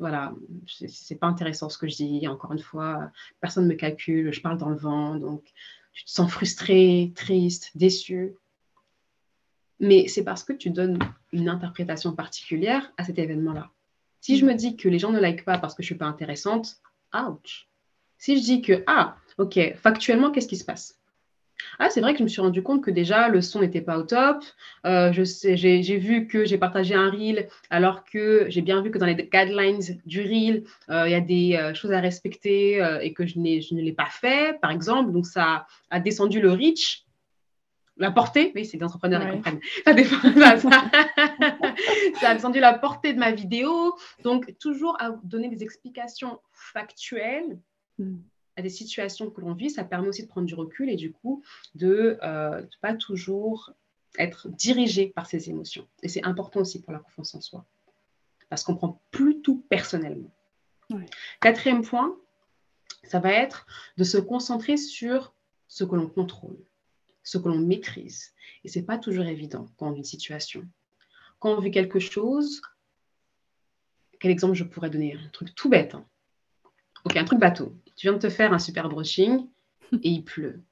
voilà, 0.01 0.33
c'est 0.87 1.15
pas 1.15 1.27
intéressant 1.27 1.69
ce 1.69 1.77
que 1.77 1.87
je 1.87 1.95
dis. 1.95 2.27
Encore 2.27 2.51
une 2.51 2.59
fois, 2.59 3.11
personne 3.39 3.65
ne 3.65 3.69
me 3.69 3.75
calcule, 3.75 4.33
je 4.33 4.41
parle 4.41 4.57
dans 4.57 4.69
le 4.69 4.75
vent, 4.75 5.15
donc 5.15 5.43
tu 5.93 6.03
te 6.03 6.09
sens 6.09 6.29
frustré, 6.31 7.13
triste, 7.15 7.69
déçu. 7.75 8.33
Mais 9.79 10.07
c'est 10.07 10.23
parce 10.23 10.43
que 10.43 10.53
tu 10.53 10.71
donnes 10.71 10.97
une 11.31 11.47
interprétation 11.47 12.13
particulière 12.13 12.91
à 12.97 13.03
cet 13.03 13.19
événement-là. 13.19 13.69
Si 14.21 14.37
je 14.37 14.45
me 14.45 14.55
dis 14.55 14.75
que 14.75 14.89
les 14.89 14.97
gens 14.97 15.11
ne 15.11 15.19
like 15.19 15.45
pas 15.45 15.59
parce 15.59 15.75
que 15.75 15.83
je 15.83 15.87
suis 15.87 15.95
pas 15.95 16.07
intéressante, 16.07 16.77
ouch. 17.13 17.69
Si 18.17 18.37
je 18.37 18.43
dis 18.43 18.61
que, 18.63 18.83
ah, 18.87 19.17
ok, 19.37 19.75
factuellement, 19.75 20.31
qu'est-ce 20.31 20.47
qui 20.47 20.57
se 20.57 20.65
passe? 20.65 20.99
Ah, 21.79 21.89
c'est 21.89 22.01
vrai 22.01 22.13
que 22.13 22.19
je 22.19 22.23
me 22.23 22.27
suis 22.27 22.41
rendu 22.41 22.61
compte 22.63 22.83
que 22.83 22.91
déjà 22.91 23.29
le 23.29 23.41
son 23.41 23.61
n'était 23.61 23.81
pas 23.81 23.97
au 23.97 24.03
top. 24.03 24.43
Euh, 24.85 25.11
j'ai 25.13 25.97
vu 25.97 26.27
que 26.27 26.45
j'ai 26.45 26.57
partagé 26.57 26.95
un 26.95 27.09
reel 27.09 27.47
alors 27.69 28.03
que 28.03 28.45
j'ai 28.49 28.61
bien 28.61 28.81
vu 28.81 28.91
que 28.91 28.97
dans 28.97 29.05
les 29.05 29.15
guidelines 29.15 29.81
du 30.05 30.21
reel, 30.21 30.63
euh, 30.89 31.07
il 31.07 31.11
y 31.11 31.15
a 31.15 31.21
des 31.21 31.55
euh, 31.55 31.73
choses 31.73 31.91
à 31.91 31.99
respecter 31.99 32.79
et 33.01 33.13
que 33.13 33.25
je, 33.25 33.33
je 33.33 33.75
ne 33.75 33.81
l'ai 33.81 33.93
pas 33.93 34.09
fait, 34.09 34.59
par 34.61 34.71
exemple. 34.71 35.11
Donc, 35.11 35.25
ça 35.25 35.65
a 35.89 35.99
descendu 35.99 36.41
le 36.41 36.51
reach. 36.51 37.05
La 37.97 38.09
portée, 38.09 38.51
oui, 38.55 38.65
c'est 38.65 38.77
des 38.77 38.85
entrepreneurs 38.85 39.21
qui 39.21 39.33
comprennent. 39.33 39.59
Ça, 42.19 42.29
a 42.29 42.33
descendu 42.33 42.59
la 42.59 42.73
portée 42.73 43.13
de 43.13 43.19
ma 43.19 43.31
vidéo. 43.31 43.95
Donc, 44.23 44.57
toujours 44.59 44.97
à 44.99 45.11
donner 45.23 45.49
des 45.49 45.61
explications 45.61 46.39
factuelles. 46.51 47.59
À 48.57 48.61
des 48.61 48.69
situations 48.69 49.29
que 49.29 49.41
l'on 49.41 49.53
vit, 49.53 49.69
ça 49.69 49.83
permet 49.83 50.07
aussi 50.07 50.23
de 50.23 50.27
prendre 50.27 50.47
du 50.47 50.55
recul 50.55 50.89
et 50.89 50.95
du 50.95 51.11
coup 51.11 51.43
de 51.75 51.87
ne 51.87 52.17
euh, 52.23 52.61
pas 52.81 52.93
toujours 52.93 53.71
être 54.17 54.49
dirigé 54.49 55.07
par 55.07 55.25
ses 55.25 55.49
émotions. 55.49 55.87
Et 56.03 56.09
c'est 56.09 56.25
important 56.25 56.61
aussi 56.61 56.81
pour 56.81 56.91
la 56.91 56.99
confiance 56.99 57.33
en 57.35 57.41
soi, 57.41 57.65
parce 58.49 58.63
qu'on 58.63 58.75
prend 58.75 59.01
plus 59.11 59.41
tout 59.41 59.63
personnellement. 59.69 60.31
Quatrième 61.39 61.83
point, 61.83 62.17
ça 63.03 63.19
va 63.19 63.31
être 63.31 63.65
de 63.97 64.03
se 64.03 64.17
concentrer 64.17 64.75
sur 64.75 65.33
ce 65.67 65.85
que 65.85 65.95
l'on 65.95 66.09
contrôle, 66.09 66.57
ce 67.23 67.37
que 67.37 67.47
l'on 67.47 67.59
maîtrise. 67.59 68.33
Et 68.63 68.67
ce 68.67 68.79
n'est 68.79 68.85
pas 68.85 68.97
toujours 68.97 69.25
évident 69.25 69.67
quand 69.77 69.87
on 69.87 69.91
vit 69.91 69.99
une 69.99 70.03
situation. 70.03 70.67
Quand 71.39 71.55
on 71.55 71.61
vit 71.61 71.71
quelque 71.71 71.99
chose, 71.99 72.61
quel 74.19 74.31
exemple 74.31 74.53
je 74.53 74.63
pourrais 74.63 74.89
donner? 74.89 75.15
Un 75.15 75.29
truc 75.29 75.55
tout 75.55 75.69
bête. 75.69 75.95
Hein. 75.95 76.05
Ok, 77.05 77.15
un 77.15 77.23
truc 77.23 77.39
bateau. 77.39 77.75
Tu 78.01 78.07
viens 78.07 78.13
de 78.13 78.17
te 78.17 78.29
faire 78.29 78.51
un 78.51 78.57
super 78.57 78.89
brushing 78.89 79.47
et 79.93 80.09
il 80.09 80.23
pleut. 80.23 80.63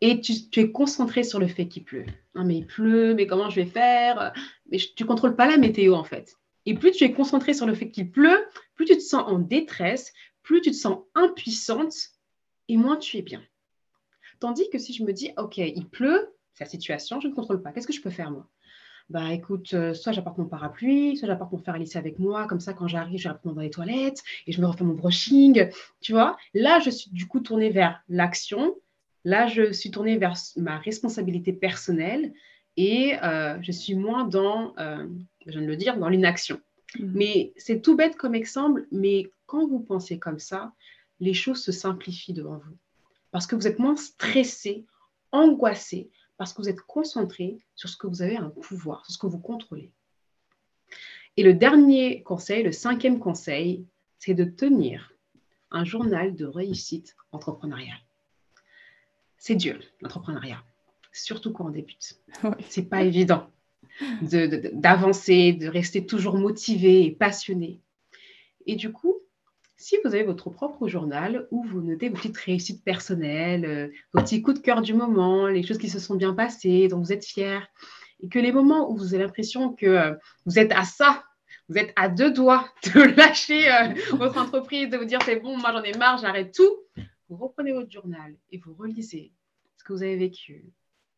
Et 0.00 0.20
tu, 0.20 0.60
es 0.60 0.70
concentré 0.70 1.24
sur 1.24 1.40
le 1.40 1.48
fait 1.48 1.66
qu'il 1.66 1.82
pleut. 1.82 2.06
Ah, 2.36 2.44
mais 2.44 2.58
il 2.58 2.66
pleut, 2.68 3.14
mais 3.14 3.26
comment 3.26 3.50
je 3.50 3.56
vais 3.56 3.66
faire? 3.66 4.32
Mais 4.70 4.78
tu 4.78 5.02
ne 5.02 5.08
contrôles 5.08 5.34
pas 5.34 5.48
la 5.48 5.56
météo 5.56 5.94
en 5.94 6.04
fait. 6.04 6.36
Et 6.66 6.74
plus 6.74 6.92
tu 6.92 7.02
es 7.02 7.10
concentré 7.10 7.52
sur 7.52 7.66
le 7.66 7.74
fait 7.74 7.90
qu'il 7.90 8.12
pleut, 8.12 8.46
plus 8.76 8.84
tu 8.84 8.94
te 8.94 9.02
sens 9.02 9.24
en 9.26 9.40
détresse, 9.40 10.12
plus 10.44 10.60
tu 10.60 10.70
te 10.70 10.76
sens 10.76 11.00
impuissante 11.16 11.96
et 12.68 12.76
moins 12.76 12.96
tu 12.96 13.16
es 13.16 13.22
bien. 13.22 13.42
Tandis 14.38 14.70
que 14.70 14.78
si 14.78 14.92
je 14.92 15.02
me 15.02 15.12
dis, 15.12 15.32
OK, 15.36 15.56
il 15.56 15.88
pleut, 15.88 16.32
c'est 16.54 16.62
la 16.62 16.70
situation, 16.70 17.20
je 17.20 17.26
ne 17.26 17.34
contrôle 17.34 17.60
pas. 17.60 17.72
Qu'est-ce 17.72 17.88
que 17.88 17.92
je 17.92 18.02
peux 18.02 18.08
faire 18.08 18.30
moi? 18.30 18.48
Bah 19.10 19.32
écoute, 19.32 19.74
euh, 19.74 19.92
soit 19.92 20.12
j'apporte 20.12 20.38
mon 20.38 20.46
parapluie, 20.46 21.16
soit 21.16 21.26
j'apporte 21.26 21.50
mon 21.50 21.58
fer 21.58 21.74
à 21.74 21.78
lisser 21.78 21.98
avec 21.98 22.20
moi, 22.20 22.46
comme 22.46 22.60
ça 22.60 22.74
quand 22.74 22.86
j'arrive, 22.86 23.18
je 23.18 23.28
vais 23.28 23.34
dans 23.44 23.60
les 23.60 23.68
toilettes 23.68 24.22
et 24.46 24.52
je 24.52 24.60
me 24.60 24.66
refais 24.66 24.84
mon 24.84 24.94
brushing, 24.94 25.68
tu 26.00 26.12
vois. 26.12 26.36
Là, 26.54 26.78
je 26.78 26.90
suis 26.90 27.10
du 27.10 27.26
coup 27.26 27.40
tournée 27.40 27.70
vers 27.70 28.00
l'action, 28.08 28.76
là, 29.24 29.48
je 29.48 29.72
suis 29.72 29.90
tournée 29.90 30.16
vers 30.16 30.34
ma 30.56 30.78
responsabilité 30.78 31.52
personnelle 31.52 32.32
et 32.76 33.16
euh, 33.24 33.58
je 33.62 33.72
suis 33.72 33.96
moins 33.96 34.22
dans, 34.22 34.74
euh, 34.78 35.08
je 35.44 35.50
viens 35.50 35.62
de 35.62 35.66
le 35.66 35.76
dire, 35.76 35.98
dans 35.98 36.08
l'inaction. 36.08 36.60
Mmh. 36.96 37.10
Mais 37.12 37.52
c'est 37.56 37.82
tout 37.82 37.96
bête 37.96 38.16
comme 38.16 38.36
exemple, 38.36 38.86
mais 38.92 39.32
quand 39.46 39.66
vous 39.66 39.80
pensez 39.80 40.20
comme 40.20 40.38
ça, 40.38 40.72
les 41.18 41.34
choses 41.34 41.60
se 41.60 41.72
simplifient 41.72 42.32
devant 42.32 42.58
vous. 42.58 42.76
Parce 43.32 43.48
que 43.48 43.56
vous 43.56 43.66
êtes 43.66 43.80
moins 43.80 43.96
stressé, 43.96 44.84
angoissé, 45.32 46.10
parce 46.40 46.54
que 46.54 46.62
vous 46.62 46.70
êtes 46.70 46.80
concentré 46.80 47.58
sur 47.74 47.90
ce 47.90 47.98
que 47.98 48.06
vous 48.06 48.22
avez 48.22 48.38
un 48.38 48.48
pouvoir, 48.48 49.04
sur 49.04 49.12
ce 49.12 49.18
que 49.18 49.26
vous 49.26 49.40
contrôlez. 49.40 49.92
Et 51.36 51.42
le 51.42 51.52
dernier 51.52 52.22
conseil, 52.22 52.62
le 52.62 52.72
cinquième 52.72 53.18
conseil, 53.18 53.84
c'est 54.18 54.32
de 54.32 54.44
tenir 54.44 55.12
un 55.70 55.84
journal 55.84 56.34
de 56.34 56.46
réussite 56.46 57.14
entrepreneuriale. 57.32 58.00
C'est 59.36 59.54
dur, 59.54 59.78
l'entrepreneuriat, 60.00 60.64
surtout 61.12 61.52
quand 61.52 61.66
on 61.66 61.68
débute. 61.68 62.18
C'est 62.70 62.88
pas 62.88 63.02
évident 63.02 63.50
d'avancer, 64.22 65.52
de, 65.52 65.66
de 65.66 65.68
rester 65.68 66.06
toujours 66.06 66.38
motivé 66.38 67.04
et 67.04 67.10
passionné. 67.10 67.82
Et 68.64 68.76
du 68.76 68.92
coup, 68.92 69.19
si 69.80 69.96
vous 70.04 70.14
avez 70.14 70.24
votre 70.24 70.50
propre 70.50 70.88
journal 70.88 71.48
où 71.50 71.64
vous 71.64 71.80
notez 71.80 72.08
vos 72.10 72.16
petites 72.16 72.36
réussites 72.36 72.84
personnelles, 72.84 73.64
euh, 73.64 73.88
vos 74.12 74.20
petits 74.20 74.42
coups 74.42 74.58
de 74.58 74.62
cœur 74.62 74.82
du 74.82 74.92
moment, 74.92 75.46
les 75.46 75.62
choses 75.62 75.78
qui 75.78 75.88
se 75.88 75.98
sont 75.98 76.16
bien 76.16 76.34
passées, 76.34 76.86
dont 76.88 76.98
vous 76.98 77.12
êtes 77.12 77.24
fiers, 77.24 77.60
et 78.20 78.28
que 78.28 78.38
les 78.38 78.52
moments 78.52 78.90
où 78.90 78.96
vous 78.96 79.14
avez 79.14 79.24
l'impression 79.24 79.72
que 79.72 79.86
euh, 79.86 80.14
vous 80.44 80.58
êtes 80.58 80.72
à 80.72 80.84
ça, 80.84 81.24
vous 81.70 81.78
êtes 81.78 81.94
à 81.96 82.10
deux 82.10 82.30
doigts 82.30 82.68
de 82.94 83.00
lâcher 83.16 83.72
euh, 83.72 83.94
votre 84.16 84.38
entreprise, 84.38 84.90
de 84.90 84.98
vous 84.98 85.06
dire 85.06 85.20
c'est 85.24 85.36
bon, 85.36 85.56
moi 85.56 85.72
j'en 85.72 85.82
ai 85.82 85.96
marre, 85.96 86.18
j'arrête 86.18 86.54
tout, 86.54 86.76
vous 87.30 87.36
reprenez 87.36 87.72
votre 87.72 87.90
journal 87.90 88.36
et 88.50 88.58
vous 88.58 88.74
relisez 88.74 89.32
ce 89.78 89.84
que 89.84 89.94
vous 89.94 90.02
avez 90.02 90.16
vécu, 90.16 90.66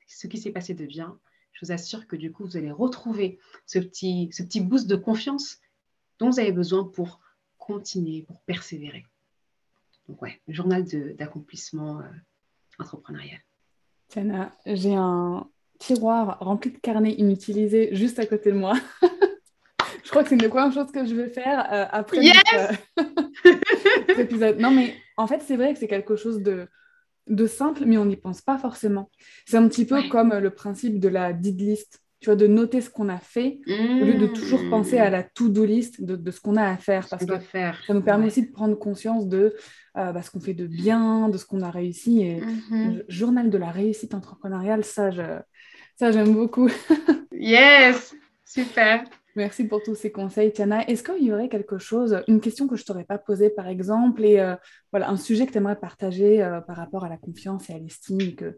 ce 0.06 0.28
qui 0.28 0.38
s'est 0.38 0.52
passé 0.52 0.72
de 0.72 0.86
bien. 0.86 1.18
Je 1.52 1.66
vous 1.66 1.72
assure 1.72 2.06
que 2.06 2.16
du 2.16 2.30
coup, 2.30 2.44
vous 2.44 2.56
allez 2.56 2.70
retrouver 2.70 3.38
ce 3.66 3.80
petit, 3.80 4.30
ce 4.32 4.42
petit 4.42 4.60
boost 4.60 4.86
de 4.86 4.96
confiance 4.96 5.58
dont 6.18 6.30
vous 6.30 6.38
avez 6.38 6.52
besoin 6.52 6.84
pour 6.84 7.21
continuer, 7.66 8.22
pour 8.22 8.40
persévérer. 8.40 9.06
Donc 10.08 10.20
ouais, 10.20 10.40
journal 10.48 10.84
d'accomplissement 11.16 12.00
euh, 12.00 12.04
entrepreneurial. 12.78 13.38
Tiana, 14.08 14.52
j'ai 14.66 14.94
un 14.94 15.48
tiroir 15.78 16.38
rempli 16.40 16.72
de 16.72 16.78
carnets 16.78 17.14
inutilisés 17.14 17.94
juste 17.94 18.18
à 18.18 18.26
côté 18.26 18.50
de 18.50 18.56
moi. 18.56 18.74
je 20.04 20.10
crois 20.10 20.22
que 20.22 20.28
c'est 20.28 20.34
une 20.34 20.40
des 20.40 20.48
premières 20.48 20.72
choses 20.72 20.90
que 20.90 21.06
je 21.06 21.14
vais 21.14 21.28
faire 21.28 21.72
euh, 21.72 21.86
après 21.90 22.18
yes 22.18 22.36
euh, 22.98 23.52
épisode. 24.18 24.58
Non, 24.58 24.72
mais 24.72 24.94
en 25.16 25.26
fait, 25.26 25.40
c'est 25.42 25.56
vrai 25.56 25.72
que 25.72 25.78
c'est 25.78 25.88
quelque 25.88 26.16
chose 26.16 26.42
de, 26.42 26.68
de 27.28 27.46
simple, 27.46 27.84
mais 27.86 27.96
on 27.96 28.06
n'y 28.06 28.16
pense 28.16 28.42
pas 28.42 28.58
forcément. 28.58 29.08
C'est 29.46 29.56
un 29.56 29.68
petit 29.68 29.86
peu 29.86 30.02
comme 30.08 30.34
le 30.34 30.50
principe 30.50 30.98
de 30.98 31.08
la 31.08 31.32
did 31.32 31.60
list 31.60 32.01
tu 32.22 32.26
vois, 32.26 32.36
de 32.36 32.46
noter 32.46 32.80
ce 32.80 32.88
qu'on 32.88 33.08
a 33.08 33.18
fait, 33.18 33.58
au 33.66 34.04
lieu 34.04 34.14
de 34.14 34.26
toujours 34.28 34.62
penser 34.70 34.96
à 34.98 35.10
la 35.10 35.22
to-do 35.22 35.64
list 35.64 36.02
de, 36.02 36.30
ce 36.30 36.40
qu'on 36.40 36.56
a 36.56 36.64
à 36.64 36.76
faire. 36.76 37.06
Parce 37.08 37.26
que 37.26 37.38
faire. 37.38 37.82
ça 37.86 37.92
nous 37.92 38.00
permet 38.00 38.28
aussi 38.28 38.46
de 38.46 38.52
prendre 38.52 38.78
conscience 38.78 39.26
de 39.26 39.54
euh, 39.98 40.12
bah, 40.12 40.22
ce 40.22 40.30
qu'on 40.30 40.40
fait 40.40 40.54
de 40.54 40.66
bien, 40.66 41.28
de 41.28 41.36
ce 41.36 41.44
qu'on 41.44 41.60
a 41.60 41.70
réussi. 41.70 42.22
Et 42.22 42.40
le 42.70 43.04
journal 43.08 43.50
de 43.50 43.58
la 43.58 43.70
réussite 43.70 44.14
entrepreneuriale, 44.14 44.84
ça, 44.84 45.10
ça 45.96 46.12
j'aime 46.12 46.32
beaucoup. 46.32 46.70
yes, 47.32 48.14
super. 48.44 49.04
Merci 49.34 49.66
pour 49.66 49.82
tous 49.82 49.94
ces 49.94 50.12
conseils, 50.12 50.52
Tiana. 50.52 50.86
Est-ce 50.88 51.02
qu'il 51.02 51.24
y 51.24 51.32
aurait 51.32 51.48
quelque 51.48 51.78
chose, 51.78 52.22
une 52.28 52.40
question 52.40 52.68
que 52.68 52.76
je 52.76 52.82
ne 52.82 52.86
t'aurais 52.86 53.04
pas 53.04 53.18
posée 53.18 53.48
par 53.48 53.66
exemple, 53.66 54.24
et 54.24 54.38
euh, 54.38 54.54
voilà, 54.90 55.08
un 55.08 55.16
sujet 55.16 55.46
que 55.46 55.52
tu 55.52 55.58
aimerais 55.58 55.78
partager 55.78 56.42
euh, 56.42 56.60
par 56.60 56.76
rapport 56.76 57.04
à 57.04 57.08
la 57.08 57.16
confiance 57.16 57.70
et 57.70 57.72
à 57.72 57.78
l'estime 57.78 58.34
que 58.34 58.56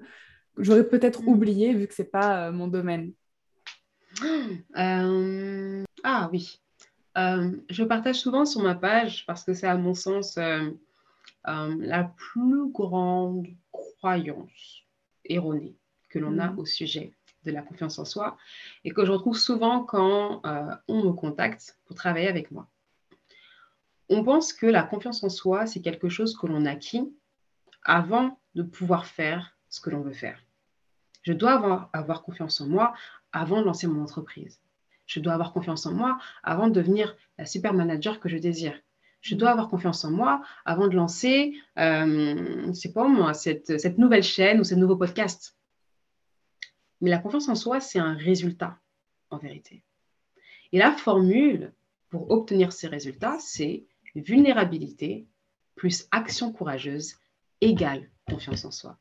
j'aurais 0.59 0.85
peut-être 0.85 1.23
hmm. 1.23 1.29
oublié 1.29 1.75
vu 1.75 1.87
que 1.87 1.95
ce 1.95 2.03
n'est 2.03 2.09
pas 2.09 2.49
euh, 2.49 2.53
mon 2.53 2.67
domaine? 2.67 3.13
Ah 6.05 6.29
oui. 6.33 6.61
je 7.17 7.83
partage 7.83 8.17
souvent 8.17 8.45
sur 8.45 8.63
ma 8.63 8.75
page 8.75 9.25
parce 9.27 9.45
que 9.45 9.55
c'est 9.55 9.67
à 9.67 9.77
mon 9.77 9.95
sens 9.95 10.39
la 11.45 12.05
plus 12.17 12.71
grande 12.71 13.47
croyance 13.73 14.85
erronée 15.25 15.77
que 16.09 16.19
l'on 16.19 16.39
a 16.39 16.49
hmm. 16.49 16.59
au 16.59 16.67
sujet 16.67 17.13
de 17.45 17.51
la 17.51 17.63
confiance 17.63 17.99
en 17.99 18.05
soi 18.05 18.37
et 18.85 18.91
que 18.91 19.05
je 19.05 19.13
retrouve 19.13 19.37
souvent 19.37 19.83
quand 19.83 20.41
euh, 20.47 20.75
on 20.89 21.05
me 21.05 21.13
contacte 21.13 21.79
pour 21.85 21.97
travailler 21.97 22.29
avec 22.29 22.51
moi. 22.51 22.69
On 24.09 24.23
pense 24.23 24.53
que 24.53 24.67
la 24.67 24.83
confiance 24.83 25.25
en 25.25 25.29
soi, 25.29 25.67
c'est 25.67 25.81
quelque 25.81 26.09
chose 26.09 26.37
que 26.37 26.47
l'on 26.47 26.67
acquit 26.67 27.13
avant 27.83 28.39
de 28.55 28.63
pouvoir 28.63 29.07
faire 29.07 29.57
ce 29.69 29.81
que 29.81 29.91
l'on 29.91 30.01
veut 30.01 30.13
faire. 30.13 30.39
Je 31.23 31.33
dois 31.33 31.53
avoir, 31.53 31.91
avoir 31.93 32.23
confiance 32.23 32.61
en 32.61 32.67
moi 32.67 32.95
avant 33.35 33.61
de 33.61 33.67
lancer 33.67 33.87
mon 33.87 34.03
entreprise. 34.03 34.61
Je 35.07 35.21
dois 35.21 35.35
avoir 35.35 35.53
confiance 35.53 35.85
en 35.85 35.93
moi 35.93 36.19
avant 36.43 36.69
de 36.69 36.73
devenir 36.73 37.15
la 37.37 37.45
super 37.45 37.75
manager 37.75 38.21
que 38.21 38.29
je 38.29 38.39
désire. 38.39 38.81
Je 39.21 39.35
dois 39.35 39.51
avoir 39.51 39.69
confiance 39.69 40.05
en 40.05 40.11
moi 40.11 40.43
avant 40.65 40.87
de 40.87 40.97
lancer, 40.97 41.55
euh, 41.79 42.73
c'est 42.73 42.93
pas 42.93 43.09
moi, 43.09 43.35
cette, 43.35 43.79
cette 43.79 43.99
nouvelle 43.99 44.23
chaîne 44.23 44.61
ou 44.61 44.65
ce 44.65 44.75
nouveau 44.75 44.97
podcast. 44.97 45.59
Mais 47.01 47.11
la 47.11 47.19
confiance 47.19 47.49
en 47.49 47.55
soi, 47.55 47.81
c'est 47.81 47.99
un 47.99 48.15
résultat, 48.15 48.79
en 49.31 49.39
vérité. 49.39 49.83
Et 50.73 50.79
la 50.79 50.93
formule 50.93 51.73
pour 52.09 52.31
obtenir 52.31 52.73
ces 52.73 52.87
résultats, 52.87 53.39
c'est 53.41 53.85
vulnérabilité 54.15 55.27
plus 55.75 56.07
action 56.13 56.53
courageuse 56.53 57.17
égale 57.61 58.09
confiance 58.27 58.65
en 58.65 58.71
soi. 58.71 58.99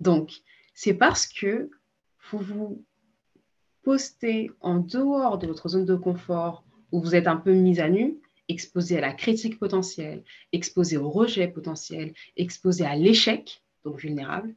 Donc, 0.00 0.32
c'est 0.74 0.94
parce 0.94 1.26
que 1.26 1.70
vous 2.30 2.38
vous 2.38 2.84
postez 3.84 4.50
en 4.60 4.78
dehors 4.78 5.38
de 5.38 5.46
votre 5.46 5.68
zone 5.68 5.84
de 5.84 5.94
confort 5.94 6.64
où 6.90 7.00
vous 7.00 7.14
êtes 7.14 7.26
un 7.26 7.36
peu 7.36 7.52
mis 7.52 7.80
à 7.80 7.88
nu, 7.88 8.18
exposé 8.48 8.98
à 8.98 9.00
la 9.00 9.12
critique 9.12 9.58
potentielle, 9.58 10.22
exposé 10.52 10.96
au 10.96 11.10
rejet 11.10 11.48
potentiel, 11.48 12.14
exposé 12.36 12.84
à 12.84 12.96
l'échec, 12.96 13.62
donc 13.84 14.00
vulnérable, 14.00 14.54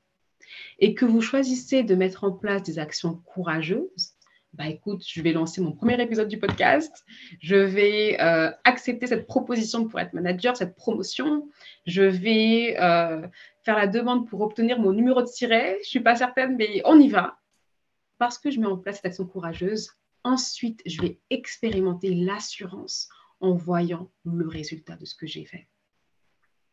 et 0.80 0.94
que 0.94 1.06
vous 1.06 1.22
choisissez 1.22 1.84
de 1.84 1.96
mettre 1.96 2.24
en 2.24 2.32
place 2.32 2.64
des 2.64 2.80
actions 2.80 3.22
courageuses, 3.26 4.14
bah 4.54 4.68
écoute, 4.68 5.04
je 5.06 5.22
vais 5.22 5.34
lancer 5.34 5.62
mon 5.62 5.72
premier 5.72 6.02
épisode 6.02 6.30
du 6.30 6.40
podcast, 6.40 7.06
je 7.40 7.56
vais 7.56 8.20
euh, 8.22 8.50
accepter 8.64 9.06
cette 9.08 9.28
proposition 9.28 9.88
pour 9.88 10.00
être 10.00 10.14
manager, 10.14 10.56
cette 10.56 10.76
promotion, 10.76 11.50
je 11.86 12.04
vais 12.04 12.76
euh, 12.80 13.28
faire 13.64 13.78
la 13.78 13.88
demande 13.88 14.28
pour 14.28 14.42
obtenir 14.42 14.80
mon 14.80 14.94
numéro 14.94 15.22
de 15.22 15.28
siret, 15.28 15.74
je 15.76 15.80
ne 15.80 15.84
suis 15.86 16.00
pas 16.00 16.16
certaine, 16.16 16.56
mais 16.58 16.82
on 16.86 17.00
y 17.00 17.10
va, 17.10 17.38
parce 18.18 18.38
que 18.38 18.52
je 18.52 18.60
mets 18.60 18.68
en 18.68 18.78
place 18.78 18.98
cette 18.98 19.06
action 19.06 19.26
courageuse. 19.26 19.92
Ensuite, 20.24 20.82
je 20.86 21.02
vais 21.02 21.20
expérimenter 21.30 22.14
l'assurance 22.14 23.10
en 23.40 23.54
voyant 23.54 24.12
le 24.26 24.48
résultat 24.48 24.96
de 24.96 25.06
ce 25.06 25.16
que 25.16 25.28
j'ai 25.28 25.46
fait. 25.46 25.68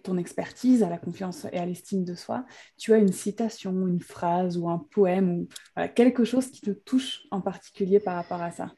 ton 0.04 0.18
expertise, 0.18 0.84
à 0.84 0.90
la 0.90 1.00
confiance 1.00 1.48
et 1.52 1.58
à 1.58 1.66
l'estime 1.66 2.04
de 2.04 2.14
soi, 2.14 2.46
tu 2.78 2.94
as 2.94 2.98
une 2.98 3.12
citation, 3.12 3.88
une 3.88 4.02
phrase 4.02 4.56
ou 4.56 4.70
un 4.70 4.86
poème 4.92 5.32
ou 5.32 5.48
quelque 5.96 6.26
chose 6.26 6.52
qui 6.52 6.62
te 6.62 6.70
touche 6.70 7.22
en 7.32 7.42
particulier 7.42 8.00
par 8.00 8.14
rapport 8.14 8.40
à 8.40 8.52
ça? 8.52 8.72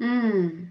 Hmm. 0.00 0.68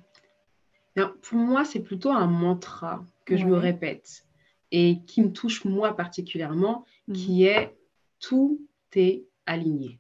Pour 1.22 1.38
moi, 1.38 1.64
c'est 1.66 1.80
plutôt 1.82 2.12
un 2.12 2.28
mantra 2.28 3.06
que 3.26 3.38
je 3.38 3.46
me 3.46 3.58
répète 3.58 4.26
et 4.72 5.00
qui 5.06 5.22
me 5.22 5.32
touche 5.32 5.66
moi 5.66 5.96
particulièrement, 5.96 6.86
hmm. 7.08 7.14
qui 7.14 7.46
est 7.46 7.76
tout 8.20 8.62
est 8.94 9.26
aligné. 9.46 10.00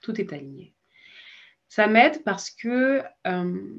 Tout 0.00 0.20
est 0.20 0.32
aligné. 0.32 0.74
Ça 1.68 1.86
m'aide 1.86 2.22
parce 2.22 2.50
que 2.50 3.02
euh, 3.26 3.76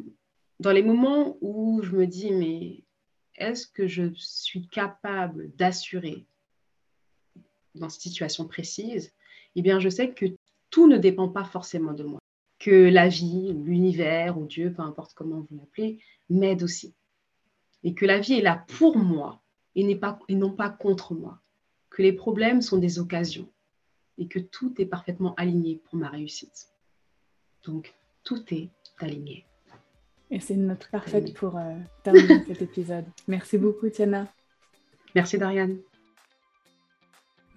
dans 0.60 0.72
les 0.72 0.84
moments 0.84 1.38
où 1.42 1.82
je 1.84 1.92
me 1.92 2.06
dis, 2.06 2.32
mais 2.32 2.84
est-ce 3.36 3.68
que 3.68 3.88
je 3.88 4.14
suis 4.16 4.68
capable 4.68 5.56
d'assurer 5.56 6.26
dans 7.76 7.90
cette 7.90 8.02
situation 8.02 8.48
précise? 8.48 9.14
Eh 9.56 9.62
bien, 9.62 9.80
je 9.80 9.90
sais 9.90 10.14
que 10.14 10.26
tout 10.70 10.88
ne 10.88 10.98
dépend 10.98 11.30
pas 11.30 11.46
forcément 11.46 11.94
de 11.94 12.04
moi. 12.04 12.20
Que 12.66 12.90
la 12.90 13.08
vie, 13.08 13.54
l'univers, 13.54 14.40
ou 14.40 14.46
Dieu, 14.48 14.74
peu 14.74 14.82
importe 14.82 15.14
comment 15.14 15.46
vous 15.48 15.56
l'appelez, 15.56 16.00
m'aide 16.32 16.64
aussi. 16.64 16.96
Et 17.84 17.94
que 17.94 18.08
la 18.08 18.20
vie 18.20 18.40
est 18.40 18.42
là 18.42 18.66
pour 18.80 18.98
moi 18.98 19.40
et, 19.76 19.96
pas, 19.96 20.18
et 20.28 20.34
non 20.34 20.50
pas 20.50 20.72
contre 20.72 21.14
moi. 21.14 21.40
Que 21.92 22.02
les 22.02 22.12
problèmes 22.12 22.64
sont 22.64 22.78
des 22.78 22.98
occasions 22.98 23.48
et 24.18 24.28
que 24.28 24.40
tout 24.40 24.74
est 24.80 24.88
parfaitement 24.88 25.36
aligné 25.36 25.80
pour 25.86 26.00
ma 26.00 26.10
réussite. 26.10 26.72
Donc, 27.66 27.94
tout 28.24 28.42
est 28.52 28.70
aligné. 28.98 29.46
Et 30.32 30.40
c'est 30.40 30.56
une 30.56 30.66
note 30.66 30.88
parfaite 30.92 31.36
pour 31.36 31.58
euh, 31.58 31.76
terminer 32.02 32.46
cet 32.48 32.62
épisode. 32.64 33.06
Merci 33.28 33.60
beaucoup, 33.60 33.88
Tiana. 33.90 34.28
Merci, 35.14 35.38
Dariane. 35.38 35.78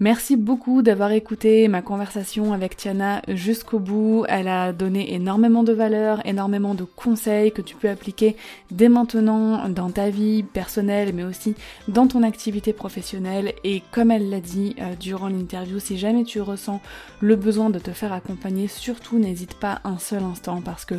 Merci 0.01 0.37
beaucoup 0.37 0.83
d'avoir 0.83 1.11
écouté 1.11 1.67
ma 1.67 1.83
conversation 1.83 2.53
avec 2.53 2.77
Tiana 2.77 3.21
jusqu'au 3.27 3.81
bout. 3.81 4.25
Elle 4.29 4.47
a 4.47 4.73
donné 4.73 5.13
énormément 5.13 5.65
de 5.65 5.73
valeur, 5.73 6.25
énormément 6.25 6.77
de 6.77 6.85
conseils 6.85 7.51
que 7.51 7.63
tu 7.63 7.75
peux 7.75 7.89
appliquer 7.89 8.37
dès 8.71 8.89
maintenant 8.89 9.69
dans 9.69 9.91
ta 9.91 10.09
vie 10.09 10.45
personnelle 10.45 11.13
mais 11.15 11.25
aussi 11.25 11.57
dans 11.89 12.07
ton 12.07 12.23
activité 12.23 12.73
professionnelle. 12.73 13.55
Et 13.65 13.83
comme 13.91 14.13
elle 14.13 14.31
l'a 14.31 14.39
dit 14.39 14.77
euh, 14.81 14.95
durant 14.95 15.27
l'interview, 15.27 15.81
si 15.81 15.99
jamais 15.99 16.23
tu 16.23 16.41
ressens 16.41 16.81
le 17.21 17.35
besoin 17.35 17.69
de 17.69 17.81
te 17.81 17.91
faire 17.91 18.13
accompagner, 18.13 18.69
surtout 18.69 19.19
n'hésite 19.19 19.55
pas 19.55 19.81
un 19.83 19.99
seul 19.99 20.23
instant 20.23 20.63
parce 20.63 20.85
que 20.85 20.95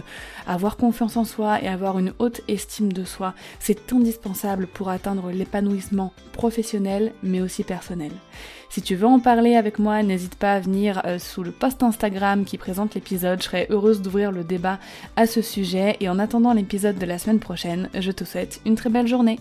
avoir 0.46 0.76
confiance 0.76 1.16
en 1.16 1.24
soi 1.24 1.64
et 1.64 1.70
avoir 1.70 2.00
une 2.00 2.12
haute 2.20 2.42
estime 2.50 2.92
de 2.92 3.06
soi, 3.06 3.34
c'est 3.62 3.94
indispensable 3.94 4.68
pour 4.68 4.90
atteindre 4.90 5.32
l'épanouissement 5.32 6.12
professionnel 6.34 7.14
mais 7.24 7.40
aussi 7.40 7.64
personnel. 7.64 8.12
Si 8.70 8.84
tu 8.84 8.96
veux 8.96 9.08
en 9.08 9.20
parler 9.20 9.56
avec 9.56 9.80
moi, 9.80 10.04
n'hésite 10.04 10.36
pas 10.36 10.54
à 10.54 10.60
venir 10.60 11.02
euh, 11.06 11.18
sous 11.18 11.42
le 11.42 11.50
post 11.50 11.82
Instagram 11.82 12.46
qui 12.46 12.60
présente 12.60 12.94
l'épisode. 12.94 13.40
Je 13.40 13.46
serai 13.46 13.68
heureuse 13.72 14.02
d'ouvrir 14.02 14.32
le 14.32 14.44
débat 14.44 14.78
à 15.16 15.26
ce 15.26 15.42
sujet. 15.42 15.98
Et 16.02 16.08
en 16.08 16.20
attendant 16.20 16.54
l'épisode 16.54 17.00
de 17.00 17.06
la 17.08 17.18
semaine 17.18 17.40
prochaine, 17.40 17.90
je 17.96 18.12
te 18.12 18.24
souhaite 18.24 18.62
une 18.68 18.76
très 18.76 18.92
belle 18.92 19.08
journée. 19.08 19.40